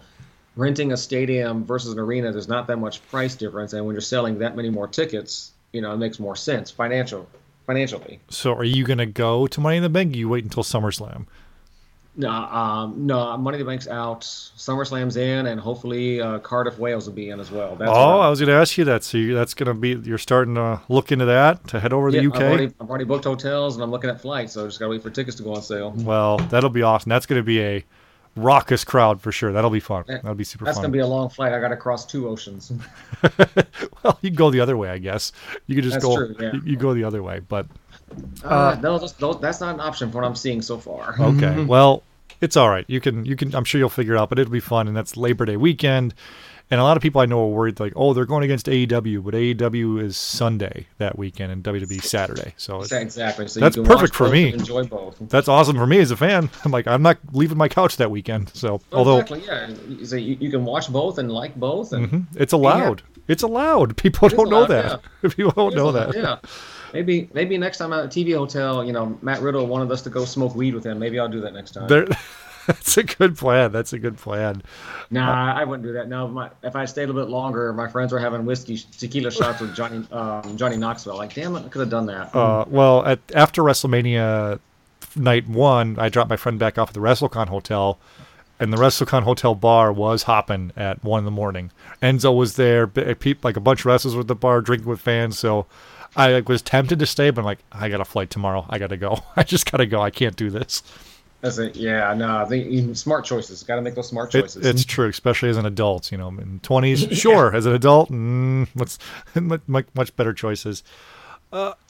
renting 0.55 0.91
a 0.93 0.97
stadium 0.97 1.65
versus 1.65 1.91
an 1.91 1.99
arena, 1.99 2.31
there's 2.31 2.47
not 2.47 2.67
that 2.67 2.77
much 2.77 3.05
price 3.09 3.35
difference, 3.35 3.73
and 3.73 3.85
when 3.85 3.93
you're 3.93 4.01
selling 4.01 4.39
that 4.39 4.55
many 4.55 4.69
more 4.69 4.87
tickets, 4.87 5.51
you 5.73 5.81
know, 5.81 5.93
it 5.93 5.97
makes 5.97 6.19
more 6.19 6.35
sense 6.35 6.71
financial 6.71 7.27
financially. 7.65 8.19
So 8.29 8.53
are 8.53 8.63
you 8.63 8.85
going 8.85 8.99
to 8.99 9.05
go 9.05 9.47
to 9.47 9.59
Money 9.59 9.77
in 9.77 9.83
the 9.83 9.89
Bank? 9.89 10.15
You 10.15 10.29
wait 10.29 10.43
until 10.43 10.63
SummerSlam. 10.63 11.25
No, 12.17 12.29
um, 12.29 13.05
no, 13.05 13.35
Money 13.37 13.57
the 13.57 13.65
Bank's 13.65 13.87
out. 13.87 14.21
SummerSlam's 14.21 15.17
in, 15.17 15.47
and 15.47 15.59
hopefully 15.59 16.21
uh, 16.21 16.39
Cardiff, 16.39 16.79
Wales 16.79 17.07
will 17.07 17.13
be 17.13 17.29
in 17.29 17.39
as 17.39 17.51
well. 17.51 17.75
That's 17.75 17.91
oh, 17.93 18.19
I 18.19 18.29
was 18.29 18.39
going 18.39 18.49
to 18.49 18.55
ask 18.55 18.77
you 18.77 18.85
that. 18.85 19.03
So 19.03 19.17
you, 19.17 19.35
that's 19.35 19.53
going 19.53 19.67
to 19.67 19.73
be 19.73 19.95
you're 20.07 20.17
starting 20.17 20.55
to 20.55 20.81
look 20.87 21.11
into 21.11 21.25
that 21.25 21.67
to 21.69 21.79
head 21.79 21.91
over 21.91 22.11
to 22.11 22.15
yeah, 22.15 22.23
the 22.23 22.27
UK. 22.29 22.35
I've 22.35 22.43
already, 22.43 22.73
I've 22.79 22.89
already 22.89 23.05
booked 23.05 23.25
hotels, 23.25 23.75
and 23.75 23.83
I'm 23.83 23.91
looking 23.91 24.09
at 24.09 24.21
flights, 24.21 24.53
so 24.53 24.63
I 24.63 24.67
just 24.67 24.79
gotta 24.79 24.91
wait 24.91 25.03
for 25.03 25.09
tickets 25.09 25.35
to 25.37 25.43
go 25.43 25.55
on 25.55 25.61
sale. 25.61 25.91
Well, 25.97 26.37
that'll 26.37 26.69
be 26.69 26.83
awesome. 26.83 27.09
That's 27.09 27.25
going 27.25 27.39
to 27.39 27.43
be 27.43 27.61
a 27.61 27.85
raucous 28.35 28.83
crowd 28.83 29.21
for 29.21 29.31
sure. 29.31 29.51
That'll 29.51 29.69
be 29.69 29.79
fun. 29.79 30.05
That'll 30.07 30.35
be 30.35 30.43
super 30.43 30.65
fun. 30.65 30.67
That's 30.67 30.77
fun. 30.77 30.83
gonna 30.83 30.93
be 30.93 30.99
a 30.99 31.07
long 31.07 31.29
flight. 31.29 31.53
I 31.53 31.59
gotta 31.59 31.77
cross 31.77 32.05
two 32.05 32.27
oceans. 32.27 32.71
well, 34.03 34.17
you 34.21 34.29
can 34.29 34.35
go 34.35 34.51
the 34.51 34.59
other 34.59 34.77
way, 34.77 34.89
I 34.89 34.97
guess. 34.97 35.31
You 35.67 35.75
could 35.75 35.83
just 35.83 35.95
That's 35.95 36.05
go. 36.05 36.15
true, 36.15 36.35
yeah. 36.39 36.53
you, 36.53 36.61
you 36.65 36.77
go 36.77 36.93
the 36.93 37.03
other 37.03 37.23
way, 37.23 37.39
but 37.39 37.67
Uh, 38.43 38.77
no, 38.81 38.97
those, 38.99 39.13
those, 39.13 39.39
that's 39.41 39.59
not 39.59 39.73
an 39.73 39.81
option 39.81 40.11
for 40.11 40.19
what 40.19 40.27
I'm 40.27 40.35
seeing 40.35 40.61
so 40.61 40.77
far. 40.77 41.15
okay. 41.19 41.63
well, 41.67 42.03
it's 42.41 42.55
all 42.57 42.69
right. 42.69 42.85
You 42.87 42.99
can. 43.01 43.25
You 43.25 43.35
can. 43.35 43.55
I'm 43.55 43.63
sure 43.63 43.79
you'll 43.79 43.89
figure 43.89 44.15
it 44.15 44.19
out. 44.19 44.29
But 44.29 44.39
it'll 44.39 44.51
be 44.51 44.59
fun, 44.59 44.87
and 44.87 44.95
that's 44.95 45.15
Labor 45.17 45.45
Day 45.45 45.57
weekend. 45.57 46.13
And 46.71 46.81
a 46.81 46.83
lot 46.83 46.97
of 46.97 47.03
people 47.03 47.21
I 47.21 47.27
know 47.27 47.43
are 47.43 47.47
worried, 47.49 47.79
like, 47.79 47.93
oh, 47.95 48.15
they're 48.15 48.25
going 48.25 48.43
against 48.43 48.65
AEW, 48.65 49.23
but 49.23 49.35
AEW 49.35 50.01
is 50.01 50.17
Sunday 50.17 50.87
that 50.97 51.15
weekend 51.15 51.51
and 51.51 51.63
WWE 51.63 52.01
Saturday. 52.01 52.55
So 52.57 52.81
Exactly. 52.81 53.47
So 53.47 53.59
That's 53.59 53.75
you 53.75 53.83
can 53.83 53.89
watch 53.89 53.99
perfect 53.99 54.15
for 54.15 54.29
me. 54.29 54.51
Enjoy 54.51 54.83
both. 54.83 55.15
that's 55.29 55.47
awesome 55.47 55.75
for 55.75 55.85
me 55.85 55.99
as 55.99 56.09
a 56.09 56.17
fan. 56.17 56.49
I'm 56.65 56.71
like, 56.71 56.87
I'm 56.87 57.03
not 57.03 57.19
leaving 57.33 57.59
my 57.59 57.67
couch 57.67 57.97
that 57.97 58.09
weekend. 58.09 58.49
So, 58.55 58.81
Well, 58.89 58.97
although 58.97 59.19
exactly, 59.19 59.43
yeah. 59.45 59.69
You- 59.87 60.05
So 60.07 60.15
you, 60.15 60.37
you 60.39 60.49
can 60.49 60.65
watch 60.65 60.91
both 60.91 61.19
and 61.19 61.31
like 61.31 61.55
both, 61.55 61.93
and 61.93 62.09
Mhm. 62.09 62.25
it's 62.35 62.51
allowed, 62.53 63.03
it's 63.27 63.43
allowed. 63.43 63.95
People 63.97 64.27
is 64.29 64.33
don't 64.33 64.49
know 64.49 64.65
allowed, 64.65 65.01
that. 65.21 65.31
People 65.35 65.51
don't 65.51 65.75
know 65.75 65.91
that. 65.91 66.15
Yeah. 66.15 66.37
Maybe 66.95 67.29
maybe 67.33 67.57
next 67.57 67.79
time 67.79 67.91
at 67.91 68.05
a 68.05 68.07
TV 68.07 68.37
hotel, 68.37 68.81
you 68.81 68.93
know, 68.93 69.19
Matt 69.21 69.41
Riddle 69.41 69.67
wanted 69.67 69.91
us 69.91 70.01
to 70.03 70.09
go 70.09 70.23
smoke 70.23 70.55
weed 70.55 70.73
with 70.73 70.85
him. 70.85 70.97
Maybe 70.97 71.19
I'll 71.19 71.27
do 71.27 71.41
that 71.41 71.53
next 71.53 71.71
time. 71.71 71.89
There, 71.89 72.07
that's 72.67 72.95
a 72.95 73.03
good 73.03 73.37
plan. 73.37 73.73
That's 73.73 73.91
a 73.91 73.99
good 73.99 74.15
plan. 74.15 74.63
Nah, 75.11 75.53
I 75.53 75.65
wouldn't 75.65 75.85
do 75.85 75.91
that. 75.91 76.07
No, 76.07 76.29
my, 76.29 76.49
if 76.63 76.73
I 76.77 76.85
stayed 76.85 77.03
a 77.03 77.07
little 77.07 77.23
bit 77.23 77.29
longer, 77.29 77.73
my 77.73 77.89
friends 77.89 78.13
were 78.13 78.19
having 78.19 78.45
whiskey 78.45 78.79
tequila 78.97 79.29
shots 79.29 79.59
with 79.59 79.75
Johnny 79.75 80.07
um, 80.13 80.55
Johnny 80.55 80.77
Knoxville. 80.77 81.17
Like, 81.17 81.33
damn 81.33 81.53
it, 81.57 81.65
I 81.65 81.67
could 81.67 81.81
have 81.81 81.89
done 81.89 82.05
that. 82.05 82.33
Uh, 82.33 82.63
well, 82.69 83.05
at 83.05 83.19
after 83.33 83.61
WrestleMania 83.61 84.61
night 85.17 85.49
one, 85.49 85.99
I 85.99 86.07
dropped 86.07 86.29
my 86.29 86.37
friend 86.37 86.57
back 86.57 86.77
off 86.77 86.91
at 86.91 86.93
the 86.93 87.01
WrestleCon 87.01 87.49
hotel, 87.49 87.99
and 88.57 88.71
the 88.71 88.77
WrestleCon 88.77 89.23
hotel 89.23 89.53
bar 89.53 89.91
was 89.91 90.23
hopping 90.23 90.71
at 90.77 91.03
one 91.03 91.19
in 91.19 91.25
the 91.25 91.31
morning. 91.31 91.71
Enzo 92.01 92.33
was 92.33 92.55
there, 92.55 92.89
like 93.43 93.57
a 93.57 93.59
bunch 93.59 93.81
of 93.81 93.85
wrestlers 93.85 94.15
were 94.15 94.21
at 94.21 94.29
the 94.29 94.35
bar 94.35 94.61
drinking 94.61 94.87
with 94.87 95.01
fans. 95.01 95.37
So 95.37 95.65
I 96.15 96.31
like, 96.33 96.49
was 96.49 96.61
tempted 96.61 96.99
to 96.99 97.05
stay, 97.05 97.29
but 97.29 97.41
I'm 97.41 97.45
like, 97.45 97.59
I 97.71 97.89
got 97.89 98.01
a 98.01 98.05
flight 98.05 98.29
tomorrow. 98.29 98.65
I 98.69 98.79
got 98.79 98.87
to 98.87 98.97
go. 98.97 99.19
I 99.35 99.43
just 99.43 99.69
got 99.69 99.77
to 99.77 99.85
go. 99.85 100.01
I 100.01 100.09
can't 100.09 100.35
do 100.35 100.49
this. 100.49 100.83
That's 101.41 101.57
it. 101.59 101.75
Yeah, 101.75 102.13
no, 102.15 102.37
I 102.37 102.45
think 102.45 102.95
smart 102.97 103.25
choices. 103.25 103.61
Got 103.63 103.75
to 103.75 103.81
make 103.81 103.93
those 103.95 104.07
smart 104.07 104.33
It, 104.33 104.41
choices. 104.41 104.65
it's 104.65 104.83
true, 104.85 105.09
especially 105.09 105.49
as 105.49 105.57
an 105.57 105.65
adult. 105.65 106.11
You 106.11 106.17
know, 106.17 106.29
in 106.29 106.59
twenties, 106.63 107.01
sure. 107.17 107.55
As 107.55 107.65
an 107.65 107.73
adult, 107.73 108.09
mm, 108.09 108.67
what's 108.73 108.97
much 109.35 109.85
much 109.93 110.15
better 110.15 110.33
choices. 110.33 110.83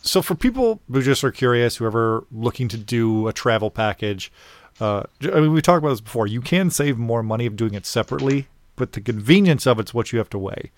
So 0.02 0.22
for 0.22 0.36
people 0.36 0.82
who 0.92 1.02
just 1.02 1.24
are 1.24 1.32
curious, 1.32 1.78
whoever 1.78 2.26
looking 2.32 2.68
to 2.68 2.78
do 2.78 3.28
a 3.28 3.34
travel 3.34 3.72
package, 3.72 4.32
uh, 4.80 5.04
I 5.24 5.40
mean, 5.40 5.54
we 5.54 5.62
talked 5.62 5.80
about 5.80 5.90
this 5.90 6.02
before. 6.02 6.28
You 6.28 6.42
can 6.42 6.70
save 6.70 6.98
more 6.98 7.24
money 7.24 7.46
of 7.46 7.56
doing 7.56 7.74
it 7.74 7.86
separately, 7.86 8.48
but 8.76 8.92
the 8.92 9.02
convenience 9.02 9.66
of 9.66 9.80
it's 9.80 9.94
what 9.94 10.12
you 10.12 10.20
have 10.20 10.30
to 10.32 10.38
weigh 10.38 10.72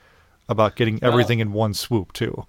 about 0.48 0.76
getting 0.76 1.04
everything 1.04 1.40
in 1.40 1.52
one 1.52 1.74
swoop 1.74 2.14
too. 2.14 2.46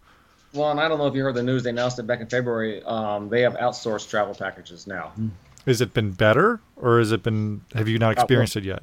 Well, 0.55 0.71
and 0.71 0.81
I 0.81 0.89
don't 0.89 0.99
know 0.99 1.07
if 1.07 1.15
you 1.15 1.23
heard 1.23 1.35
the 1.35 1.43
news. 1.43 1.63
They 1.63 1.71
announced 1.71 1.99
it 1.99 2.07
back 2.07 2.21
in 2.21 2.27
February. 2.27 2.83
Um, 2.85 3.29
they 3.29 3.43
have 3.43 3.55
outsourced 3.55 4.09
travel 4.09 4.35
packages 4.35 4.87
now. 4.87 5.09
Hmm. 5.15 5.29
Has 5.67 5.81
it 5.81 5.93
been 5.93 6.13
better, 6.13 6.61
or 6.77 6.99
has 6.99 7.13
it 7.13 7.23
been? 7.23 7.63
Have 7.75 7.89
you 7.89 7.99
not 7.99 8.11
uh, 8.11 8.23
experienced 8.23 8.57
it 8.57 8.65
yet? 8.65 8.83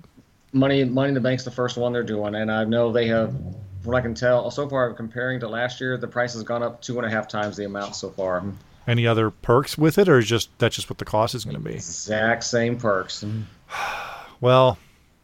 Money, 0.53 0.83
Money 0.83 1.09
in 1.09 1.13
the 1.15 1.19
Bank's 1.19 1.43
the 1.43 1.51
first 1.51 1.77
one 1.77 1.93
they're 1.93 2.03
doing, 2.03 2.35
and 2.35 2.51
I 2.51 2.63
know 2.63 2.91
they 2.91 3.07
have. 3.07 3.31
From 3.31 3.91
what 3.91 3.99
I 3.99 4.01
can 4.01 4.15
tell, 4.15 4.49
so 4.49 4.67
far 4.67 4.91
comparing 4.93 5.39
to 5.41 5.47
last 5.47 5.79
year, 5.79 5.95
the 5.95 6.07
price 6.07 6.33
has 6.33 6.41
gone 6.41 6.63
up 6.63 6.81
two 6.81 6.97
and 6.97 7.05
a 7.05 7.09
half 7.09 7.27
times 7.27 7.55
the 7.55 7.65
amount 7.65 7.95
so 7.95 8.09
far. 8.09 8.41
Hmm. 8.41 8.51
Any 8.87 9.07
other 9.07 9.31
perks 9.31 9.77
with 9.77 9.97
it, 9.97 10.07
or 10.07 10.19
is 10.19 10.27
just 10.27 10.49
that's 10.59 10.75
just 10.75 10.89
what 10.89 10.99
the 10.99 11.05
cost 11.05 11.33
is 11.33 11.43
going 11.43 11.55
to 11.55 11.61
be? 11.61 11.73
Exact 11.73 12.43
same 12.43 12.77
perks. 12.77 13.25
Well, 14.41 14.77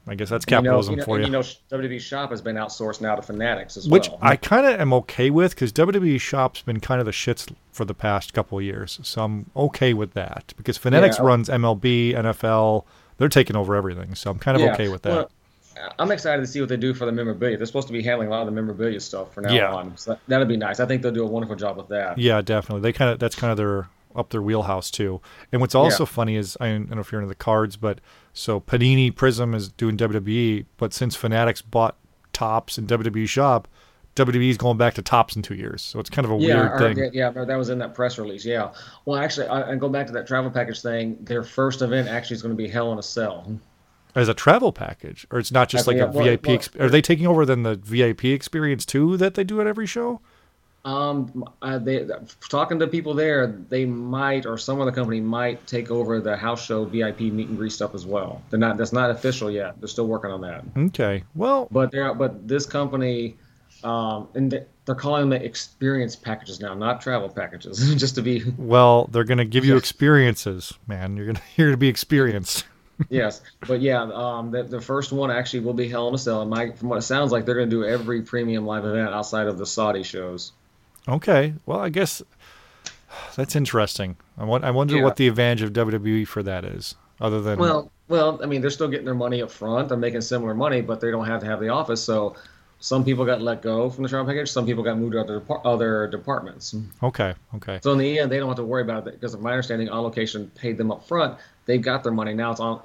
I 0.08 0.16
guess 0.16 0.30
that's 0.30 0.46
capitalism 0.46 0.94
you 0.94 0.98
know, 0.98 1.04
for 1.06 1.16
and 1.18 1.28
you. 1.28 1.32
you 1.32 1.32
know, 1.32 1.78
WWE 1.88 2.00
Shop 2.00 2.32
has 2.32 2.42
been 2.42 2.56
outsourced 2.56 3.02
now 3.02 3.16
to 3.16 3.22
Fanatics 3.22 3.78
as 3.78 3.88
Which 3.88 4.10
well. 4.10 4.18
Which 4.18 4.24
I 4.32 4.36
kind 4.36 4.66
of 4.66 4.80
am 4.80 4.94
okay 4.94 5.30
with 5.30 5.54
because 5.54 5.72
WWE 5.72 6.20
Shop's 6.20 6.62
been 6.64 6.80
kind 6.80 7.00
of 7.00 7.06
the 7.06 7.12
shits 7.12 7.54
for 7.72 7.86
the 7.86 7.94
past 7.94 8.34
couple 8.34 8.58
of 8.58 8.64
years, 8.64 9.00
so 9.04 9.24
I'm 9.24 9.46
okay 9.56 9.94
with 9.94 10.14
that 10.14 10.54
because 10.58 10.78
Fanatics 10.78 11.18
Yeah. 11.20 11.26
runs 11.26 11.50
MLB, 11.50 12.14
NFL, 12.16 12.86
they're 13.18 13.30
taking 13.30 13.56
over 13.56 13.76
everything, 13.76 14.16
so 14.16 14.32
I'm 14.32 14.40
kind 14.40 14.58
of 14.58 14.64
Yeah. 14.64 14.74
okay 14.74 14.88
with 14.90 15.04
that. 15.04 15.12
Well, 15.12 15.30
I'm 16.00 16.12
excited 16.12 16.42
to 16.42 16.48
see 16.48 16.60
what 16.60 16.70
they 16.70 16.78
do 16.78 16.94
for 16.94 17.06
the 17.06 17.12
memorabilia. 17.12 17.58
They're 17.58 17.66
supposed 17.66 17.88
to 17.88 17.94
be 17.94 18.02
handling 18.04 18.28
a 18.28 18.32
lot 18.32 18.42
of 18.42 18.48
the 18.48 18.52
memorabilia 18.52 19.00
stuff 19.00 19.34
from 19.34 19.46
now 19.46 19.54
Yeah. 19.54 19.72
on. 19.74 19.96
So 19.98 20.18
that'd 20.28 20.48
be 20.48 20.58
nice. 20.58 20.80
I 20.80 20.86
think 20.86 21.02
they'll 21.04 21.12
do 21.12 21.24
a 21.24 21.28
wonderful 21.28 21.56
job 21.56 21.78
with 21.78 21.88
that. 21.90 22.18
yeah, 22.18 22.42
definitely. 22.42 22.82
They 22.82 22.92
kind 22.94 23.12
of 23.12 23.20
that's 23.20 23.36
kind 23.36 23.52
of 23.52 23.58
their 23.58 23.88
up 24.16 24.30
their 24.32 24.42
wheelhouse 24.42 24.92
too. 24.92 25.22
And 25.52 25.62
what's 25.62 25.74
also 25.76 26.06
funny 26.06 26.36
is 26.36 26.58
I 26.60 26.68
don't 26.70 26.90
know 26.90 27.00
if 27.00 27.12
you're 27.12 27.22
into 27.22 27.30
the 27.30 27.36
cards, 27.36 27.78
but 27.78 28.00
so 28.34 28.60
Panini 28.60 29.14
Prism 29.16 29.54
is 29.54 29.70
doing 29.70 29.98
WWE, 29.98 30.66
but 30.78 30.94
since 30.94 31.16
Fanatics 31.16 31.62
bought 31.62 31.96
Topps 32.34 32.78
and 32.78 32.88
WWE 32.88 33.28
Shop, 33.28 33.68
WWE's 34.16 34.58
going 34.58 34.78
back 34.78 34.94
to 34.96 35.02
Topps 35.02 35.36
in 35.36 35.42
two 35.42 35.56
years, 35.56 35.82
so 35.82 36.00
it's 36.00 36.10
kind 36.10 36.26
of 36.26 36.32
a 36.32 36.38
Yeah, 36.38 36.56
weird 36.78 36.80
thing. 36.80 36.98
that- 37.04 37.14
yeah, 37.14 37.30
that 37.32 37.56
was 37.58 37.70
in 37.70 37.80
that 37.80 37.94
press 37.94 38.18
release. 38.18 38.44
Yeah. 38.46 38.72
Well, 39.06 39.20
actually, 39.22 39.48
I, 39.48 39.72
I 39.72 39.76
go 39.76 39.88
back 39.90 40.08
to 40.08 40.14
that 40.14 40.28
travel 40.28 40.52
package 40.52 40.82
thing. 40.82 41.18
Their 41.22 41.44
first 41.44 41.82
event 41.82 42.10
actually 42.10 42.36
is 42.36 42.42
going 42.42 42.54
to 42.56 42.62
be 42.62 42.68
Hell 42.68 42.92
in 42.92 43.00
a 43.00 43.04
Cell. 43.04 43.58
as 44.14 44.28
a 44.28 44.34
travel 44.34 44.74
package, 44.74 45.26
or 45.32 45.40
it's 45.40 45.52
not 45.54 45.70
just 45.70 45.88
I 45.88 45.94
like 45.94 46.02
a 46.02 46.08
well, 46.12 46.26
VIP. 46.26 46.46
well, 46.48 46.58
exp- 46.58 46.82
are 46.82 46.90
they 46.90 47.02
taking 47.02 47.26
over 47.26 47.46
then 47.46 47.64
the 47.64 47.76
VIP 47.76 48.26
experience 48.26 48.86
too 48.86 49.16
that 49.18 49.36
they 49.36 49.46
do 49.46 49.62
at 49.62 49.68
every 49.68 49.86
show? 49.88 50.20
Um, 50.84 51.46
uh, 51.62 51.78
they 51.78 52.08
talking 52.50 52.80
to 52.80 52.88
people 52.88 53.14
there, 53.14 53.46
they 53.48 53.86
might 53.86 54.46
or 54.48 54.58
some 54.58 54.82
other 54.82 54.92
company 54.92 55.22
might 55.22 55.66
take 55.68 55.92
over 55.92 56.20
the 56.20 56.36
house 56.36 56.66
show 56.66 56.86
VIP 56.86 57.20
meet 57.22 57.50
and 57.50 57.58
greet 57.58 57.72
stuff 57.72 57.94
as 57.94 58.06
well. 58.06 58.42
They're 58.50 58.60
not. 58.60 58.78
That's 58.78 58.94
not 58.94 59.12
official 59.12 59.52
yet. 59.52 59.80
They're 59.80 59.88
still 59.88 60.08
working 60.08 60.32
on 60.32 60.42
that. 60.42 60.64
Okay, 60.76 61.24
well, 61.36 61.68
But 61.70 61.92
they're 61.92 62.14
but 62.16 62.48
this 62.48 62.66
company, 62.66 63.38
um, 63.84 64.28
and 64.34 64.52
they- 64.52 64.66
they're 64.86 64.96
calling 64.96 65.30
them 65.30 65.40
experience 65.42 66.16
packages 66.16 66.60
now, 66.60 66.74
not 66.74 67.02
travel 67.02 67.30
packages. 67.30 67.94
Just 68.00 68.16
to 68.16 68.24
be 68.24 68.44
well, 68.58 69.06
they're 69.12 69.24
gonna 69.24 69.46
give 69.46 69.64
you 69.64 69.78
experiences, 69.78 70.74
man. 70.88 71.16
You're 71.16 71.28
gonna 71.28 71.42
you're 71.56 71.68
gonna 71.68 71.78
be 71.78 71.90
experienced. 71.90 72.66
yes, 73.10 73.42
but 73.68 73.82
yeah, 73.82 74.02
um, 74.14 74.52
the, 74.52 74.64
the 74.64 74.82
first 74.82 75.12
one 75.12 75.32
actually 75.32 75.60
will 75.62 75.74
be 75.74 75.88
Hell 75.88 76.08
in 76.08 76.16
a 76.16 76.18
Cell. 76.18 76.42
And 76.42 76.50
my, 76.50 76.72
from 76.72 76.90
what 76.90 76.98
it 77.00 77.04
sounds 77.04 77.32
like, 77.32 77.46
they're 77.46 77.56
going 77.56 77.70
to 77.70 77.76
do 77.76 77.84
every 77.84 78.22
premium 78.22 78.66
live 78.66 78.86
event 78.86 79.10
outside 79.10 79.48
of 79.48 79.58
the 79.58 79.66
Saudi 79.66 80.04
shows. 80.04 80.52
Okay, 81.08 81.54
well, 81.66 81.80
I 81.80 81.90
guess 81.90 82.22
that's 83.36 83.56
interesting. 83.56 84.18
I, 84.38 84.44
want, 84.46 84.64
I 84.64 84.72
wonder 84.72 84.98
Yeah. 84.98 85.04
what 85.04 85.16
the 85.18 85.28
advantage 85.28 85.62
of 85.62 85.74
WWE 85.74 86.28
for 86.28 86.44
that 86.44 86.64
is, 86.64 86.96
other 87.20 87.42
than 87.42 87.60
Well, 87.60 87.92
well, 88.08 88.40
I 88.44 88.46
mean, 88.46 88.62
they're 88.62 88.70
still 88.70 88.88
getting 88.88 89.06
their 89.06 89.16
money 89.16 89.42
up 89.42 89.52
front. 89.52 89.90
They're 89.90 89.98
making 89.98 90.22
similar 90.22 90.54
money, 90.54 90.82
but 90.82 91.00
they 91.02 91.12
don't 91.12 91.26
have 91.26 91.40
to 91.42 91.46
have 91.48 91.60
the 91.60 91.70
office. 91.70 92.02
So 92.04 92.36
some 92.80 93.04
people 93.06 93.26
got 93.26 93.42
let 93.42 93.62
go 93.62 93.90
from 93.90 94.04
the 94.04 94.10
travel 94.10 94.26
package. 94.26 94.50
Some 94.52 94.66
people 94.66 94.84
got 94.84 94.98
moved 94.98 95.14
to 95.14 95.22
other 95.22 95.36
depart- 95.40 95.62
other 95.66 96.08
departments. 96.08 96.76
okay, 97.02 97.34
okay, 97.56 97.80
So 97.84 97.92
in 97.94 97.98
the 98.00 98.20
end, 98.20 98.32
they 98.32 98.38
don't 98.40 98.48
have 98.50 98.58
to 98.58 98.64
worry 98.64 98.82
about 98.82 99.08
it 99.08 99.14
because, 99.14 99.34
of 99.34 99.42
my 99.42 99.52
understanding, 99.52 99.88
On 99.90 100.04
Location 100.04 100.52
paid 100.56 100.78
them 100.78 100.92
up 100.92 101.08
front. 101.08 101.38
They've 101.68 101.82
got 101.82 102.04
their 102.04 102.12
money 102.12 102.34
now. 102.34 102.52
It's 102.52 102.60
on. 102.60 102.82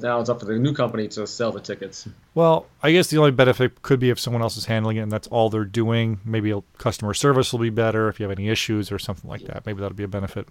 Now 0.00 0.20
it's 0.20 0.30
up 0.30 0.38
to 0.40 0.44
the 0.44 0.58
new 0.58 0.72
company 0.72 1.08
to 1.08 1.26
sell 1.26 1.50
the 1.52 1.60
tickets. 1.60 2.08
Well, 2.34 2.66
I 2.82 2.92
guess 2.92 3.08
the 3.08 3.18
only 3.18 3.32
benefit 3.32 3.82
could 3.82 3.98
be 3.98 4.10
if 4.10 4.20
someone 4.20 4.42
else 4.42 4.56
is 4.56 4.66
handling 4.66 4.98
it 4.98 5.00
and 5.00 5.10
that's 5.12 5.26
all 5.28 5.50
they're 5.50 5.64
doing. 5.64 6.20
Maybe 6.24 6.52
a 6.52 6.62
customer 6.78 7.12
service 7.14 7.52
will 7.52 7.60
be 7.60 7.70
better 7.70 8.08
if 8.08 8.20
you 8.20 8.24
have 8.28 8.38
any 8.38 8.48
issues 8.48 8.92
or 8.92 8.98
something 8.98 9.28
like 9.28 9.42
that. 9.42 9.66
Maybe 9.66 9.80
that'll 9.80 9.96
be 9.96 10.04
a 10.04 10.08
benefit. 10.08 10.48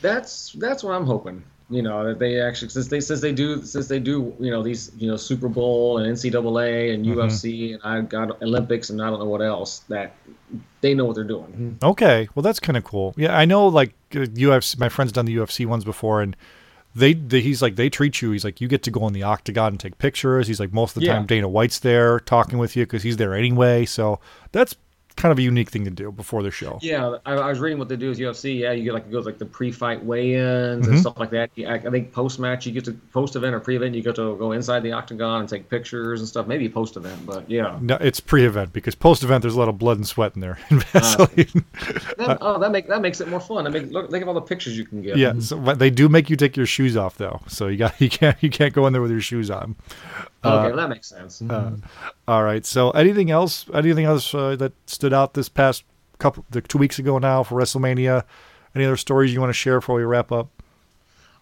That's 0.00 0.52
that's 0.52 0.82
what 0.82 0.94
I'm 0.94 1.06
hoping. 1.06 1.44
You 1.70 1.80
know 1.80 2.06
that 2.06 2.18
they 2.18 2.40
actually 2.40 2.68
since 2.68 2.88
they 2.88 3.00
since 3.00 3.22
they 3.22 3.32
do 3.32 3.62
since 3.64 3.88
they 3.88 3.98
do 3.98 4.34
you 4.38 4.50
know 4.50 4.62
these 4.62 4.92
you 4.98 5.10
know 5.10 5.16
Super 5.16 5.48
Bowl 5.48 5.96
and 5.96 6.14
NCAA 6.14 6.92
and 6.92 7.06
UFC 7.06 7.72
and 7.72 7.82
I 7.82 8.02
got 8.02 8.42
Olympics 8.42 8.90
and 8.90 9.00
I 9.00 9.08
don't 9.08 9.18
know 9.18 9.24
what 9.26 9.40
else 9.40 9.78
that 9.88 10.14
they 10.82 10.92
know 10.92 11.06
what 11.06 11.14
they're 11.14 11.24
doing. 11.24 11.78
Okay, 11.82 12.28
well 12.34 12.42
that's 12.42 12.60
kind 12.60 12.76
of 12.76 12.84
cool. 12.84 13.14
Yeah, 13.16 13.36
I 13.36 13.46
know 13.46 13.66
like 13.66 13.94
uh, 14.14 14.20
UFC. 14.20 14.78
My 14.78 14.90
friend's 14.90 15.12
done 15.12 15.24
the 15.24 15.36
UFC 15.36 15.64
ones 15.64 15.84
before, 15.84 16.20
and 16.20 16.36
they, 16.94 17.14
they 17.14 17.40
he's 17.40 17.60
like 17.60 17.76
they 17.76 17.90
treat 17.90 18.22
you. 18.22 18.30
He's 18.30 18.44
like 18.44 18.60
you 18.60 18.68
get 18.68 18.82
to 18.84 18.90
go 18.90 19.06
in 19.06 19.12
the 19.12 19.22
octagon 19.22 19.72
and 19.72 19.80
take 19.80 19.98
pictures. 19.98 20.46
He's 20.46 20.60
like 20.60 20.72
most 20.72 20.96
of 20.96 21.00
the 21.00 21.06
Yeah. 21.06 21.14
time 21.14 21.26
Dana 21.26 21.48
White's 21.48 21.78
there 21.80 22.20
talking 22.20 22.58
with 22.58 22.76
you 22.76 22.84
because 22.84 23.02
he's 23.02 23.16
there 23.16 23.34
anyway. 23.34 23.84
So 23.84 24.20
that's 24.52 24.76
kind 25.16 25.32
of 25.32 25.38
a 25.38 25.42
unique 25.42 25.70
thing 25.70 25.84
to 25.84 25.90
do 25.90 26.10
before 26.10 26.42
the 26.42 26.50
show. 26.50 26.78
Yeah, 26.82 27.18
I, 27.24 27.34
I 27.34 27.48
was 27.48 27.60
reading 27.60 27.78
what 27.78 27.88
they 27.88 27.96
do 27.96 28.08
with 28.08 28.18
UFC. 28.18 28.58
Yeah, 28.58 28.72
you 28.72 28.84
get 28.84 28.94
like 28.94 29.06
it 29.06 29.12
goes 29.12 29.26
like 29.26 29.38
the 29.38 29.46
pre-fight 29.46 30.04
weigh-ins 30.04 30.86
and 30.86 30.94
mm-hmm. 30.94 31.00
stuff 31.00 31.18
like 31.18 31.30
that. 31.30 31.50
I, 31.58 31.74
I 31.74 31.90
think 31.90 32.12
post-match 32.12 32.66
you 32.66 32.72
get 32.72 32.84
to 32.86 32.92
post-event 33.12 33.54
or 33.54 33.60
pre-event 33.60 33.94
you 33.94 34.02
get 34.02 34.16
to 34.16 34.36
go 34.36 34.52
inside 34.52 34.80
the 34.80 34.92
octagon 34.92 35.40
and 35.40 35.48
take 35.48 35.68
pictures 35.68 36.20
and 36.20 36.28
stuff. 36.28 36.46
Maybe 36.46 36.68
post-event, 36.68 37.26
but 37.26 37.48
yeah. 37.48 37.78
No, 37.80 37.96
it's 38.00 38.20
pre-event 38.20 38.72
because 38.72 38.94
post-event 38.94 39.42
there's 39.42 39.54
a 39.54 39.58
lot 39.58 39.68
of 39.68 39.78
blood 39.78 39.96
and 39.96 40.06
sweat 40.06 40.34
in 40.34 40.40
there. 40.40 40.58
and 40.70 40.84
ah. 40.94 41.26
Vaseline. 41.28 41.64
That, 42.16 42.38
oh, 42.40 42.58
that 42.60 42.70
make 42.70 42.88
that 42.88 43.02
makes 43.02 43.20
it 43.20 43.28
more 43.28 43.40
fun. 43.40 43.66
I 43.66 43.70
mean, 43.70 43.90
look, 43.90 44.10
think 44.10 44.22
of 44.22 44.28
all 44.28 44.34
the 44.34 44.40
pictures 44.40 44.78
you 44.78 44.84
can 44.84 45.02
get. 45.02 45.16
yeah, 45.16 45.38
so, 45.40 45.58
but 45.58 45.78
they 45.78 45.90
do 45.90 46.08
make 46.08 46.30
you 46.30 46.36
take 46.36 46.56
your 46.56 46.66
shoes 46.66 46.96
off 46.96 47.16
though, 47.16 47.40
so 47.48 47.66
you 47.66 47.76
got 47.76 48.00
you 48.00 48.08
can't 48.08 48.40
you 48.42 48.50
can't 48.50 48.72
go 48.72 48.86
in 48.86 48.92
there 48.92 49.02
with 49.02 49.10
your 49.10 49.20
shoes 49.20 49.50
on. 49.50 49.76
Okay, 50.44 50.68
well, 50.68 50.76
that 50.76 50.88
makes 50.88 51.08
sense. 51.08 51.42
All 52.28 52.42
right. 52.42 52.64
So 52.66 52.90
anything 52.90 53.30
else? 53.30 53.66
Anything 53.72 54.04
else 54.04 54.34
uh, 54.34 54.56
that 54.56 54.72
stood 54.86 55.12
out 55.12 55.34
this 55.34 55.48
past 55.48 55.84
couple, 56.18 56.44
the 56.50 56.60
two 56.60 56.78
weeks 56.78 56.98
ago 56.98 57.18
now 57.18 57.42
for 57.42 57.60
WrestleMania? 57.60 58.24
Any 58.74 58.84
other 58.84 58.96
stories 58.96 59.32
you 59.32 59.40
want 59.40 59.50
to 59.50 59.54
share 59.54 59.78
before 59.80 59.96
we 59.96 60.04
wrap 60.04 60.32
up? 60.32 60.48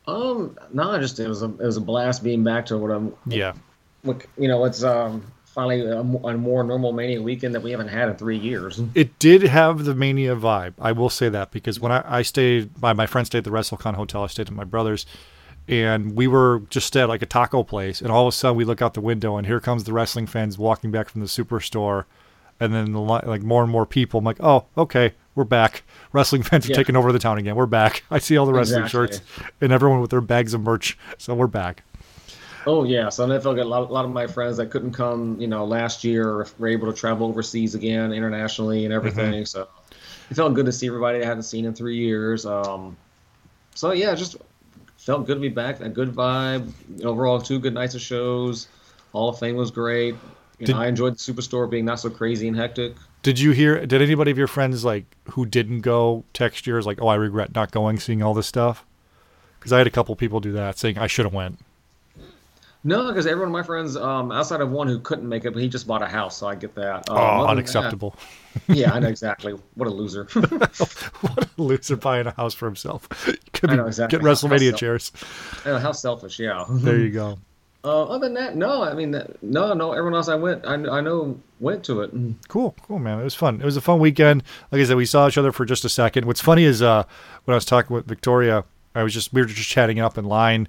Um, 0.07 0.59
no, 0.73 0.99
just 0.99 1.19
it 1.21 1.29
was 1.29 1.43
a 1.43 1.47
it 1.47 1.65
was 1.65 1.77
a 1.77 1.81
blast 1.81 2.23
being 2.23 2.45
back 2.45 2.67
to 2.67 2.79
what 2.79 2.91
I'm. 2.91 3.15
Yeah. 3.27 3.55
What, 4.03 4.25
you 4.37 4.49
know, 4.49 4.65
it's 4.65 4.83
um 4.83 5.25
finally 5.47 5.81
a, 5.83 6.01
a 6.01 6.03
more 6.03 6.65
normal 6.65 6.93
Mania 6.93 7.21
weekend 7.21 7.55
that 7.55 7.61
we 7.63 7.71
haven't 7.71 7.89
had 7.89 8.09
in 8.09 8.17
three 8.17 8.39
years. 8.39 8.81
It 8.95 9.19
did 9.19 9.43
have 9.43 9.85
the 9.85 9.95
Mania 9.95 10.35
vibe. 10.35 10.75
I 10.81 10.93
will 10.93 11.11
say 11.11 11.29
that 11.29 11.51
because 11.51 11.79
when 11.79 11.93
I, 11.93 12.03
I 12.07 12.23
stayed, 12.23 12.71
my, 12.81 12.95
my 12.95 13.07
friend 13.07 13.27
stayed 13.27 13.39
at 13.39 13.45
the 13.45 13.51
WrestleCon 13.51 13.95
hotel. 13.95 14.25
I 14.25 14.29
stayed 14.29 14.49
at 14.49 14.53
my 14.53 14.65
brother's, 14.65 15.05
and 15.69 16.17
we 16.17 16.27
were 16.27 16.63
just 16.71 16.97
at 16.97 17.09
like 17.09 17.23
a 17.23 17.27
taco 17.27 17.63
place, 17.63 18.01
and 18.01 18.11
all 18.11 18.27
of 18.27 18.33
a 18.33 18.37
sudden 18.37 18.57
we 18.57 18.65
look 18.65 18.83
out 18.83 18.95
the 18.95 19.01
window, 19.01 19.37
and 19.37 19.47
here 19.47 19.61
comes 19.61 19.85
the 19.85 19.93
wrestling 19.93 20.27
fans 20.27 20.59
walking 20.59 20.91
back 20.91 21.09
from 21.09 21.21
the 21.21 21.27
superstore, 21.27 22.05
and 22.61 22.75
then 22.75 22.93
the, 22.93 23.01
like 23.01 23.43
more 23.43 23.63
and 23.63 23.71
more 23.73 23.87
people. 23.87 24.19
I'm 24.19 24.25
like, 24.25 24.41
oh, 24.41 24.67
okay, 24.77 25.15
we're 25.35 25.45
back. 25.45 25.83
Wrestling 26.13 26.43
fans 26.43 26.67
are 26.67 26.71
Yeah. 26.71 26.77
taking 26.77 26.97
over 26.97 27.13
the 27.13 27.19
town 27.19 27.39
again. 27.39 27.55
We're 27.57 27.67
back. 27.67 28.05
I 28.11 28.19
see 28.19 28.37
all 28.37 28.47
the 28.47 28.53
wrestling 28.53 28.83
Exactly. 28.85 29.09
shirts 29.19 29.21
and 29.61 29.73
everyone 29.73 30.01
with 30.01 30.11
their 30.11 30.21
bags 30.21 30.53
of 30.55 30.61
merch. 30.63 30.99
So 31.19 31.35
we're 31.35 31.47
back. 31.47 31.85
Oh 32.65 32.85
yeah, 32.85 33.09
so 33.09 33.25
I 33.25 33.39
felt 33.41 33.57
good. 33.57 33.67
A 33.67 33.69
lot, 33.69 33.91
a 33.91 33.93
lot 33.93 34.05
of 34.05 34.13
my 34.13 34.29
friends 34.29 34.57
that 34.59 34.67
couldn't 34.71 34.93
come, 34.93 35.41
you 35.41 35.49
know, 35.49 35.65
last 35.65 36.05
year 36.05 36.47
were 36.59 36.69
able 36.69 36.87
to 36.93 36.97
travel 36.97 37.27
overseas 37.27 37.75
again, 37.75 38.13
internationally, 38.13 38.85
and 38.85 38.95
everything. 38.95 39.45
So 39.47 39.67
it 40.31 40.35
felt 40.35 40.55
good 40.55 40.67
to 40.67 40.73
see 40.73 40.87
everybody 40.87 41.21
I 41.21 41.25
hadn't 41.25 41.43
seen 41.43 41.65
in 41.65 41.75
three 41.75 41.97
years. 41.97 42.47
Um, 42.47 42.97
so 43.75 43.91
yeah, 43.91 44.15
just 44.15 44.37
felt 45.03 45.27
good 45.27 45.35
to 45.35 45.41
be 45.41 45.49
back. 45.49 45.81
A 45.81 45.89
good 45.89 46.15
vibe. 46.15 46.73
Overall, 47.05 47.41
two 47.41 47.59
good 47.59 47.75
nights 47.75 47.95
of 47.95 48.01
shows. 48.01 48.69
Hall 49.13 49.29
of 49.29 49.39
Fame 49.39 49.57
was 49.57 49.71
great. 49.71 50.15
You 50.59 50.67
Did- 50.67 50.77
know, 50.77 50.83
I 50.83 50.87
enjoyed 50.87 51.15
the 51.15 51.19
Superstore 51.19 51.69
being 51.69 51.85
not 51.85 52.01
so 52.01 52.09
crazy 52.09 52.47
and 52.49 52.57
hectic. 52.57 52.95
Did 53.23 53.39
you 53.39 53.53
hear? 53.53 53.85
Did 53.87 54.01
anybody 54.03 54.31
of 54.31 54.39
your 54.39 54.47
friends 54.47 54.85
like 54.85 55.05
who 55.31 55.45
didn't 55.47 55.81
go 55.81 56.25
text 56.33 56.67
you? 56.67 56.81
Like, 56.81 57.01
oh, 57.01 57.09
I 57.09 57.15
regret 57.17 57.55
not 57.55 57.71
going, 57.71 57.99
seeing 57.99 58.23
all 58.23 58.35
this 58.35 58.47
stuff. 58.47 58.85
Because 59.59 59.73
I 59.73 59.79
had 59.79 59.87
a 59.87 59.91
couple 59.91 60.17
people 60.17 60.41
do 60.41 60.53
that, 60.53 60.77
saying 60.79 60.99
I 60.99 61.07
should 61.07 61.25
have 61.25 61.35
went. 61.35 61.61
No, 62.85 63.09
because 63.09 63.27
every 63.27 63.41
one 63.41 63.49
of 63.49 63.53
my 63.53 63.63
friends, 63.63 63.97
um, 63.97 64.33
outside 64.33 64.61
of 64.61 64.71
one 64.71 64.89
who 64.89 64.99
couldn't 64.99 65.29
make 65.29 65.45
it, 65.45 65.53
but 65.53 65.63
he 65.63 65.69
just 65.69 65.87
bought 65.87 66.03
a 66.03 66.07
house, 66.07 66.37
so 66.37 66.49
I 66.49 66.57
get 66.57 66.75
that. 66.75 67.09
Um, 67.09 67.17
Oh, 67.17 67.47
unacceptable. 67.47 68.17
that- 68.67 68.77
yeah, 68.77 68.93
I 68.93 68.99
know 68.99 69.09
exactly. 69.09 69.55
What 69.75 69.87
a 69.87 69.91
loser. 69.91 70.25
what 70.33 71.39
a 71.45 71.49
loser 71.63 71.97
buying 71.97 72.27
a 72.27 72.33
house 72.33 72.55
for 72.55 72.67
himself. 72.67 73.09
Could 73.53 73.71
I 73.71 73.77
know 73.77 73.87
exactly. 73.87 74.19
Get 74.19 74.25
WrestleMania 74.27 74.77
chairs. 74.77 75.13
Know, 75.65 75.79
how 75.79 75.93
selfish, 75.93 76.39
yeah. 76.39 76.65
There 76.71 76.99
you 76.99 77.11
go. 77.11 77.39
Uh, 77.85 78.05
other 78.05 78.27
than 78.27 78.35
that, 78.35 78.57
no. 78.57 78.83
I 78.85 78.95
mean, 78.95 79.11
that, 79.13 79.43
no, 79.43 79.75
no. 79.75 79.93
Everyone 79.93 80.15
else 80.15 80.29
I 80.29 80.37
went, 80.37 80.65
I, 80.67 80.75
I 80.75 81.01
know 81.01 81.41
went 81.59 81.83
to 81.85 82.03
it. 82.03 82.13
Cool, 82.49 82.77
cool, 82.83 82.99
man. 83.01 83.19
It 83.21 83.25
was 83.25 83.35
fun. 83.35 83.61
It 83.61 83.65
was 83.65 83.77
a 83.77 83.81
fun 83.81 83.99
weekend. 83.99 84.43
Like 84.71 84.81
I 84.81 84.85
said, 84.85 84.97
we 84.97 85.05
saw 85.07 85.27
each 85.27 85.37
other 85.39 85.51
for 85.51 85.65
just 85.65 85.85
a 85.85 85.89
second. 85.89 86.25
What's 86.27 86.41
funny 86.41 86.63
is 86.65 86.81
uh, 86.83 87.03
when 87.45 87.55
I 87.55 87.57
was 87.57 87.65
talking 87.65 87.95
with 87.95 88.07
Victoria, 88.07 88.65
I 88.95 89.03
was 89.03 89.13
just 89.15 89.33
we 89.33 89.41
were 89.41 89.47
just 89.49 89.69
chatting 89.69 89.99
up 89.99 90.17
in 90.17 90.25
line, 90.27 90.69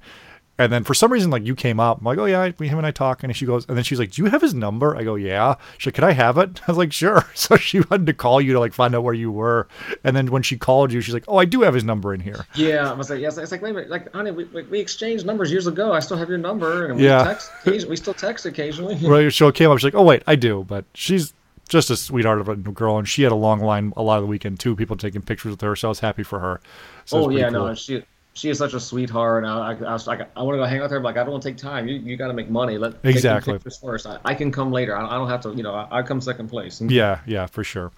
and 0.60 0.72
then 0.72 0.84
for 0.84 0.94
some 0.94 1.12
reason, 1.12 1.32
like 1.32 1.46
you 1.46 1.56
came 1.56 1.80
up. 1.80 1.98
I'm 2.00 2.06
like, 2.06 2.18
oh 2.20 2.26
yeah, 2.26 2.52
we, 2.60 2.68
him 2.68 2.78
and 2.78 2.86
I 2.86 2.92
talk, 2.92 3.24
and 3.24 3.36
she 3.36 3.46
goes, 3.46 3.66
and 3.68 3.76
then 3.76 3.84
she's 3.84 3.98
like, 4.00 4.12
do 4.12 4.24
you 4.24 4.30
have 4.30 4.42
his 4.42 4.54
number? 4.54 4.96
I 4.96 5.04
go, 5.04 5.16
yeah. 5.16 5.56
She's 5.78 5.88
like, 5.88 5.96
can 5.96 6.04
I 6.04 6.12
have 6.12 6.38
it? 6.38 6.62
I 6.68 6.72
was 6.72 6.78
like, 6.78 6.94
sure. 6.94 7.26
So 7.36 7.56
she 7.58 7.80
wanted 7.82 8.06
to 8.08 8.14
call 8.14 8.40
you 8.40 8.54
to 8.54 8.60
like 8.60 8.74
find 8.74 8.96
out 8.96 9.04
where 9.04 9.14
you 9.14 9.32
were, 9.32 9.68
and 10.04 10.16
then 10.16 10.28
when 10.32 10.44
she 10.44 10.58
called 10.58 10.92
you, 10.94 11.02
she's 11.02 11.14
like, 11.14 11.26
oh, 11.28 11.38
I 11.38 11.46
do 11.46 11.62
have 11.62 11.74
his 11.74 11.84
number 11.84 12.14
in 12.14 12.20
here. 12.20 12.46
Yeah, 12.56 12.90
I 12.90 12.94
was 12.94 13.10
like, 13.10 13.20
yes. 13.20 13.38
It's 13.38 13.52
like, 13.52 13.62
wait 13.62 13.72
a 13.72 13.74
minute, 13.74 13.90
like, 13.90 14.14
honey, 14.14 14.32
we, 14.32 14.44
we, 14.46 14.64
we 14.64 14.80
exchanged 14.80 15.26
numbers 15.26 15.52
years 15.52 15.68
ago. 15.68 15.92
I 15.92 16.00
still 16.00 16.18
have 16.18 16.30
your 16.30 16.38
number, 16.38 16.88
and 16.88 16.98
we 16.98 17.06
Yeah. 17.06 17.24
text. 17.24 17.52
We 17.66 17.96
still 17.96 18.14
text 18.14 18.46
occasionally. 18.46 18.96
Right. 19.04 19.32
So 19.34 19.48
it 19.48 19.56
came 19.56 19.70
up. 19.70 19.78
She's 19.80 19.86
like, 19.86 19.96
oh 19.96 20.04
wait, 20.04 20.24
I 20.28 20.36
do, 20.36 20.64
but 20.68 20.86
she's 20.94 21.34
just 21.70 21.90
a 21.90 21.96
sweetheart 21.96 22.40
of 22.42 22.50
a 22.50 22.56
girl, 22.56 22.98
and 22.98 23.08
she 23.08 23.24
had 23.24 23.32
a 23.32 23.36
long 23.36 23.60
line 23.60 23.94
a 23.98 24.04
lot 24.04 24.18
of 24.18 24.24
the 24.24 24.28
weekend 24.28 24.60
too. 24.60 24.76
People 24.76 24.96
taking 24.98 25.22
pictures 25.22 25.52
with 25.52 25.62
her, 25.62 25.76
so 25.76 25.88
I 25.88 25.90
was 25.90 26.00
happy 26.02 26.24
for 26.24 26.40
her. 26.40 26.62
So 27.06 27.26
oh 27.26 27.30
yeah, 27.30 27.50
cool. 27.50 27.68
no, 27.68 27.74
she 27.76 28.04
she 28.34 28.50
is 28.50 28.58
such 28.58 28.74
a 28.74 28.80
sweetheart. 28.80 29.46
I, 29.46 29.74
I, 29.74 29.74
I 29.74 29.98
like, 30.08 30.22
I 30.36 30.42
want 30.42 30.56
to 30.56 30.58
go 30.58 30.66
hang 30.66 30.80
out 30.80 30.84
with 30.84 30.92
her. 30.92 31.00
But 31.00 31.06
like, 31.10 31.18
I 31.18 31.24
don't 31.24 31.32
want 31.32 31.44
to 31.44 31.50
take 31.50 31.58
time. 31.58 31.88
You, 31.88 31.96
you 31.96 32.18
got 32.18 32.28
to 32.28 32.34
make 32.34 32.50
money. 32.50 32.78
Let 32.78 32.96
Exactly. 33.04 33.54
pictures 33.54 33.78
first. 33.78 34.08
I, 34.08 34.18
I 34.26 34.34
can 34.34 34.52
come 34.52 34.72
later. 34.72 34.98
I, 34.98 35.06
I 35.06 35.14
don't 35.18 35.30
have 35.30 35.42
to. 35.42 35.54
You 35.54 35.64
know, 35.64 35.74
I, 35.74 36.00
I 36.00 36.02
come 36.02 36.20
second 36.22 36.50
place. 36.50 36.82
Yeah, 36.82 37.20
yeah, 37.28 37.46
for 37.46 37.64
sure. 37.64 37.92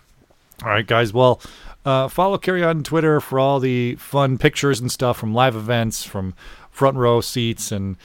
All 0.64 0.70
right, 0.70 0.86
guys. 0.88 1.14
Well, 1.14 1.42
uh, 1.86 2.08
follow 2.08 2.38
Kerry 2.38 2.64
on 2.64 2.84
Twitter 2.84 3.20
for 3.20 3.40
all 3.40 3.60
the 3.60 3.96
fun 3.96 4.38
pictures 4.38 4.80
and 4.80 4.92
stuff 4.92 5.18
from 5.18 5.34
live 5.34 5.56
events, 5.56 6.04
from 6.04 6.34
front 6.72 6.98
row 6.98 7.22
seats 7.22 7.72
and 7.72 7.98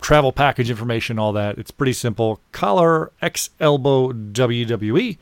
travel 0.00 0.30
package 0.32 0.70
information, 0.70 1.18
all 1.18 1.32
that. 1.32 1.58
It's 1.58 1.70
pretty 1.70 1.94
simple. 1.94 2.40
Collar 2.52 3.10
X 3.20 3.50
Elbow 3.60 4.12
WWE. 4.12 5.18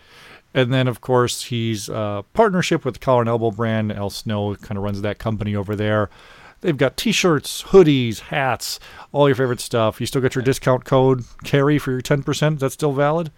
And 0.55 0.73
then, 0.73 0.87
of 0.87 1.01
course, 1.01 1.45
he's 1.45 1.89
uh, 1.89 2.23
partnership 2.35 2.85
with 2.85 2.95
the 2.95 3.01
Collar 3.01 3.23
and 3.23 3.29
Elbow 3.29 3.51
brand. 3.51 3.91
El 3.91 4.11
Snow 4.11 4.55
kind 4.57 4.77
of 4.77 4.85
runs 4.85 5.01
that 5.01 5.19
company 5.19 5.57
over 5.57 5.75
there. 5.75 6.11
They've 6.61 6.77
got 6.77 6.97
T-shirts, 6.97 7.65
hoodies, 7.65 8.21
hats, 8.21 8.79
all 9.11 9.29
your 9.29 9.35
favorite 9.35 9.61
stuff. 9.61 9.99
You 9.99 10.07
still 10.07 10.21
got 10.21 10.35
your 10.35 10.45
discount 10.45 10.85
code 10.85 11.25
Kerry 11.43 11.79
for 11.79 11.91
your 11.91 12.03
ten 12.03 12.23
percent. 12.23 12.61
That's 12.61 12.75
still 12.75 12.93
valid. 12.93 13.33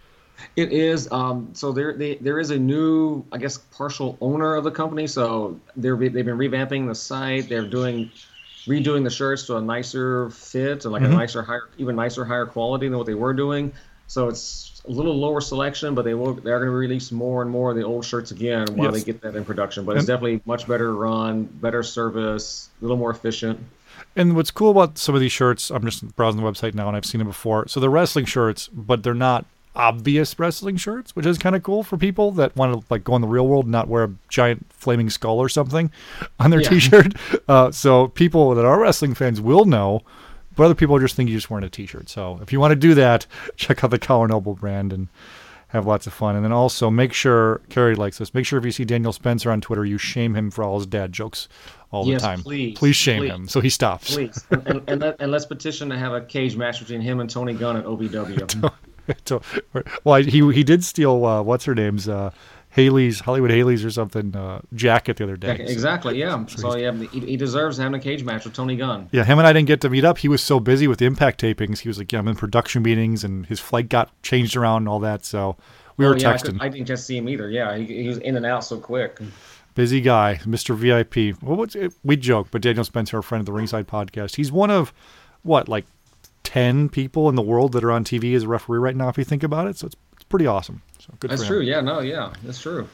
It 0.57 0.73
is. 0.73 1.11
Um, 1.13 1.49
so 1.53 1.73
there, 1.73 1.97
they, 1.97 2.17
there 2.17 2.39
is 2.41 2.51
a 2.51 2.59
new, 2.59 3.25
I 3.33 3.39
guess, 3.39 3.57
partial 3.57 4.19
owner 4.21 4.57
of 4.57 4.65
the 4.65 4.71
company. 4.73 5.07
So 5.07 5.59
they're 5.77 5.97
they've 5.97 6.13
been 6.13 6.37
revamping 6.37 6.89
the 6.89 6.95
site. 6.95 7.49
They're 7.49 7.67
doing, 7.67 8.11
redoing 8.67 9.05
the 9.05 9.11
shirts 9.11 9.47
to 9.47 9.57
a 9.57 9.63
nicer 9.63 10.29
fit 10.31 10.85
and 10.85 10.93
like 10.93 11.03
a 11.03 11.09
nicer, 11.09 11.43
higher, 11.43 11.71
even 11.79 11.97
nicer, 11.97 12.25
higher 12.25 12.47
quality 12.47 12.89
than 12.89 12.99
what 12.99 13.07
they 13.07 13.15
were 13.15 13.33
doing. 13.33 13.73
So 14.07 14.29
it's 14.29 14.83
a 14.87 14.91
little 14.91 15.17
lower 15.19 15.41
selection, 15.41 15.95
but 15.95 16.05
they 16.05 16.15
will. 16.15 16.35
They're 16.35 16.59
going 16.59 16.71
to 16.71 16.77
release 16.77 17.11
more 17.11 17.43
and 17.43 17.51
more 17.51 17.71
of 17.71 17.77
the 17.77 17.85
old 17.85 18.05
shirts 18.05 18.31
again 18.33 18.67
while 18.77 18.93
Yes. 18.93 19.03
they 19.05 19.13
get 19.13 19.23
that 19.23 19.35
in 19.35 19.45
production. 19.45 19.85
But 19.85 19.97
it's 19.97 20.07
definitely 20.07 20.41
much 20.45 20.69
better 20.69 20.95
run, 20.95 21.45
better 21.45 21.83
service, 21.83 22.69
a 22.81 22.85
little 22.85 22.97
more 22.99 23.11
efficient. 23.11 23.59
And 24.17 24.37
what's 24.37 24.51
cool 24.51 24.71
about 24.71 24.99
some 24.99 25.15
of 25.15 25.21
these 25.21 25.33
shirts, 25.33 25.71
I'm 25.71 25.85
just 25.85 26.15
browsing 26.17 26.41
the 26.43 26.49
website 26.49 26.75
now 26.75 26.87
and 26.89 26.97
I've 26.97 27.07
seen 27.07 27.19
them 27.19 27.29
before. 27.29 27.67
So 27.69 27.81
they're 27.81 27.91
wrestling 27.91 28.27
shirts, 28.27 28.69
but 28.69 29.03
they're 29.03 29.15
not 29.15 29.47
obvious 29.77 30.39
wrestling 30.39 30.77
shirts, 30.77 31.17
which 31.17 31.27
is 31.27 31.37
kind 31.39 31.57
of 31.57 31.63
cool 31.65 31.83
for 31.83 31.97
people 31.97 32.31
that 32.33 32.55
want 32.55 32.73
to 32.81 32.87
like 32.91 33.03
go 33.03 33.17
in 33.17 33.23
the 33.23 33.27
real 33.29 33.47
world 33.49 33.65
and 33.65 33.73
not 33.73 33.89
wear 33.89 34.05
a 34.05 34.11
giant 34.29 34.67
flaming 34.71 35.11
skull 35.11 35.39
or 35.41 35.49
something 35.49 35.91
on 36.39 36.51
their 36.51 36.61
Yeah. 36.61 36.69
t-shirt. 36.69 37.15
Uh, 37.49 37.71
so 37.71 38.09
people 38.09 38.55
that 38.55 38.65
are 38.65 38.81
wrestling 38.81 39.15
fans 39.15 39.41
will 39.41 39.65
know, 39.65 40.03
but 40.57 40.65
other 40.65 40.75
people 40.75 40.99
just 40.99 41.15
think 41.17 41.29
you're 41.29 41.39
just 41.39 41.51
wearing 41.51 41.65
a 41.65 41.71
t-shirt. 41.71 42.09
So 42.09 42.39
if 42.43 42.53
you 42.53 42.61
want 42.61 42.73
to 42.73 42.77
do 42.77 42.95
that, 42.95 43.27
check 43.57 43.83
out 43.85 43.91
the 43.91 43.99
Collar 43.99 44.25
and 44.25 44.33
Elbow 44.33 44.55
brand 44.55 44.93
and 44.93 45.09
have 45.69 45.87
lots 45.87 46.07
of 46.07 46.13
fun. 46.13 46.37
And 46.37 46.45
then 46.45 46.53
also 46.53 46.89
make 46.91 47.13
sure 47.13 47.61
Kerry 47.69 47.95
likes 47.97 48.19
this. 48.19 48.33
Make 48.33 48.47
sure 48.47 48.59
if 48.59 48.65
you 48.65 48.71
see 48.71 48.85
Daniel 48.85 49.13
Spencer 49.13 49.51
on 49.51 49.61
Twitter, 49.61 49.85
you 49.85 49.99
shame 49.99 50.35
him 50.35 50.51
for 50.51 50.63
all 50.63 50.77
his 50.79 50.87
dad 50.87 51.13
jokes 51.13 51.49
all 51.91 52.07
Yes, 52.07 52.21
the 52.23 52.27
time. 52.29 52.43
please, 52.43 52.79
please 52.79 52.97
shame 52.97 53.23
please. 53.23 53.31
him 53.31 53.49
so 53.49 53.61
he 53.61 53.71
stops. 53.71 54.15
Please, 54.15 54.45
and, 54.51 54.83
and, 54.89 55.01
let, 55.01 55.17
and 55.21 55.33
let's 55.33 55.47
petition 55.47 55.89
to 55.91 55.99
have 55.99 56.13
a 56.13 56.21
cage 56.21 56.57
match 56.57 56.79
between 56.81 57.01
him 57.01 57.21
and 57.21 57.29
Tony 57.31 57.55
Gunn 57.55 57.77
at 57.77 57.85
OVW. 57.85 58.73
so, 59.25 59.43
well, 60.05 60.23
he 60.23 60.53
he 60.53 60.63
did 60.65 60.83
steal 60.85 61.25
uh, 61.25 61.43
what's 61.43 61.65
her 61.65 61.75
name's 61.75 62.09
uh, 62.09 62.31
Haley's 62.75 63.21
Hollywood 63.21 63.53
Haley's 63.53 63.85
or 63.85 63.91
something 63.91 64.35
uh, 64.35 64.61
jacket 64.75 65.17
the 65.17 65.23
other 65.25 65.37
day. 65.37 65.57
Yeah, 65.59 65.71
exactly. 65.71 66.19
Yeah. 66.19 66.45
So 66.47 66.77
yeah, 66.77 66.93
he, 66.93 67.21
he 67.21 67.37
deserves 67.37 67.77
having 67.79 67.95
a 67.95 68.03
cage 68.03 68.25
match 68.25 68.45
with 68.45 68.53
Tony 68.55 68.75
Gunn. 68.75 69.09
Yeah, 69.13 69.23
him 69.23 69.39
and 69.39 69.47
I 69.47 69.53
didn't 69.53 69.69
get 69.69 69.81
to 69.83 69.91
meet 69.91 70.05
up. 70.05 70.19
He 70.19 70.29
was 70.29 70.43
so 70.43 70.59
busy 70.59 70.89
with 70.89 70.99
the 70.99 71.05
Impact 71.07 71.41
tapings. 71.41 71.79
He 71.79 71.89
was 71.89 71.99
like, 71.99 72.11
"Yeah, 72.13 72.19
I'm 72.19 72.27
in 72.27 72.35
production 72.35 72.83
meetings," 72.83 73.23
and 73.23 73.47
his 73.47 73.61
flight 73.61 73.89
got 73.89 74.11
changed 74.23 74.57
around 74.57 74.79
and 74.79 74.89
all 74.89 74.99
that. 75.01 75.25
So 75.25 75.57
we 75.97 76.05
were 76.05 76.15
Oh, 76.15 76.17
yeah, 76.19 76.31
I, 76.31 76.35
texting. 76.35 76.45
could, 76.45 76.63
I 76.63 76.69
didn't 76.69 76.87
just 76.87 77.07
see 77.07 77.17
him 77.17 77.29
either. 77.29 77.49
Yeah, 77.49 77.77
he, 77.77 77.85
he 78.03 78.09
was 78.09 78.19
in 78.19 78.35
and 78.37 78.45
out 78.45 78.65
so 78.65 78.81
quick. 78.81 79.21
Busy 79.77 80.01
guy, 80.01 80.41
Mr. 80.45 80.75
VIP. 80.75 81.41
Well, 81.43 81.57
what's 81.57 81.77
it? 81.77 81.93
we 82.03 82.17
joke, 82.17 82.49
but 82.51 82.61
Daniel 82.63 82.83
Spencer, 82.85 83.19
our 83.19 83.23
friend 83.23 83.41
of 83.41 83.47
the 83.47 83.53
Ringside 83.53 83.87
Podcast, 83.87 84.35
he's 84.35 84.51
one 84.51 84.73
of 84.73 84.93
what 85.45 85.69
like 85.69 85.85
ten 86.43 86.89
people 86.89 87.29
in 87.29 87.37
the 87.37 87.43
world 87.43 87.73
that 87.73 87.85
are 87.85 87.93
on 87.93 88.05
TV 88.05 88.35
as 88.35 88.43
a 88.43 88.49
referee 88.49 88.79
right 88.79 88.97
now. 88.97 89.09
If 89.09 89.17
you 89.19 89.25
think 89.25 89.43
about 89.45 89.67
it, 89.69 89.77
so 89.79 89.87
it's 89.87 89.97
pretty 90.35 90.49
awesome. 90.49 90.83
So 90.99 91.15
good. 91.21 91.31
That's 91.31 91.43
for 91.43 91.55
him. 91.55 91.61
true. 91.61 91.67
Yeah. 91.67 91.81
No. 91.81 92.01
Yeah. 92.01 92.33
That's 92.43 92.61
true. 92.61 92.89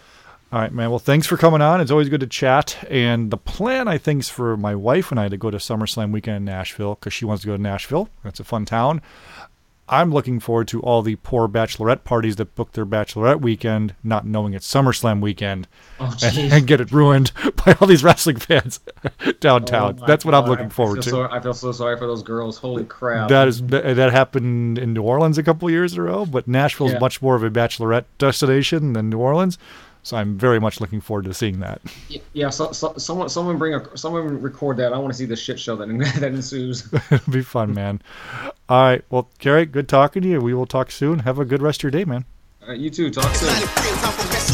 All 0.52 0.60
right, 0.60 0.70
man. 0.70 0.90
Well, 0.90 0.98
thanks 0.98 1.26
for 1.26 1.38
coming 1.38 1.62
on. 1.62 1.80
It's 1.80 1.90
always 1.90 2.10
good 2.10 2.20
to 2.20 2.26
chat. 2.26 2.76
And 2.90 3.30
the 3.30 3.38
plan, 3.38 3.88
I 3.88 3.96
think, 3.96 4.20
is 4.20 4.28
for 4.28 4.58
my 4.58 4.74
wife 4.74 5.10
and 5.10 5.18
I 5.18 5.28
to 5.28 5.38
go 5.38 5.50
to 5.50 5.56
SummerSlam 5.56 6.12
weekend 6.12 6.36
in 6.36 6.44
Nashville 6.44 6.96
because 6.96 7.14
she 7.14 7.24
wants 7.24 7.40
to 7.42 7.46
go 7.46 7.56
to 7.56 7.62
Nashville. 7.62 8.10
It's 8.26 8.40
a 8.40 8.44
fun 8.44 8.66
town. 8.66 9.00
I'm 9.92 10.12
looking 10.12 10.38
forward 10.38 10.68
to 10.68 10.80
all 10.82 11.02
the 11.02 11.16
poor 11.16 11.48
bachelorette 11.48 12.04
parties 12.04 12.36
that 12.36 12.54
book 12.54 12.72
their 12.72 12.86
bachelorette 12.86 13.40
weekend, 13.40 13.94
not 14.04 14.24
knowing 14.24 14.54
it's 14.54 14.72
SummerSlam 14.72 15.20
weekend, 15.20 15.66
Oh, 15.98 16.14
and, 16.22 16.52
and 16.52 16.66
get 16.66 16.80
it 16.80 16.92
ruined 16.92 17.32
by 17.66 17.76
all 17.80 17.88
these 17.88 18.04
wrestling 18.04 18.36
fans 18.36 18.78
downtown. 19.40 19.98
Oh, 20.00 20.06
That's 20.06 20.24
what 20.24 20.34
I'm 20.34 20.46
looking 20.46 20.70
forward 20.70 21.02
to. 21.02 21.10
so, 21.10 21.22
I 21.30 21.40
feel 21.40 21.52
so 21.54 21.72
sorry 21.72 21.98
for 21.98 22.06
those 22.06 22.22
girls. 22.22 22.56
Holy 22.56 22.84
crap. 22.84 23.28
That 23.28 23.48
is 23.48 23.62
that, 23.66 23.96
that 23.96 24.12
happened 24.12 24.78
in 24.78 24.92
New 24.94 25.02
Orleans 25.02 25.38
a 25.38 25.42
couple 25.42 25.68
years 25.68 25.94
in 25.94 25.98
a 25.98 26.02
row, 26.04 26.24
but 26.24 26.46
Nashville's 26.46 26.92
Yeah. 26.92 26.98
much 27.00 27.20
more 27.20 27.34
of 27.34 27.42
a 27.42 27.50
bachelorette 27.50 28.04
destination 28.18 28.92
than 28.92 29.10
New 29.10 29.18
Orleans. 29.18 29.58
So 30.02 30.16
I'm 30.16 30.38
very 30.38 30.58
much 30.60 30.80
looking 30.80 31.00
forward 31.00 31.26
to 31.26 31.34
seeing 31.34 31.60
that. 31.60 31.80
yeah. 32.32 32.50
So, 32.50 32.72
so, 32.72 32.94
someone, 32.96 33.28
someone 33.28 33.58
bring 33.58 33.74
a, 33.74 33.96
someone 33.96 34.40
record 34.40 34.78
that. 34.78 34.92
I 34.92 34.98
want 34.98 35.12
to 35.12 35.18
see 35.18 35.26
the 35.26 35.36
shit 35.36 35.60
show 35.60 35.76
that 35.76 35.86
that 36.20 36.32
ensues. 36.32 36.92
It'll 37.10 37.32
be 37.32 37.42
fun, 37.42 37.74
man. 37.74 38.00
All 38.68 38.82
right. 38.82 39.04
Well, 39.10 39.28
Gary, 39.38 39.66
good 39.66 39.88
talking 39.88 40.22
to 40.22 40.28
you. 40.28 40.40
We 40.40 40.54
will 40.54 40.66
talk 40.66 40.90
soon. 40.90 41.20
Have 41.20 41.38
a 41.38 41.44
good 41.44 41.62
rest 41.62 41.80
of 41.80 41.84
your 41.84 41.90
day, 41.90 42.04
man. 42.04 42.24
All 42.62 42.68
right, 42.68 42.78
you 42.78 42.90
too. 42.90 43.10
Talk 43.10 43.34
soon. 43.34 44.49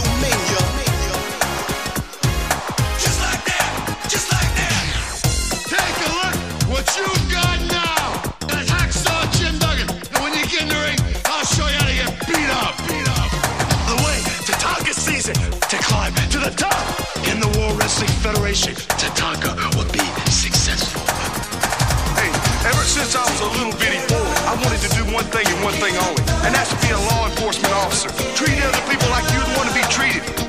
Thing 25.87 25.97
only, 25.99 26.23
and 26.45 26.55
that's 26.55 26.71
to 26.71 26.77
be 26.87 26.93
a 26.93 26.99
law 26.99 27.27
enforcement 27.29 27.73
officer. 27.75 28.09
Treat 28.35 28.59
other 28.63 28.83
people 28.91 29.09
like 29.11 29.25
you'd 29.33 29.57
want 29.57 29.69
to 29.69 29.75
be 29.75 29.83
treated. 29.89 30.46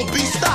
Won't 0.00 0.14
be 0.14 0.20
stopped. 0.20 0.49